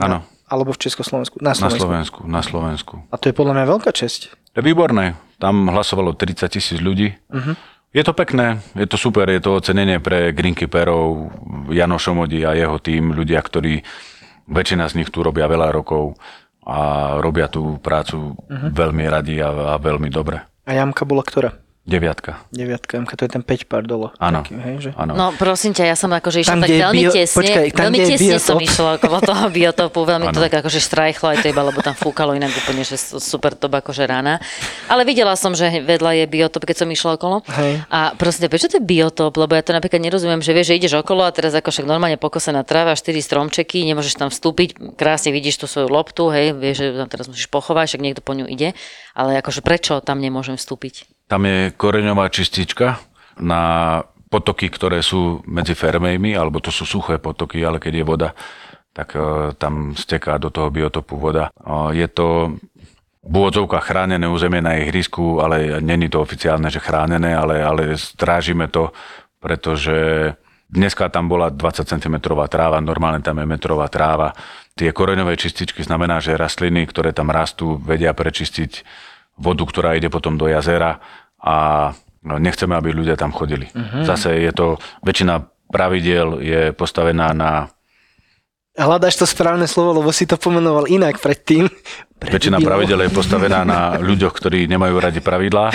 Áno, 0.00 0.18
Alebo 0.48 0.70
v 0.72 0.78
Československu. 0.80 1.36
Na 1.44 1.52
na 1.52 1.54
Slovensku. 1.54 1.84
Slovensku, 1.84 2.20
na 2.24 2.40
Slovensku. 2.40 2.94
A 3.12 3.20
to 3.20 3.28
je 3.28 3.34
podľa 3.36 3.60
mňa 3.60 3.64
veľká 3.76 3.90
česť. 3.92 4.32
To 4.56 4.56
je 4.58 4.64
výborné. 4.64 5.20
Tam 5.36 5.68
hlasovalo 5.68 6.16
30 6.16 6.48
tisíc 6.48 6.78
ľudí. 6.80 7.14
Uh-huh. 7.28 7.54
Je 7.90 8.02
to 8.06 8.14
pekné, 8.14 8.62
je 8.78 8.86
to 8.86 8.94
super, 8.94 9.26
je 9.26 9.42
to 9.42 9.58
ocenenie 9.58 9.98
pre 9.98 10.30
greenkeeperov, 10.30 11.34
Jano 11.74 11.98
Šomodi 11.98 12.46
a 12.46 12.54
jeho 12.54 12.78
tým, 12.78 13.12
ľudia, 13.14 13.42
ktorí, 13.42 13.82
väčšina 14.50 14.86
z 14.90 15.02
nich 15.02 15.10
tu 15.10 15.22
robia 15.22 15.46
veľa 15.46 15.74
rokov 15.74 16.14
a 16.64 17.16
robia 17.18 17.48
tú 17.48 17.80
prácu 17.80 18.36
uh-huh. 18.36 18.70
veľmi 18.70 19.04
radi 19.08 19.40
a, 19.40 19.74
a 19.74 19.76
veľmi 19.80 20.08
dobre. 20.12 20.44
A 20.68 20.70
jamka 20.76 21.08
bola 21.08 21.24
ktorá? 21.24 21.56
Deviatka. 21.90 22.38
Deviatka 22.54 23.02
to 23.02 23.26
je 23.26 23.30
ten 23.34 23.42
5 23.42 23.66
pár 23.66 23.82
dole. 23.82 24.14
Áno, 24.16 24.46
Taký, 24.46 24.54
hej, 24.54 24.74
že? 24.78 24.90
áno. 24.94 25.12
No 25.12 25.34
prosím 25.34 25.74
ťa, 25.74 25.90
ja 25.90 25.96
som 25.98 26.06
akože 26.08 26.46
išla 26.46 26.54
Tam, 26.54 26.62
tak 26.62 26.70
veľmi 26.70 27.02
bio- 27.02 27.10
tesne, 27.10 27.34
počkaj, 27.34 27.66
tam, 27.74 27.82
veľmi 27.82 27.98
tesne 27.98 28.16
som 28.38 28.56
biotop. 28.56 28.62
išla 28.62 28.88
okolo 28.94 29.16
toho 29.20 29.44
biotopu, 29.58 30.00
veľmi 30.06 30.26
to 30.30 30.38
Áno. 30.38 30.44
tak 30.46 30.54
akože 30.62 30.78
štrajchlo 30.78 31.26
aj 31.26 31.38
to 31.42 31.46
iba, 31.50 31.62
lebo 31.66 31.82
tam 31.82 31.98
fúkalo 31.98 32.30
inak 32.32 32.54
úplne, 32.54 32.86
že 32.86 32.94
super 33.18 33.52
to 33.52 33.66
akože 33.66 34.06
rána. 34.06 34.38
Ale 34.86 35.02
videla 35.02 35.34
som, 35.34 35.50
že 35.50 35.82
vedľa 35.82 36.14
je 36.14 36.24
biotop, 36.30 36.62
keď 36.62 36.76
som 36.78 36.88
išla 36.88 37.18
okolo. 37.18 37.42
Hej. 37.50 37.82
A 37.90 38.14
prosím 38.14 38.46
ťa, 38.46 38.50
prečo 38.54 38.70
to 38.70 38.78
je 38.78 38.84
biotop? 38.86 39.34
Lebo 39.34 39.58
ja 39.58 39.62
to 39.66 39.74
napríklad 39.74 39.98
nerozumiem, 39.98 40.38
že 40.38 40.54
vieš, 40.54 40.70
že 40.70 40.78
ideš 40.78 40.94
okolo 40.94 41.26
a 41.26 41.34
teraz 41.34 41.50
ako 41.52 41.74
však 41.74 41.90
normálne 41.90 42.14
pokosená 42.14 42.62
tráva, 42.62 42.94
štyri 42.94 43.18
stromčeky, 43.18 43.82
nemôžeš 43.82 44.14
tam 44.14 44.30
vstúpiť, 44.30 44.94
krásne 44.94 45.34
vidíš 45.34 45.58
tú 45.58 45.66
svoju 45.66 45.90
loptu, 45.90 46.30
hej, 46.30 46.54
vieš, 46.54 46.86
že 46.86 46.94
tam 46.94 47.10
teraz 47.10 47.26
musíš 47.26 47.50
pochovať, 47.50 47.84
však 47.90 48.00
niekto 48.00 48.22
po 48.22 48.30
ňu 48.30 48.46
ide, 48.46 48.78
ale 49.10 49.42
akože 49.42 49.58
prečo 49.58 49.98
tam 49.98 50.22
nemôžem 50.22 50.54
vstúpiť? 50.54 51.10
Tam 51.30 51.46
je 51.46 51.70
koreňová 51.78 52.26
čistička 52.26 52.98
na 53.38 53.62
potoky, 54.26 54.66
ktoré 54.66 54.98
sú 54.98 55.46
medzi 55.46 55.78
fermejmi, 55.78 56.34
alebo 56.34 56.58
to 56.58 56.74
sú 56.74 56.82
suché 56.82 57.22
potoky, 57.22 57.62
ale 57.62 57.78
keď 57.78 58.02
je 58.02 58.04
voda, 58.04 58.28
tak 58.90 59.14
e, 59.14 59.54
tam 59.54 59.94
steká 59.94 60.42
do 60.42 60.50
toho 60.50 60.74
biotopu 60.74 61.14
voda. 61.14 61.54
E, 61.54 62.02
je 62.02 62.06
to 62.10 62.58
úvodzovkách 63.22 63.84
chránené 63.84 64.26
územie 64.26 64.58
na 64.64 64.80
ihrisku, 64.80 65.38
ale 65.38 65.78
není 65.78 66.08
to 66.08 66.18
oficiálne, 66.18 66.66
že 66.66 66.82
chránené, 66.82 67.36
ale, 67.36 67.62
ale 67.62 67.94
strážime 67.94 68.66
to, 68.72 68.90
pretože 69.38 70.30
dneska 70.70 71.10
tam 71.12 71.28
bola 71.28 71.50
20 71.52 71.84
cm 71.84 72.16
tráva, 72.48 72.80
normálne 72.80 73.20
tam 73.20 73.38
je 73.38 73.46
metrová 73.46 73.86
tráva. 73.86 74.32
Tie 74.74 74.94
koreňové 74.94 75.36
čističky 75.36 75.84
znamená, 75.84 76.22
že 76.22 76.38
rastliny, 76.38 76.86
ktoré 76.88 77.12
tam 77.12 77.28
rastú, 77.28 77.76
vedia 77.76 78.14
prečistiť 78.16 78.82
vodu, 79.40 79.64
ktorá 79.64 79.96
ide 79.96 80.12
potom 80.12 80.36
do 80.36 80.46
jazera 80.46 81.00
a 81.40 81.90
nechceme, 82.20 82.76
aby 82.76 82.92
ľudia 82.92 83.16
tam 83.16 83.32
chodili. 83.32 83.72
Uh-huh. 83.72 84.04
Zase 84.04 84.44
je 84.44 84.52
to, 84.52 84.76
väčšina 85.00 85.48
pravidiel 85.72 86.44
je 86.44 86.76
postavená 86.76 87.32
na 87.32 87.72
Hľadáš 88.70 89.18
to 89.18 89.26
správne 89.26 89.66
slovo, 89.66 89.98
lebo 89.98 90.14
si 90.14 90.30
to 90.30 90.38
pomenoval 90.38 90.86
inak 90.86 91.18
predtým. 91.18 91.66
Väčšina 92.22 92.62
pravidel 92.62 93.02
je 93.02 93.10
postavená 93.10 93.66
na 93.66 93.98
ľuďoch, 93.98 94.30
ktorí 94.30 94.70
nemajú 94.70 94.94
radi 95.02 95.18
pravidlá. 95.18 95.74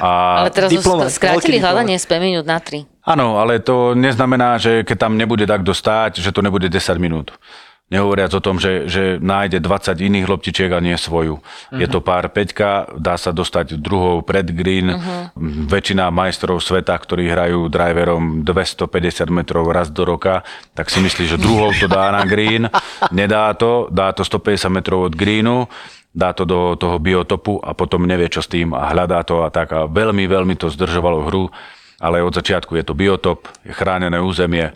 A 0.00 0.42
Ale 0.46 0.50
teraz 0.50 0.72
diplomat, 0.72 1.12
skrátili 1.12 1.60
hľadanie 1.60 2.00
z 2.00 2.06
5 2.06 2.22
minút 2.22 2.46
na 2.48 2.58
3. 2.62 2.86
Áno, 3.02 3.38
ale 3.42 3.60
to 3.60 3.92
neznamená, 3.92 4.56
že 4.56 4.86
keď 4.88 4.96
tam 5.08 5.20
nebude 5.20 5.44
tak 5.44 5.66
dostať, 5.66 6.22
že 6.22 6.30
to 6.32 6.40
nebude 6.40 6.70
10 6.70 6.96
minút. 6.96 7.34
Nehovoriac 7.88 8.36
o 8.36 8.44
tom, 8.44 8.60
že, 8.60 8.84
že 8.84 9.16
nájde 9.16 9.64
20 9.64 9.96
iných 9.96 10.28
loptičiek 10.28 10.68
a 10.76 10.84
nie 10.84 10.92
svoju. 10.92 11.40
Uh-huh. 11.40 11.80
Je 11.80 11.88
to 11.88 12.04
pár 12.04 12.28
peťka, 12.28 12.92
dá 13.00 13.16
sa 13.16 13.32
dostať 13.32 13.80
druhou 13.80 14.20
pred 14.20 14.44
green. 14.52 14.92
Uh-huh. 14.92 15.32
Väčšina 15.72 16.12
majstrov 16.12 16.60
sveta, 16.60 16.92
ktorí 16.92 17.32
hrajú 17.32 17.72
driverom 17.72 18.44
250 18.44 19.32
metrov 19.32 19.64
raz 19.72 19.88
do 19.88 20.04
roka, 20.04 20.44
tak 20.76 20.92
si 20.92 21.00
myslí, 21.00 21.24
že 21.32 21.40
druhou 21.40 21.72
to 21.72 21.88
dá 21.88 22.12
na 22.12 22.28
green. 22.28 22.68
Nedá 23.08 23.56
to, 23.56 23.88
dá 23.88 24.12
to 24.12 24.20
150 24.20 24.68
metrov 24.68 25.08
od 25.08 25.16
greenu 25.16 25.64
dá 26.08 26.34
to 26.34 26.42
do 26.42 26.74
toho 26.74 26.98
biotopu 26.98 27.62
a 27.62 27.78
potom 27.78 28.02
nevie, 28.02 28.26
čo 28.26 28.42
s 28.42 28.50
tým 28.50 28.74
a 28.74 28.90
hľadá 28.90 29.22
to 29.22 29.46
a 29.46 29.54
tak. 29.54 29.70
A 29.70 29.86
veľmi, 29.86 30.26
veľmi 30.26 30.58
to 30.58 30.66
zdržovalo 30.66 31.30
hru, 31.30 31.46
ale 32.02 32.26
od 32.26 32.34
začiatku 32.34 32.74
je 32.74 32.84
to 32.86 32.98
biotop, 32.98 33.46
je 33.62 33.70
chránené 33.70 34.18
územie 34.18 34.74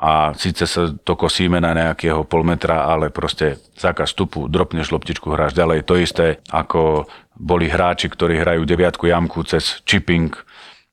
a 0.00 0.32
síce 0.32 0.64
sa 0.64 0.88
to 0.88 1.12
kosíme 1.12 1.60
na 1.60 1.76
nejakého 1.76 2.24
pol 2.24 2.40
metra, 2.40 2.88
ale 2.88 3.12
proste 3.12 3.60
zákaz 3.76 4.16
vstupu, 4.16 4.48
dropneš 4.48 4.96
loptičku, 4.96 5.28
hráš 5.28 5.52
ďalej. 5.52 5.84
To 5.84 6.00
isté, 6.00 6.40
ako 6.48 7.04
boli 7.36 7.68
hráči, 7.68 8.08
ktorí 8.08 8.40
hrajú 8.40 8.64
deviatku 8.64 9.12
jamku 9.12 9.44
cez 9.44 9.84
chipping, 9.84 10.32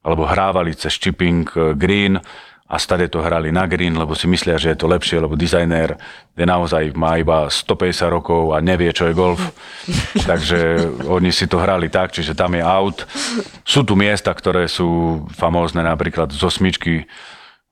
alebo 0.04 0.28
hrávali 0.28 0.76
cez 0.76 1.00
chipping 1.00 1.48
eh, 1.56 1.72
green 1.72 2.20
a 2.67 2.76
stade 2.76 3.08
to 3.08 3.24
hrali 3.24 3.48
na 3.48 3.63
green, 3.63 3.96
lebo 3.96 4.12
si 4.12 4.28
myslia, 4.28 4.60
že 4.60 4.75
je 4.75 4.79
to 4.84 4.92
lepšie, 4.92 5.23
lebo 5.23 5.40
dizajner 5.40 5.96
je 6.36 6.44
naozaj 6.44 6.92
má 7.00 7.15
iba 7.15 7.48
150 7.48 8.12
rokov 8.12 8.52
a 8.52 8.60
nevie, 8.60 8.92
čo 8.92 9.08
je 9.08 9.15
golf. 9.15 9.40
Takže 10.29 10.84
oni 11.08 11.31
si 11.31 11.48
to 11.48 11.63
hrali 11.63 11.88
tak, 11.88 12.12
čiže 12.12 12.36
tam 12.36 12.60
je 12.60 12.63
out. 12.67 13.08
Sú 13.63 13.88
tu 13.88 13.96
miesta, 13.96 14.36
ktoré 14.36 14.67
sú 14.67 15.23
famózne, 15.31 15.79
napríklad 15.79 16.27
z 16.36 16.44
osmičky 16.44 17.08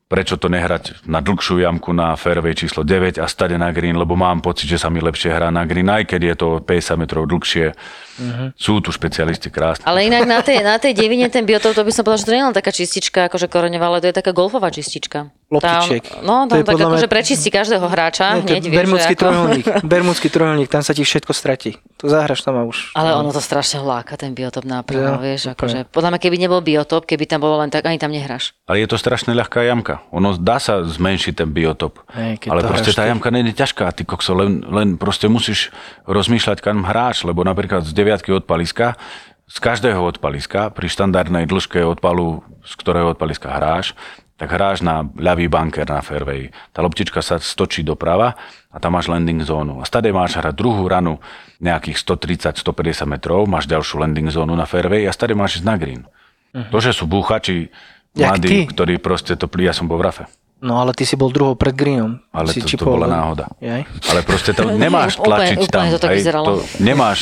prečo 0.06 0.38
to 0.38 0.54
nehrať 0.54 1.02
na 1.10 1.18
dlhšiu 1.18 1.66
jamku 1.66 1.90
na 1.90 2.14
fairway 2.14 2.54
číslo 2.54 2.86
9 2.86 3.18
a 3.18 3.26
stade 3.26 3.58
na 3.58 3.74
green, 3.74 3.98
lebo 3.98 4.14
mám 4.14 4.38
pocit, 4.38 4.70
že 4.70 4.78
sa 4.78 4.94
mi 4.94 5.02
lepšie 5.02 5.34
hrá 5.34 5.50
na 5.50 5.66
green, 5.66 5.90
aj 5.90 6.06
keď 6.06 6.22
je 6.22 6.36
to 6.38 6.50
50 6.62 7.02
metrov 7.02 7.26
dlhšie. 7.26 7.74
Uh-huh. 7.74 8.48
Sú 8.54 8.80
tu 8.86 8.94
špecialisti 8.94 9.50
krásne. 9.50 9.82
Ale 9.84 10.06
inak 10.06 10.30
na 10.30 10.40
tej, 10.46 10.62
na 10.62 10.78
tej 10.78 10.94
divine 10.94 11.26
ten 11.34 11.44
biotop, 11.44 11.74
to 11.74 11.82
by 11.82 11.90
som 11.90 12.06
povedala, 12.06 12.22
že 12.22 12.28
to 12.30 12.34
nie 12.38 12.42
je 12.46 12.48
len 12.48 12.56
taká 12.56 12.72
čistička, 12.72 13.20
akože 13.28 13.50
koreňová, 13.50 13.86
ale 13.90 14.02
to 14.06 14.08
je 14.14 14.16
taká 14.16 14.30
golfová 14.30 14.70
čistička. 14.70 15.34
Loptičiek. 15.46 16.02
Tam, 16.02 16.26
no, 16.26 16.36
To 16.44 16.50
tam 16.50 16.58
je 16.58 16.64
tak 16.64 16.76
mňa- 16.76 16.88
akože 16.90 17.08
prečistí 17.08 17.50
každého 17.50 17.86
hráča, 17.86 18.26
Nie, 18.34 18.42
to 18.42 18.50
hneď, 18.50 18.64
vieš, 18.66 18.78
Bermudský 18.82 19.14
ako... 19.14 19.22
trojuholník. 19.22 19.66
Bermudský 19.94 20.28
trojuholník, 20.28 20.70
tam 20.70 20.82
sa 20.82 20.92
ti 20.92 21.02
všetko 21.02 21.32
stratí. 21.32 21.78
Tu 21.96 22.06
zahraš 22.06 22.42
tam 22.42 22.58
a 22.58 22.66
už. 22.66 22.92
Ale 22.92 23.14
ono 23.14 23.30
to 23.30 23.38
strašne 23.38 23.78
láka, 23.80 24.16
ten 24.16 24.34
biotop 24.34 24.66
náprava, 24.66 25.16
Ja, 25.16 25.22
vieš, 25.22 25.46
úplne. 25.46 25.54
akože, 25.54 25.80
podľa 25.88 26.10
mňa, 26.12 26.20
keby 26.20 26.36
nebol 26.40 26.60
biotop, 26.60 27.06
keby 27.06 27.24
tam 27.24 27.40
bolo 27.40 27.62
len 27.62 27.70
tak, 27.70 27.86
ani 27.86 28.02
tam 28.02 28.10
nehráš. 28.10 28.58
Ale 28.66 28.82
je 28.82 28.90
to 28.90 28.98
strašne 28.98 29.32
ľahká 29.32 29.62
jamka. 29.62 30.02
Ono 30.10 30.34
dá 30.34 30.58
sa 30.58 30.82
zmenšiť 30.82 31.34
ten 31.36 31.50
biotop. 31.50 32.02
Hej, 32.12 32.42
ale 32.46 32.60
to 32.60 32.68
proste 32.68 32.92
tá 32.92 33.06
ty. 33.06 33.14
jamka 33.14 33.30
nie 33.30 33.46
je 33.46 33.54
ťažká, 33.56 33.86
ty 33.92 34.02
kokso, 34.02 34.34
len, 34.34 34.66
len 34.66 34.98
proste 34.98 35.30
musíš 35.30 35.70
rozmýšľať, 36.04 36.58
kam 36.60 36.82
hráš, 36.84 37.22
lebo 37.22 37.42
napríklad 37.42 37.86
z 37.86 37.94
deviatky 37.94 38.34
odpaliska, 38.34 38.98
z 39.46 39.58
každého 39.62 40.02
odpaliska, 40.02 40.74
pri 40.74 40.90
štandardnej 40.90 41.46
dĺžke 41.46 41.86
odpalu, 41.86 42.42
z 42.66 42.74
ktorého 42.76 43.14
odpaliska 43.14 43.46
hráš, 43.48 43.94
tak 44.36 44.52
hráš 44.52 44.84
na 44.84 45.08
ľavý 45.16 45.48
bunker 45.48 45.88
na 45.88 46.04
fairway. 46.04 46.52
Tá 46.76 46.84
loptička 46.84 47.24
sa 47.24 47.40
stočí 47.40 47.82
doprava 47.82 48.36
a 48.68 48.78
tam 48.78 49.00
máš 49.00 49.08
landing 49.08 49.40
zónu. 49.40 49.80
A 49.80 49.88
stade 49.88 50.12
máš 50.12 50.36
hrať 50.36 50.52
druhú 50.52 50.84
ranu 50.86 51.24
nejakých 51.64 52.04
130-150 52.04 53.08
metrov, 53.08 53.48
máš 53.48 53.64
ďalšiu 53.66 54.04
landing 54.04 54.28
zónu 54.28 54.52
na 54.52 54.68
fairway 54.68 55.08
a 55.08 55.16
stade 55.16 55.32
máš 55.32 55.60
ísť 55.60 55.66
na 55.66 55.76
green. 55.80 56.04
To, 56.52 56.78
že 56.80 56.92
sú 56.92 57.08
búchači 57.08 57.72
mladí, 58.16 58.68
ktorí 58.68 59.00
proste 59.00 59.36
to 59.36 59.48
plí, 59.48 59.68
ja 59.68 59.76
som 59.76 59.88
bol 59.88 60.00
v 60.00 60.08
rafe. 60.08 60.24
No 60.64 60.80
ale 60.80 60.96
ty 60.96 61.04
si 61.04 61.20
bol 61.20 61.32
druhou 61.36 61.56
pred 61.60 61.76
greenom. 61.76 62.20
Ale 62.32 62.48
si 62.52 62.64
to, 62.64 62.68
to 62.68 62.70
čipoval 62.76 63.04
bola 63.04 63.12
náhoda. 63.12 63.46
Jaj. 63.60 63.84
Ale 64.12 64.20
proste 64.24 64.56
to 64.56 64.72
nemáš 64.84 65.20
Úplne- 65.20 65.28
tlačiť 65.28 65.58
úplne 65.60 65.72
tam. 65.72 65.84
to 65.92 66.00
tak 66.00 66.12
vyzeralo. 66.16 66.46
to 66.48 66.54
nemáš, 66.80 67.20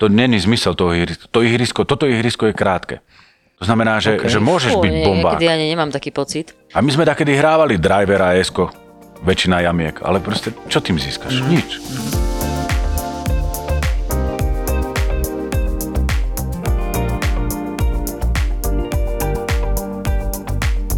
to 0.00 0.08
není 0.08 0.40
zmysel 0.40 0.72
toho 0.72 0.92
ihriska. 0.96 1.24
To 1.32 1.40
ihrisko, 1.44 1.80
toto 1.84 2.04
ihrisko 2.08 2.48
je 2.48 2.54
krátke. 2.56 2.94
To 3.56 3.64
znamená, 3.64 3.96
že, 4.04 4.20
OK. 4.20 4.28
že 4.28 4.36
môžeš 4.36 4.72
Fú, 4.76 4.84
byť 4.84 4.92
bombák. 5.00 5.40
Niekedy 5.40 5.46
ani 5.48 5.66
nemám 5.72 5.88
taký 5.88 6.12
pocit. 6.12 6.52
A 6.76 6.84
my 6.84 6.92
sme 6.92 7.08
takedy 7.08 7.32
hrávali 7.40 7.80
driver 7.80 8.20
a 8.20 8.36
esko, 8.36 8.68
väčšina 9.24 9.64
jamiek, 9.64 9.96
ale 10.04 10.20
proste 10.20 10.52
čo 10.68 10.84
tým 10.84 11.00
získaš? 11.00 11.40
Mhm. 11.40 11.48
Nič. 11.48 11.70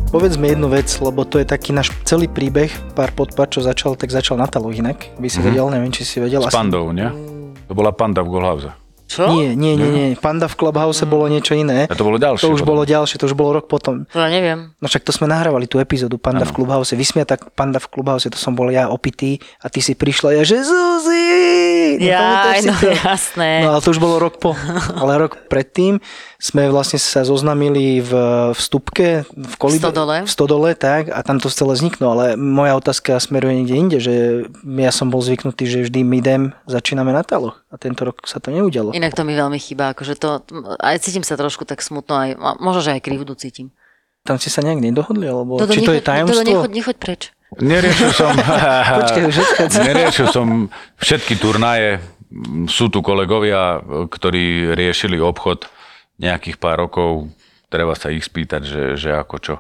Povedz 0.09 0.35
mi 0.41 0.51
jednu 0.51 0.67
vec, 0.73 0.89
lebo 0.99 1.23
to 1.23 1.39
je 1.39 1.47
taký 1.47 1.71
náš 1.71 1.95
celý 2.03 2.27
príbeh, 2.27 2.73
pár 2.99 3.15
podpad, 3.15 3.55
čo 3.55 3.61
začal, 3.63 3.95
tak 3.95 4.11
začal 4.11 4.35
na 4.35 4.51
taloch 4.51 4.75
inak. 4.75 5.15
By 5.21 5.29
si 5.31 5.39
vedel, 5.39 5.69
neviem, 5.71 5.95
či 5.95 6.03
si 6.03 6.19
vedel. 6.19 6.43
S 6.43 6.51
pandou, 6.51 6.91
nie? 6.91 7.07
To 7.71 7.77
bola 7.77 7.95
panda 7.95 8.25
v 8.25 8.33
Golhauze. 8.35 8.88
Čo? 9.09 9.33
Nie, 9.33 9.57
nie, 9.57 9.73
nie, 9.75 9.89
nie. 9.89 10.07
Panda 10.15 10.45
v 10.47 10.55
Clubhouse 10.55 11.01
bolo 11.09 11.27
niečo 11.27 11.57
iné. 11.57 11.89
A 11.89 11.95
to 11.97 12.05
bolo 12.05 12.21
ďalšie. 12.21 12.45
To 12.45 12.53
už 12.53 12.61
potom. 12.61 12.71
bolo 12.77 12.83
ďalšie, 12.85 13.17
to 13.17 13.25
už 13.25 13.33
bolo 13.33 13.51
rok 13.57 13.67
potom. 13.67 14.05
To 14.13 14.21
ja 14.21 14.29
neviem. 14.29 14.77
No 14.79 14.87
však 14.87 15.03
to 15.03 15.11
sme 15.11 15.25
nahrávali 15.25 15.65
tú 15.65 15.81
epizódu 15.81 16.21
Panda 16.21 16.45
v 16.45 16.53
Clubhouse. 16.53 16.93
Vysmiata 16.93 17.41
Panda 17.41 17.81
v 17.81 17.89
Clubhouse, 17.89 18.29
to 18.29 18.37
som 18.37 18.53
bol 18.53 18.69
ja 18.69 18.93
opitý 18.93 19.41
a 19.59 19.73
ty 19.73 19.81
si 19.81 19.97
prišla 19.97 20.37
ja, 20.37 20.43
že 20.45 20.61
Zuzi! 20.61 21.25
Pamätáš 21.99 22.57
si 22.61 22.69
no 22.69 22.75
to? 22.77 22.91
jasné. 22.93 23.51
No 23.65 23.69
ale 23.75 23.81
to 23.81 23.91
už 23.91 23.99
bolo 23.99 24.17
rok 24.21 24.37
po. 24.39 24.53
Ale 25.01 25.19
rok 25.19 25.49
predtým 25.49 25.99
sme 26.39 26.71
vlastne 26.71 27.01
sa 27.01 27.27
zoznamili 27.27 27.99
v 27.99 28.13
vstupke 28.55 29.27
v 29.27 29.55
kolibe, 29.59 29.83
V 29.83 29.91
Stodole. 29.91 30.17
v 30.23 30.31
Stodole, 30.31 30.71
tak, 30.79 31.11
a 31.11 31.19
tam 31.25 31.43
to 31.43 31.51
celé 31.51 31.75
vzniklo. 31.75 32.15
Ale 32.15 32.25
moja 32.39 32.79
otázka 32.79 33.19
smeruje 33.19 33.63
niekde 33.63 33.75
inde, 33.75 33.99
že 33.99 34.15
ja 34.63 34.93
som 34.95 35.11
bol 35.11 35.19
zvyknutý, 35.19 35.65
že 35.67 35.79
vždy 35.89 36.01
my 36.05 36.17
idem, 36.19 36.43
začíname 36.71 37.11
na 37.11 37.23
taloch. 37.27 37.59
A 37.69 37.77
tento 37.77 38.01
rok 38.09 38.25
sa 38.25 38.41
to 38.41 38.49
neudialo. 38.49 38.97
Inak 38.97 39.13
to 39.13 39.29
mi 39.29 39.37
veľmi 39.37 39.61
chýba, 39.61 39.93
akože 39.93 40.17
to, 40.17 40.41
aj 40.81 41.05
cítim 41.05 41.21
sa 41.21 41.37
trošku 41.37 41.69
tak 41.69 41.85
smutno, 41.85 42.17
aj, 42.17 42.31
možno, 42.57 42.81
že 42.81 42.97
aj 42.97 43.05
krivdu 43.05 43.37
cítim. 43.37 43.69
Tam 44.25 44.41
ste 44.41 44.49
sa 44.49 44.65
nejak 44.65 44.81
nedohodli? 44.81 45.29
Alebo, 45.29 45.61
Dodo, 45.61 45.77
či 45.77 45.85
to 45.85 45.93
je 45.93 46.01
nechoď- 46.01 46.09
tajomstvo? 46.09 46.49
nechoď, 46.49 46.71
nechoď 46.73 46.97
preč. 46.97 47.23
Neriešil 47.61 48.11
som... 48.13 48.33
Neriešil 49.89 50.27
som 50.33 50.49
všetky 50.97 51.37
turnaje. 51.37 52.01
Sú 52.69 52.93
tu 52.93 53.01
kolegovia, 53.01 53.81
ktorí 53.85 54.77
riešili 54.77 55.17
obchod 55.17 55.65
nejakých 56.21 56.61
pár 56.61 56.89
rokov. 56.89 57.33
Treba 57.69 57.93
sa 57.97 58.13
ich 58.13 58.25
spýtať, 58.25 58.63
že, 58.65 58.83
že 58.97 59.11
ako 59.13 59.37
čo. 59.41 59.55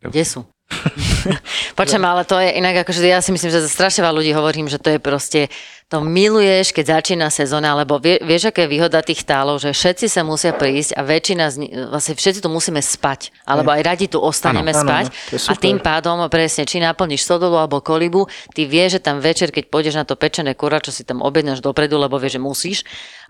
Kde 0.00 0.24
sú? 0.24 0.44
Počujem, 1.78 2.04
ale 2.04 2.22
to 2.24 2.38
je 2.38 2.56
inak, 2.56 2.86
akože 2.86 3.02
ja 3.04 3.20
si 3.20 3.34
myslím, 3.34 3.50
že 3.50 3.66
za 3.66 3.70
strašne 3.70 4.06
veľa 4.06 4.16
ľudí 4.16 4.32
hovorím, 4.32 4.66
že 4.70 4.78
to 4.78 4.96
je 4.96 4.98
proste, 5.02 5.50
to 5.90 5.98
miluješ, 5.98 6.70
keď 6.70 7.02
začína 7.02 7.26
sezóna, 7.34 7.74
lebo 7.74 7.98
vie, 7.98 8.22
vieš, 8.22 8.54
aká 8.54 8.62
je 8.64 8.70
výhoda 8.70 9.02
tých 9.02 9.26
tálov, 9.26 9.58
že 9.58 9.74
všetci 9.74 10.06
sa 10.06 10.22
musia 10.22 10.54
prísť 10.54 10.94
a 10.94 11.02
väčšina 11.02 11.44
z 11.50 11.56
nich, 11.58 11.72
vlastne 11.74 12.14
všetci 12.14 12.40
tu 12.46 12.48
musíme 12.48 12.78
spať, 12.78 13.34
alebo 13.42 13.74
aj 13.74 13.82
radi 13.82 14.06
tu 14.06 14.22
ostaneme 14.22 14.70
áno, 14.70 14.82
spať. 14.86 15.04
je 15.34 15.38
a 15.50 15.52
tým 15.58 15.82
pádom 15.82 16.22
presne, 16.30 16.62
či 16.62 16.78
naplníš 16.78 17.26
sodolu 17.26 17.58
alebo 17.58 17.82
kolibu, 17.82 18.30
ty 18.54 18.70
vieš, 18.70 19.02
že 19.02 19.10
tam 19.10 19.18
večer, 19.18 19.50
keď 19.50 19.66
pôjdeš 19.66 19.98
na 19.98 20.06
to 20.06 20.14
pečené 20.14 20.54
kura, 20.54 20.78
čo 20.78 20.94
si 20.94 21.02
tam 21.02 21.26
objednáš 21.26 21.58
dopredu, 21.58 21.98
lebo 21.98 22.22
vieš, 22.22 22.38
že 22.38 22.40
musíš, 22.40 22.78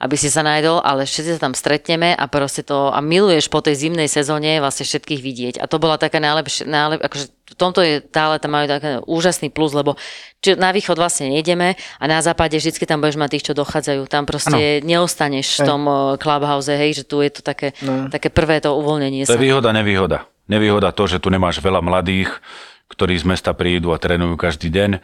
aby 0.00 0.16
si 0.16 0.32
sa 0.32 0.40
najdol, 0.40 0.80
ale 0.80 1.04
všetci 1.04 1.36
sa 1.36 1.40
tam 1.44 1.52
stretneme 1.52 2.16
a 2.16 2.24
proste 2.24 2.64
to, 2.64 2.88
a 2.88 3.04
miluješ 3.04 3.52
po 3.52 3.60
tej 3.60 3.76
zimnej 3.76 4.08
sezóne 4.08 4.56
vlastne 4.56 4.88
všetkých 4.88 5.20
vidieť. 5.20 5.54
A 5.60 5.68
to 5.68 5.76
bola 5.76 6.00
taká 6.00 6.16
najlepšia, 6.24 6.64
najlep, 6.64 7.04
akože 7.04 7.26
v 7.28 7.56
tomto 7.58 7.84
je 7.84 8.00
tále 8.00 8.40
tam 8.40 8.56
majú 8.56 8.70
taký 8.70 9.04
úžasný 9.04 9.52
plus, 9.52 9.76
lebo 9.76 10.00
či 10.40 10.56
na 10.56 10.72
východ 10.72 10.96
vlastne 10.96 11.28
nejdeme 11.28 11.76
a 11.76 12.04
na 12.08 12.24
západe 12.24 12.56
vždycky 12.56 12.88
tam 12.88 13.04
budeš 13.04 13.20
mať 13.20 13.30
tých, 13.36 13.46
čo 13.50 13.54
dochádzajú. 13.58 14.00
Tam 14.08 14.24
proste 14.24 14.80
neostaneš 14.80 15.60
v 15.60 15.68
tom 15.68 15.82
eh, 15.84 15.96
clubhouse, 16.16 16.72
hej, 16.72 17.02
že 17.02 17.04
tu 17.04 17.20
je 17.20 17.28
to 17.28 17.44
také, 17.44 17.76
také 18.08 18.32
prvé 18.32 18.64
to 18.64 18.72
uvoľnenie 18.72 19.28
To 19.28 19.34
sa. 19.34 19.36
je 19.36 19.44
výhoda, 19.44 19.74
nevýhoda. 19.76 20.24
Nevýhoda 20.48 20.90
to, 20.90 21.06
že 21.06 21.22
tu 21.22 21.28
nemáš 21.30 21.62
veľa 21.62 21.84
mladých, 21.84 22.42
ktorí 22.90 23.14
z 23.20 23.28
mesta 23.28 23.54
prídu 23.54 23.94
a 23.94 24.00
trénujú 24.02 24.34
každý 24.34 24.66
deň. 24.72 24.98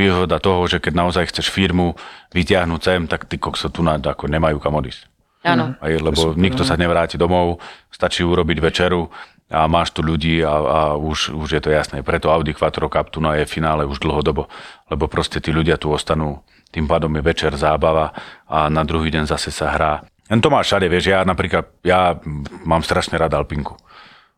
Výhoda 0.00 0.40
toho, 0.40 0.64
že 0.64 0.80
keď 0.80 0.96
naozaj 0.96 1.28
chceš 1.28 1.52
firmu 1.52 1.92
vytiahnuť 2.32 2.80
sem, 2.80 3.04
tak 3.04 3.28
ty 3.28 3.36
kokso 3.36 3.68
tu 3.68 3.84
na, 3.84 4.00
ako 4.00 4.32
nemajú 4.32 4.56
kam 4.56 4.80
odísť. 4.80 5.04
Áno. 5.44 5.76
Aj, 5.76 5.92
lebo 5.92 6.32
nikto 6.36 6.64
sa 6.64 6.80
nevráti 6.80 7.20
domov, 7.20 7.60
stačí 7.92 8.24
urobiť 8.24 8.58
večeru 8.60 9.12
a 9.50 9.66
máš 9.66 9.90
tu 9.90 10.00
ľudí 10.04 10.44
a, 10.44 10.52
a 10.52 10.80
už, 10.96 11.32
už 11.32 11.48
je 11.58 11.60
to 11.60 11.70
jasné. 11.72 12.04
Preto 12.04 12.30
Audi 12.30 12.52
Quattro 12.52 12.86
Cup 12.92 13.10
tu 13.10 13.18
na 13.24 13.36
je 13.40 13.48
v 13.48 13.54
finále 13.60 13.88
už 13.88 14.00
dlhodobo, 14.00 14.46
lebo 14.92 15.04
proste 15.08 15.42
tí 15.42 15.50
ľudia 15.50 15.80
tu 15.80 15.90
ostanú, 15.90 16.44
tým 16.70 16.86
pádom 16.86 17.10
je 17.18 17.22
večer 17.24 17.52
zábava 17.58 18.14
a 18.46 18.70
na 18.70 18.86
druhý 18.86 19.10
deň 19.10 19.26
zase 19.26 19.50
sa 19.50 19.74
hrá. 19.74 19.92
Len 20.30 20.38
to 20.38 20.52
máš 20.52 20.70
všade, 20.70 20.86
vieš, 20.86 21.10
ja 21.10 21.26
napríklad, 21.26 21.82
ja 21.82 22.14
mám 22.62 22.86
strašne 22.86 23.18
rád 23.18 23.34
Alpinku. 23.34 23.74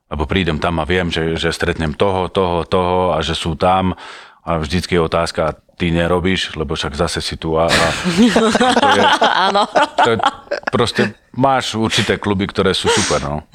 Lebo 0.09 0.25
prídem 0.25 0.57
tam 0.57 0.81
a 0.81 0.89
viem, 0.89 1.13
že, 1.13 1.37
že 1.37 1.53
stretnem 1.53 1.93
toho, 1.93 2.33
toho, 2.33 2.65
toho 2.65 3.13
a 3.13 3.21
že 3.21 3.37
sú 3.37 3.53
tam 3.57 3.93
a 4.43 4.59
vždycky 4.59 4.99
je 4.99 5.07
otázka, 5.07 5.55
ty 5.79 5.91
nerobíš, 5.91 6.55
lebo 6.59 6.75
však 6.75 6.95
zase 6.95 7.19
si 7.23 7.35
tu 7.39 7.59
a, 7.59 7.67
a 7.67 7.87
to 8.75 8.89
je, 8.95 9.03
Áno. 9.51 9.63
to 9.99 10.09
je, 10.15 10.17
proste 10.71 11.03
máš 11.35 11.75
určité 11.75 12.19
kluby, 12.19 12.47
ktoré 12.47 12.75
sú 12.75 12.91
super, 12.91 13.23
no. 13.23 13.47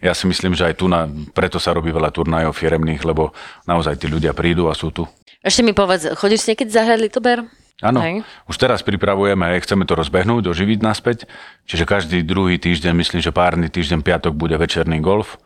Ja 0.00 0.16
si 0.16 0.24
myslím, 0.28 0.56
že 0.56 0.68
aj 0.68 0.74
tu 0.80 0.88
na, 0.88 1.08
preto 1.36 1.56
sa 1.60 1.72
robí 1.76 1.92
veľa 1.92 2.08
turnajov 2.12 2.56
firemných, 2.56 3.04
lebo 3.04 3.32
naozaj 3.68 4.00
tí 4.00 4.06
ľudia 4.08 4.32
prídu 4.36 4.68
a 4.68 4.76
sú 4.76 4.92
tu. 4.92 5.04
Ešte 5.44 5.60
mi 5.60 5.76
povedz, 5.76 6.12
chodíš 6.16 6.48
niekedy 6.48 6.72
zahrať 6.72 6.98
Litober? 7.04 7.44
Áno, 7.82 8.00
Hej. 8.00 8.22
už 8.48 8.56
teraz 8.56 8.80
pripravujeme, 8.86 9.60
chceme 9.60 9.84
to 9.84 9.98
rozbehnúť, 9.98 10.46
oživiť 10.46 10.80
naspäť, 10.80 11.28
čiže 11.66 11.84
každý 11.84 12.22
druhý 12.24 12.56
týždeň, 12.56 12.96
myslím, 12.96 13.20
že 13.20 13.34
párny 13.34 13.68
týždeň, 13.68 14.00
piatok 14.00 14.32
bude 14.32 14.54
večerný 14.56 15.02
golf, 15.02 15.36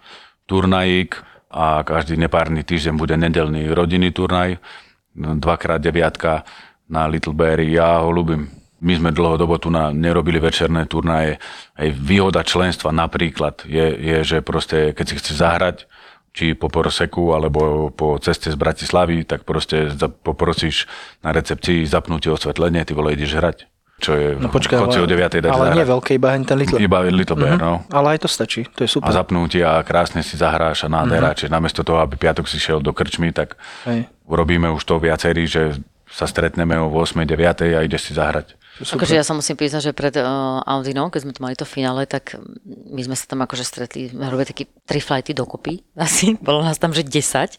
turnajík 0.45 1.19
a 1.49 1.83
každý 1.83 2.21
nepárny 2.21 2.63
týždeň 2.63 2.95
bude 3.01 3.17
nedelný 3.17 3.73
rodinný 3.73 4.13
turnaj, 4.13 4.61
dvakrát 5.19 5.83
deviatka 5.83 6.47
na 6.89 7.05
Little 7.11 7.37
Bear, 7.37 7.61
ja 7.61 8.01
ho 8.01 8.09
ľúbim. 8.09 8.49
My 8.79 8.95
sme 8.95 9.11
dlhodobo 9.11 9.59
tu 9.59 9.75
na, 9.75 9.91
nerobili 9.91 10.39
večerné 10.39 10.87
turnaje. 10.87 11.43
Aj 11.75 11.89
výhoda 11.91 12.47
členstva 12.47 12.95
napríklad 12.95 13.67
je, 13.67 13.91
je, 13.99 14.19
že 14.23 14.39
proste, 14.41 14.95
keď 14.95 15.05
si 15.05 15.15
chceš 15.19 15.35
zahrať, 15.43 15.77
či 16.33 16.55
po 16.55 16.71
Poroseku 16.71 17.35
alebo 17.35 17.91
po 17.91 18.15
ceste 18.23 18.49
z 18.49 18.57
Bratislavy, 18.57 19.27
tak 19.27 19.43
proste 19.43 19.91
poprosíš 20.23 20.87
na 21.27 21.35
recepcii 21.35 21.83
zapnutie 21.83 22.31
osvetlenie, 22.31 22.87
ty 22.87 22.95
vole 22.95 23.19
ideš 23.19 23.35
hrať. 23.35 23.59
Čo 23.99 24.15
je, 24.15 24.39
No 24.39 24.47
počkaj, 24.47 24.79
chod 24.79 24.95
si 24.95 25.03
o 25.03 25.11
9. 25.11 25.43
dať 25.43 25.51
ale 25.51 25.75
nie 25.75 25.83
veľké, 25.83 26.15
iba 26.15 26.31
ten 26.39 26.55
little. 26.55 26.79
Iba 26.79 27.03
Little 27.11 27.35
Bear, 27.35 27.59
no. 27.59 27.83
Ale 27.91 28.15
aj 28.15 28.23
to 28.23 28.29
stačí, 28.31 28.63
to 28.71 28.87
je 28.87 28.91
A 28.91 28.95
super. 28.95 29.11
zapnúť 29.11 29.59
a 29.67 29.83
krásne 29.83 30.23
si 30.23 30.39
zahráš 30.39 30.87
a 30.87 30.89
nádhera. 30.89 31.35
Čiže 31.35 31.51
namiesto 31.51 31.83
toho, 31.83 31.99
aby 31.99 32.15
piatok 32.15 32.47
si 32.47 32.63
šiel 32.63 32.79
do 32.79 32.95
krčmy, 32.95 33.35
tak 33.35 33.59
Hej. 33.91 34.07
urobíme 34.31 34.71
už 34.71 34.87
to 34.87 35.03
viacerí, 35.03 35.51
že 35.51 35.83
sa 36.07 36.31
stretneme 36.31 36.79
o 36.79 36.87
8. 36.95 37.27
9. 37.27 37.75
a 37.75 37.83
ideš 37.83 38.09
si 38.09 38.13
zahrať. 38.15 38.55
Super. 38.79 39.03
Akože 39.03 39.19
ja 39.19 39.27
sa 39.27 39.35
musím 39.35 39.59
priznať, 39.59 39.91
že 39.91 39.93
pred 39.93 40.15
uh, 40.23 40.63
Audinou, 40.63 41.11
keď 41.11 41.21
sme 41.27 41.33
tu 41.35 41.43
mali 41.43 41.59
to 41.59 41.67
finále, 41.67 42.07
tak 42.07 42.39
my 42.95 43.03
sme 43.03 43.19
sa 43.19 43.27
tam 43.27 43.43
akože 43.43 43.67
stretli, 43.67 44.07
robili 44.15 44.47
taký 44.47 44.71
tri 44.87 45.03
flighty 45.03 45.35
dokopy, 45.35 45.83
asi, 45.99 46.39
bolo 46.39 46.63
nás 46.63 46.79
tam, 46.79 46.95
že 46.95 47.03
10. 47.03 47.59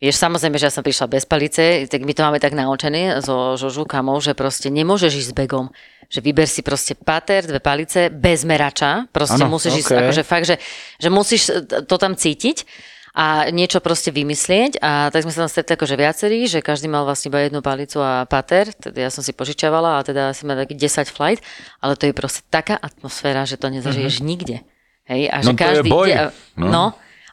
Vieš, 0.00 0.16
samozrejme, 0.16 0.56
že 0.56 0.64
ja 0.64 0.72
som 0.72 0.80
prišla 0.80 1.12
bez 1.12 1.28
palice, 1.28 1.84
tak 1.84 2.00
my 2.08 2.12
to 2.16 2.24
máme 2.24 2.40
tak 2.40 2.56
naučené 2.56 3.20
so 3.20 3.60
Žožu 3.60 3.84
kamou, 3.84 4.16
že 4.24 4.32
proste 4.32 4.72
nemôžeš 4.72 5.12
ísť 5.12 5.30
s 5.30 5.36
begom. 5.36 5.68
Že 6.08 6.24
vyber 6.24 6.48
si 6.48 6.64
proste 6.64 6.96
pater, 6.96 7.44
dve 7.44 7.60
palice, 7.60 8.08
bez 8.08 8.48
merača. 8.48 9.12
Proste 9.12 9.44
Áno, 9.44 9.52
musíš 9.52 9.84
ísť, 9.84 9.92
okej. 9.92 10.00
akože 10.00 10.22
fakt, 10.24 10.46
že, 10.48 10.56
že 10.96 11.08
musíš 11.12 11.52
to 11.84 11.96
tam 12.00 12.16
cítiť 12.16 12.64
a 13.12 13.52
niečo 13.52 13.84
proste 13.84 14.08
vymyslieť. 14.08 14.80
A 14.80 15.12
tak 15.12 15.20
sme 15.28 15.36
sa 15.36 15.44
tam 15.44 15.50
stretli 15.52 15.76
akože 15.76 15.96
viacerí, 16.00 16.48
že 16.48 16.64
každý 16.64 16.88
mal 16.88 17.04
vlastne 17.04 17.28
iba 17.28 17.44
jednu 17.44 17.60
palicu 17.60 18.00
a 18.00 18.24
pater. 18.24 18.72
Teda 18.72 19.04
ja 19.04 19.10
som 19.12 19.20
si 19.20 19.36
požičiavala 19.36 20.00
a 20.00 20.04
teda 20.06 20.32
si 20.32 20.48
mal 20.48 20.56
taký 20.56 20.80
10 20.80 21.12
flight, 21.12 21.44
ale 21.84 21.92
to 22.00 22.08
je 22.08 22.16
proste 22.16 22.40
taká 22.48 22.80
atmosféra, 22.80 23.44
že 23.44 23.60
to 23.60 23.68
nezažiješ 23.68 24.24
nikde. 24.24 24.64
Hej, 25.04 25.28
a 25.28 25.44
že 25.44 25.52
No 25.52 25.52
to 25.52 25.60
je 25.60 25.68
každý 25.76 25.90
boj. 25.92 26.08
ide 26.08 26.18
No. 26.56 26.66
no. 26.72 26.84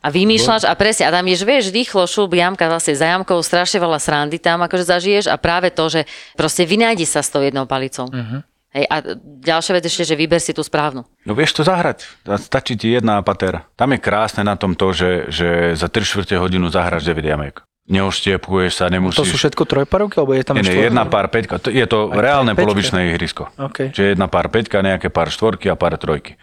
A 0.08 0.10
vymýšľaš 0.10 0.64
a 0.64 0.72
presne, 0.80 1.04
a 1.04 1.12
tam 1.12 1.28
ješ, 1.28 1.44
vieš, 1.44 1.66
rýchlo, 1.76 2.08
šup, 2.08 2.32
jamka 2.32 2.72
vlastne 2.72 2.96
za 2.96 3.12
jamkou, 3.12 3.44
strašne 3.44 3.84
veľa 3.84 4.00
srandy 4.00 4.40
tam 4.40 4.64
akože 4.64 4.88
zažiješ 4.88 5.26
a 5.28 5.36
práve 5.36 5.68
to, 5.68 5.92
že 5.92 6.08
proste 6.40 6.64
vynájdi 6.64 7.04
sa 7.04 7.20
s 7.20 7.28
tou 7.28 7.44
jednou 7.44 7.68
palicou. 7.68 8.08
Uh-huh. 8.08 8.40
Hej, 8.72 8.86
a 8.88 8.96
ďalšia 9.44 9.74
vec 9.76 9.84
ešte, 9.84 10.04
že 10.08 10.16
vyber 10.16 10.40
si 10.40 10.56
tú 10.56 10.64
správnu. 10.64 11.04
No 11.28 11.34
vieš 11.36 11.60
to 11.60 11.68
zahrať. 11.68 12.08
Stačí 12.40 12.80
ti 12.80 12.96
jedna 12.96 13.20
patera. 13.20 13.68
Tam 13.76 13.92
je 13.92 14.00
krásne 14.00 14.48
na 14.48 14.56
tom 14.56 14.80
to, 14.80 14.96
že, 14.96 15.28
že 15.28 15.76
za 15.76 15.92
3 15.92 16.04
čtvrte 16.04 16.40
hodinu 16.40 16.72
zahráš 16.72 17.04
9 17.04 17.20
jamek. 17.24 17.68
Neoštiepkuješ 17.88 18.84
sa, 18.84 18.92
To 18.92 19.00
nemusíš... 19.00 19.32
sú 19.32 19.36
všetko 19.40 19.64
trojparovky, 19.64 20.20
alebo 20.20 20.36
je 20.36 20.44
tam 20.44 20.60
Nie, 20.60 20.92
jedna 20.92 21.08
pár 21.08 21.32
peťka. 21.32 21.56
To, 21.64 21.72
je 21.72 21.88
to 21.88 22.12
Aj 22.12 22.20
reálne 22.20 22.52
peťka? 22.52 22.68
polovičné 22.68 23.00
ihrisko. 23.16 23.48
OK. 23.56 23.96
Čiže 23.96 24.20
jedna 24.20 24.28
pár 24.28 24.52
peťka, 24.52 24.84
nejaké 24.84 25.08
pár 25.08 25.32
štvorky 25.32 25.72
a 25.72 25.80
pár 25.80 25.96
trojky. 25.96 26.36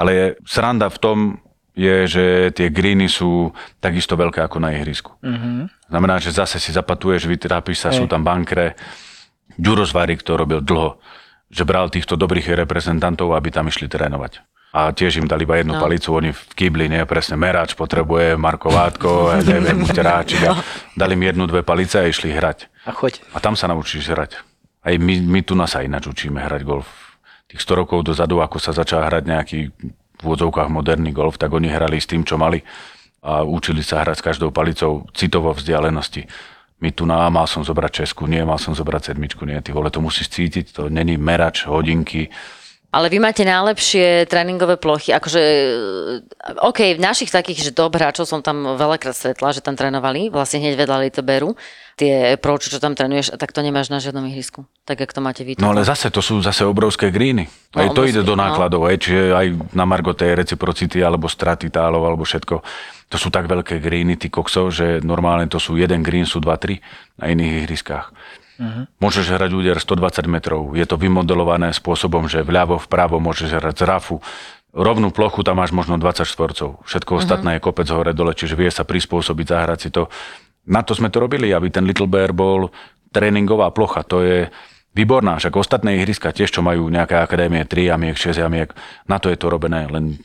Ale 0.00 0.10
je, 0.16 0.26
sranda 0.48 0.88
v 0.88 0.96
tom 0.96 1.16
je, 1.80 1.96
že 2.04 2.24
tie 2.52 2.68
greeny 2.68 3.08
sú 3.08 3.56
takisto 3.80 4.12
veľké 4.12 4.44
ako 4.44 4.60
na 4.60 4.76
ihrisku. 4.76 5.16
Mm-hmm. 5.24 5.88
Znamená, 5.88 6.20
že 6.20 6.36
zase 6.36 6.60
si 6.60 6.76
zapatuješ, 6.76 7.24
vytrápiš 7.24 7.80
sa, 7.80 7.88
sú 7.88 8.04
tam 8.04 8.20
bankre. 8.20 8.76
Ďuro 9.56 9.88
Zvarik 9.88 10.20
to 10.20 10.36
robil 10.36 10.60
dlho, 10.60 11.00
že 11.48 11.64
bral 11.64 11.88
týchto 11.88 12.20
dobrých 12.20 12.52
reprezentantov, 12.52 13.32
aby 13.32 13.48
tam 13.48 13.72
išli 13.72 13.88
trénovať. 13.88 14.44
A 14.70 14.94
tiež 14.94 15.18
im 15.18 15.26
dali 15.26 15.42
iba 15.42 15.58
jednu 15.58 15.74
no. 15.74 15.82
palicu, 15.82 16.14
oni 16.14 16.30
v 16.30 16.42
kýbli, 16.54 16.86
nie, 16.86 17.02
presne 17.02 17.34
merač 17.34 17.74
potrebuje, 17.74 18.38
Marko 18.38 18.70
Vátko, 18.70 19.10
ja 19.34 19.42
neviem, 19.42 19.82
Teráčik. 19.82 20.46
a 20.46 20.54
Dali 20.94 21.18
im 21.18 21.26
jednu, 21.26 21.50
dve 21.50 21.66
palice 21.66 21.98
a 21.98 22.06
išli 22.06 22.30
hrať. 22.30 22.70
A 22.86 22.94
choď. 22.94 23.18
A 23.34 23.42
tam 23.42 23.58
sa 23.58 23.66
naučíš 23.66 24.06
hrať. 24.06 24.38
Aj 24.86 24.94
my, 24.94 25.14
my 25.26 25.40
tu 25.42 25.58
nás 25.58 25.74
aj 25.74 25.90
ináč 25.90 26.06
učíme 26.06 26.38
hrať 26.38 26.62
golf. 26.62 26.86
Tých 27.50 27.66
100 27.66 27.82
rokov 27.82 28.06
dozadu, 28.06 28.38
ako 28.38 28.62
sa 28.62 28.70
začal 28.70 29.02
hrať 29.10 29.22
nejaký 29.26 29.58
v 30.20 30.26
úvodzovkách 30.28 30.68
moderný 30.68 31.10
golf, 31.16 31.40
tak 31.40 31.50
oni 31.56 31.72
hrali 31.72 31.96
s 31.96 32.06
tým, 32.06 32.22
čo 32.22 32.36
mali 32.36 32.60
a 33.20 33.44
učili 33.44 33.84
sa 33.84 34.00
hrať 34.00 34.16
s 34.20 34.24
každou 34.24 34.48
palicou 34.48 35.04
citovo 35.12 35.52
vzdialenosti. 35.52 36.24
My 36.80 36.88
tu 36.96 37.04
na 37.04 37.28
mal 37.28 37.44
som 37.44 37.60
zobrať 37.60 38.04
Česku, 38.04 38.24
nie, 38.24 38.40
mal 38.40 38.56
som 38.56 38.72
zobrať 38.72 39.12
sedmičku, 39.12 39.44
nie, 39.44 39.60
ty 39.60 39.76
vole, 39.76 39.92
to 39.92 40.00
musíš 40.00 40.32
cítiť, 40.32 40.72
to 40.72 40.82
není 40.88 41.20
merač, 41.20 41.68
hodinky, 41.68 42.32
Ale 42.90 43.06
vy 43.06 43.22
máte 43.22 43.46
najlepšie 43.46 44.26
tréningové 44.26 44.74
plochy, 44.74 45.14
akože, 45.14 45.42
eh, 45.42 46.66
OK, 46.66 46.98
v 46.98 47.00
našich 47.00 47.30
takých, 47.30 47.70
že 47.70 47.70
top 47.70 47.94
hráčov 47.94 48.26
som 48.26 48.42
tam 48.42 48.74
veľakrát 48.74 49.14
stretla, 49.14 49.54
že 49.54 49.62
tam 49.62 49.78
trénovali, 49.78 50.26
vlastne 50.26 50.58
hneď 50.58 50.74
vedľa 50.74 50.96
Litoberu, 51.06 51.54
tie 51.94 52.34
proč, 52.34 52.66
čo 52.66 52.82
tam 52.82 52.98
trénuješ, 52.98 53.38
tak 53.38 53.54
to 53.54 53.62
nemáš 53.62 53.94
na 53.94 54.02
žiadnom 54.02 54.26
ihrisku, 54.26 54.66
tak 54.82 55.06
jak 55.06 55.14
to 55.14 55.22
máte 55.22 55.46
vy. 55.46 55.54
No 55.62 55.70
ale 55.70 55.86
zase 55.86 56.10
to 56.10 56.18
sú 56.18 56.42
zase 56.42 56.66
obrovské 56.66 57.14
gríny. 57.14 57.46
Aj 57.78 57.86
No, 57.86 57.94
to 57.94 58.02
obrovské, 58.02 58.10
ide 58.10 58.22
do 58.26 58.34
no. 58.34 58.42
nákladov, 58.42 58.90
aj, 58.90 58.96
čiže 58.98 59.22
aj 59.38 59.46
na 59.70 59.84
margo 59.86 60.10
tej 60.10 60.34
reciprocity 60.34 60.98
alebo 60.98 61.30
straty 61.30 61.70
tálov 61.70 62.02
alebo 62.02 62.26
všetko. 62.26 62.56
To 63.10 63.16
sú 63.18 63.30
tak 63.30 63.46
veľké 63.46 63.78
gríny, 63.78 64.18
ty 64.18 64.30
koksov, 64.30 64.74
že 64.74 64.86
normálne 65.02 65.46
to 65.46 65.62
sú 65.62 65.78
jeden 65.78 66.02
green, 66.02 66.26
sú 66.26 66.42
2-3 66.42 66.82
na 67.22 67.30
iných 67.30 67.66
ihriskách. 67.66 68.10
Uh-huh. 68.60 68.84
Môžeš 69.00 69.32
hrať 69.32 69.50
úder 69.56 69.80
120 69.80 70.28
metrov. 70.28 70.76
Je 70.76 70.84
to 70.84 71.00
vymodelované 71.00 71.72
spôsobom, 71.72 72.28
že 72.28 72.44
vľavo, 72.44 72.76
vpravo 72.76 73.16
môžeš 73.16 73.56
hrať 73.56 73.76
z 73.80 73.84
rafu. 73.88 74.20
Rovnú 74.76 75.08
plochu 75.10 75.40
tam 75.40 75.64
máš 75.64 75.72
možno 75.72 75.96
20 75.96 76.28
štvorcov. 76.28 76.84
Všetko 76.84 77.24
ostatné 77.24 77.56
je 77.56 77.64
kopec 77.64 77.88
hore 77.88 78.12
dole, 78.12 78.36
čiže 78.36 78.60
vie 78.60 78.68
sa 78.68 78.84
prispôsobiť, 78.84 79.46
zahrať 79.48 79.78
si 79.80 79.88
to. 79.88 80.12
Na 80.68 80.84
to 80.84 80.92
sme 80.92 81.08
to 81.08 81.24
robili, 81.24 81.48
aby 81.56 81.72
ten 81.72 81.88
Little 81.88 82.06
Bear 82.06 82.36
bol 82.36 82.68
tréningová 83.10 83.72
plocha. 83.72 84.04
To 84.06 84.20
je 84.20 84.52
výborná, 84.92 85.40
však 85.40 85.56
ostatné 85.56 85.98
ihriska 85.98 86.28
tiež, 86.30 86.52
čo 86.52 86.62
majú 86.62 86.86
nejaké 86.92 87.16
akadémie 87.16 87.64
3 87.64 87.96
jamiek, 87.96 88.16
6 88.18 88.44
jamiek, 88.44 88.68
na 89.08 89.16
to 89.22 89.32
je 89.32 89.38
to 89.38 89.46
robené, 89.48 89.88
len 89.88 90.20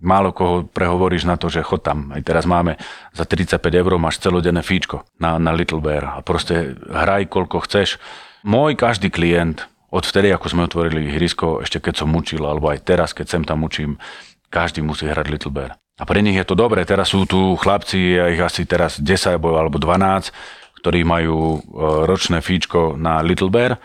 málo 0.00 0.32
koho 0.32 0.64
prehovoríš 0.64 1.28
na 1.28 1.36
to, 1.36 1.52
že 1.52 1.64
chod 1.64 1.84
tam. 1.84 2.10
Aj 2.10 2.20
teraz 2.24 2.48
máme 2.48 2.80
za 3.12 3.28
35 3.28 3.60
eur 3.70 3.92
máš 4.00 4.18
celodenné 4.18 4.64
fíčko 4.64 5.04
na, 5.20 5.36
na 5.36 5.52
Little 5.52 5.84
Bear 5.84 6.16
a 6.16 6.24
proste 6.24 6.74
hraj 6.88 7.28
koľko 7.28 7.68
chceš. 7.68 8.00
Môj 8.42 8.74
každý 8.74 9.12
klient, 9.12 9.68
od 9.90 10.06
vtedy, 10.06 10.30
ako 10.30 10.46
sme 10.46 10.66
otvorili 10.70 11.10
ihrisko, 11.10 11.66
ešte 11.66 11.82
keď 11.82 12.06
som 12.06 12.14
učil, 12.14 12.46
alebo 12.46 12.70
aj 12.70 12.86
teraz, 12.86 13.10
keď 13.10 13.26
sem 13.26 13.42
tam 13.42 13.66
učím, 13.66 13.98
každý 14.46 14.86
musí 14.86 15.10
hrať 15.10 15.26
Little 15.26 15.50
Bear. 15.50 15.74
A 16.00 16.06
pre 16.08 16.22
nich 16.24 16.38
je 16.38 16.46
to 16.46 16.56
dobré. 16.56 16.86
Teraz 16.86 17.12
sú 17.12 17.28
tu 17.28 17.58
chlapci, 17.60 18.16
ja 18.16 18.32
ich 18.32 18.40
asi 18.40 18.64
teraz 18.64 18.96
10 18.96 19.36
alebo 19.36 19.76
12, 19.76 20.32
ktorí 20.80 21.04
majú 21.04 21.58
e, 21.58 21.76
ročné 22.08 22.40
fíčko 22.40 22.96
na 22.96 23.20
Little 23.20 23.52
Bear 23.52 23.76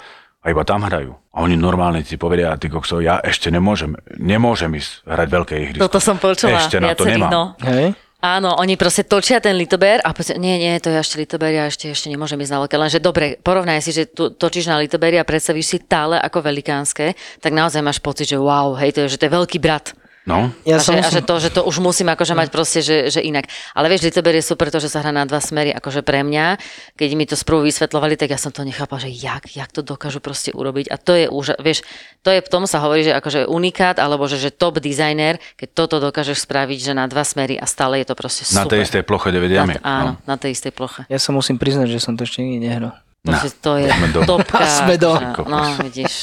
a 0.46 0.54
iba 0.54 0.62
tam 0.62 0.86
hrajú. 0.86 1.18
A 1.34 1.42
oni 1.42 1.58
normálne 1.58 2.06
ti 2.06 2.22
povedia, 2.22 2.54
ty 2.62 2.70
kokso, 2.70 3.02
ja 3.02 3.18
ešte 3.18 3.50
nemôžem, 3.50 3.98
nemôžem 4.22 4.70
ísť 4.78 5.02
hrať 5.10 5.28
veľké 5.34 5.54
ihrisko. 5.58 5.82
Toto 5.90 5.98
som 5.98 6.22
počula. 6.22 6.62
Ešte 6.62 6.78
na 6.78 6.94
to 6.94 7.10
nemám. 7.10 7.32
No. 7.34 7.44
Hej? 7.66 7.98
Áno, 8.22 8.58
oni 8.58 8.74
proste 8.74 9.06
točia 9.06 9.38
ten 9.38 9.54
litober 9.54 10.02
a 10.02 10.10
proste, 10.10 10.38
nie, 10.38 10.58
nie, 10.58 10.74
to 10.82 10.90
je 10.90 10.98
ešte 10.98 11.22
litober, 11.22 11.54
ja 11.54 11.70
ešte, 11.70 11.94
ešte 11.94 12.10
nemôžem 12.10 12.42
ísť 12.42 12.54
na 12.54 12.60
veľké. 12.66 12.76
Lenže 12.78 13.00
dobre, 13.02 13.38
porovnaj 13.42 13.86
si, 13.86 13.92
že 13.94 14.10
tu, 14.10 14.34
točíš 14.34 14.70
na 14.70 14.82
litoberi 14.82 15.18
a 15.22 15.28
predstavíš 15.28 15.66
si 15.66 15.78
tále 15.82 16.18
ako 16.18 16.42
velikánske, 16.42 17.14
tak 17.42 17.52
naozaj 17.54 17.86
máš 17.86 18.02
pocit, 18.02 18.30
že 18.30 18.38
wow, 18.38 18.74
hej, 18.82 18.98
to 18.98 19.06
je, 19.06 19.18
že 19.18 19.22
to 19.22 19.30
je 19.30 19.34
veľký 19.34 19.58
brat. 19.62 19.94
No, 20.26 20.50
a, 20.50 20.66
Ja 20.66 20.78
že, 20.78 20.84
som 20.84 20.94
a 20.94 21.06
že, 21.06 21.22
musím- 21.22 21.24
to, 21.24 21.34
že 21.38 21.50
to 21.52 21.62
už 21.64 21.76
musím 21.80 22.08
akože 22.08 22.34
mať 22.34 22.48
proste, 22.50 22.80
že, 22.80 23.08
že 23.08 23.22
inak. 23.22 23.46
Ale 23.72 23.88
vieš, 23.88 24.04
Litober 24.04 24.34
je 24.34 24.42
super 24.42 24.68
to, 24.68 24.78
že 24.78 24.88
sa 24.88 25.00
hrá 25.00 25.10
na 25.10 25.22
dva 25.22 25.38
smery, 25.38 25.70
akože 25.72 26.02
pre 26.02 26.20
mňa, 26.20 26.58
keď 26.92 27.10
mi 27.12 27.24
to 27.24 27.34
sprvu 27.34 27.62
vysvetlovali, 27.62 28.16
tak 28.16 28.28
ja 28.28 28.38
som 28.38 28.50
to 28.50 28.62
nechápala, 28.62 29.00
že 29.00 29.12
jak, 29.12 29.46
jak 29.48 29.70
to 29.70 29.80
dokážu 29.80 30.18
proste 30.18 30.50
urobiť. 30.50 30.90
A 30.90 30.98
to 30.98 31.14
je 31.14 31.26
už, 31.28 31.58
vieš, 31.60 31.86
to 32.20 32.30
je, 32.30 32.40
v 32.40 32.50
tom 32.50 32.66
sa 32.66 32.82
hovorí, 32.82 33.04
že 33.04 33.14
akože 33.14 33.46
unikát, 33.46 33.96
alebo 33.96 34.26
že, 34.26 34.36
že 34.36 34.50
top 34.50 34.78
designer, 34.80 35.38
keď 35.54 35.68
toto 35.76 35.96
dokážeš 36.00 36.42
spraviť, 36.42 36.80
že 36.82 36.92
na 36.92 37.06
dva 37.06 37.22
smery 37.22 37.56
a 37.56 37.64
stále 37.64 38.02
je 38.02 38.08
to 38.08 38.16
proste 38.16 38.44
super. 38.44 38.60
na 38.60 38.72
tej 38.72 38.82
istej 38.82 39.04
ploche 39.04 39.30
9 39.30 39.46
Na 39.46 39.56
jamiek. 39.60 39.78
t- 39.78 39.86
áno, 39.86 40.12
No. 40.12 40.26
na 40.26 40.36
tej 40.36 40.52
istej 40.52 40.72
ploche. 40.72 41.06
Ja 41.06 41.18
sa 41.18 41.30
musím 41.30 41.56
priznať, 41.56 41.86
že 41.88 42.00
som 42.00 42.14
to 42.14 42.24
ešte 42.24 42.40
nikdy 42.40 42.66
nehral. 42.66 42.98
Proste 43.26 43.50
to 43.56 43.72
je 43.76 43.90
Sme 43.96 44.08
do- 44.10 44.24
topka. 44.24 44.62
Sme 44.64 44.96
do- 44.96 45.18
že- 45.18 45.44
No, 45.44 45.58
vidíš. 45.82 46.14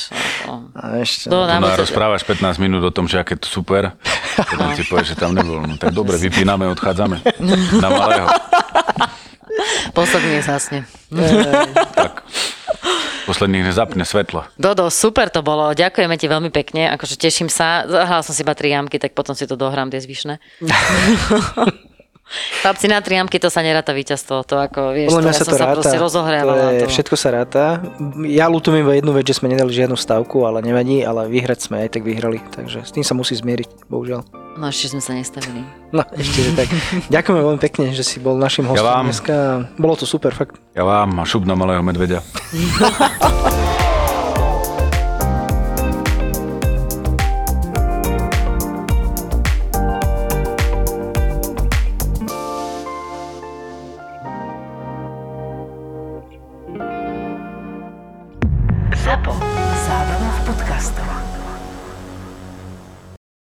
No, 0.44 0.70
A 0.72 0.98
ešte... 0.98 1.26
To 1.26 1.42
Tu 1.42 1.44
na 1.44 1.59
na 1.59 1.66
budúce- 1.66 1.82
rozprávaš 1.84 2.22
15 2.22 2.57
minút 2.59 2.80
o 2.80 2.90
tom, 2.90 3.05
že 3.05 3.18
aké 3.18 3.34
to 3.34 3.44
super, 3.44 3.98
potom 4.38 4.70
ti 4.72 4.82
povieš, 4.82 5.09
že 5.09 5.16
tam 5.16 5.32
nebol. 5.32 5.59
No 5.61 5.74
tak 5.74 5.90
dobre, 5.90 6.14
vypíname, 6.16 6.64
odchádzame. 6.68 7.20
Na 7.76 7.88
malého. 7.88 8.26
Posledný 9.92 10.40
zhasne. 10.40 10.86
Tak. 11.92 12.24
Posledných 13.22 13.62
nezapne 13.64 14.03
svetlo. 14.03 14.50
Dodo, 14.57 14.88
super 14.88 15.28
to 15.28 15.40
bolo, 15.40 15.70
ďakujeme 15.70 16.16
ti 16.16 16.26
veľmi 16.26 16.50
pekne, 16.50 16.90
akože 16.90 17.14
teším 17.14 17.46
sa, 17.46 17.84
zahral 17.84 18.18
som 18.20 18.32
si 18.32 18.42
iba 18.42 18.50
tri 18.50 18.70
jamky, 18.70 18.98
tak 18.98 19.12
potom 19.12 19.30
si 19.32 19.44
to 19.44 19.55
dohrám 19.55 19.86
tie 19.88 20.00
zvyšné. 20.00 20.42
Chlapci, 22.61 22.87
na 22.87 22.99
tri 22.99 23.16
jamky 23.16 23.37
to 23.37 23.49
sa 23.49 23.61
neráta 23.61 23.93
víťazstvo, 23.93 24.43
to 24.43 24.57
ako, 24.57 24.93
vieš, 24.93 25.12
Podľa 25.12 25.22
to, 25.22 25.28
ja 25.28 25.35
sa 25.35 25.45
to 25.45 25.53
sa 25.53 25.64
ráta. 25.64 25.76
proste 25.76 25.97
rozohrávala. 25.99 26.55
To 26.55 26.68
je, 26.70 26.80
To 26.80 26.87
Všetko 26.89 27.14
sa 27.14 27.28
ráta. 27.30 27.62
Ja 28.24 28.47
ľutujem 28.49 28.83
iba 28.83 28.93
jednu 28.95 29.12
vec, 29.12 29.24
že 29.24 29.37
sme 29.37 29.49
nedali 29.49 29.70
žiadnu 29.70 29.95
stavku, 29.95 30.43
ale 30.43 30.61
nevadí, 30.61 31.01
ale 31.01 31.28
vyhrať 31.28 31.59
sme 31.62 31.83
aj 31.83 31.89
tak 31.93 32.03
vyhrali. 32.03 32.41
Takže 32.49 32.83
s 32.83 32.91
tým 32.91 33.05
sa 33.05 33.12
musí 33.12 33.35
zmieriť, 33.35 33.87
bohužiaľ. 33.87 34.24
No 34.53 34.68
ešte 34.68 34.93
sme 34.93 35.01
sa 35.01 35.12
nestavili. 35.12 35.64
No, 35.91 36.05
ešte 36.12 36.39
že 36.41 36.53
tak. 36.53 36.68
Ďakujeme 37.09 37.41
veľmi 37.41 37.61
pekne, 37.61 37.85
že 37.91 38.05
si 38.05 38.20
bol 38.20 38.37
našim 38.37 38.64
hostom 38.64 38.85
vám. 38.85 39.05
dneska. 39.09 39.35
Bolo 39.76 39.97
to 39.97 40.05
super, 40.05 40.33
fakt. 40.33 40.61
Ja 40.72 40.85
vám 40.85 41.16
a 41.16 41.24
šup 41.24 41.45
na 41.45 41.57
malého 41.57 41.80
medveďa. 41.80 42.20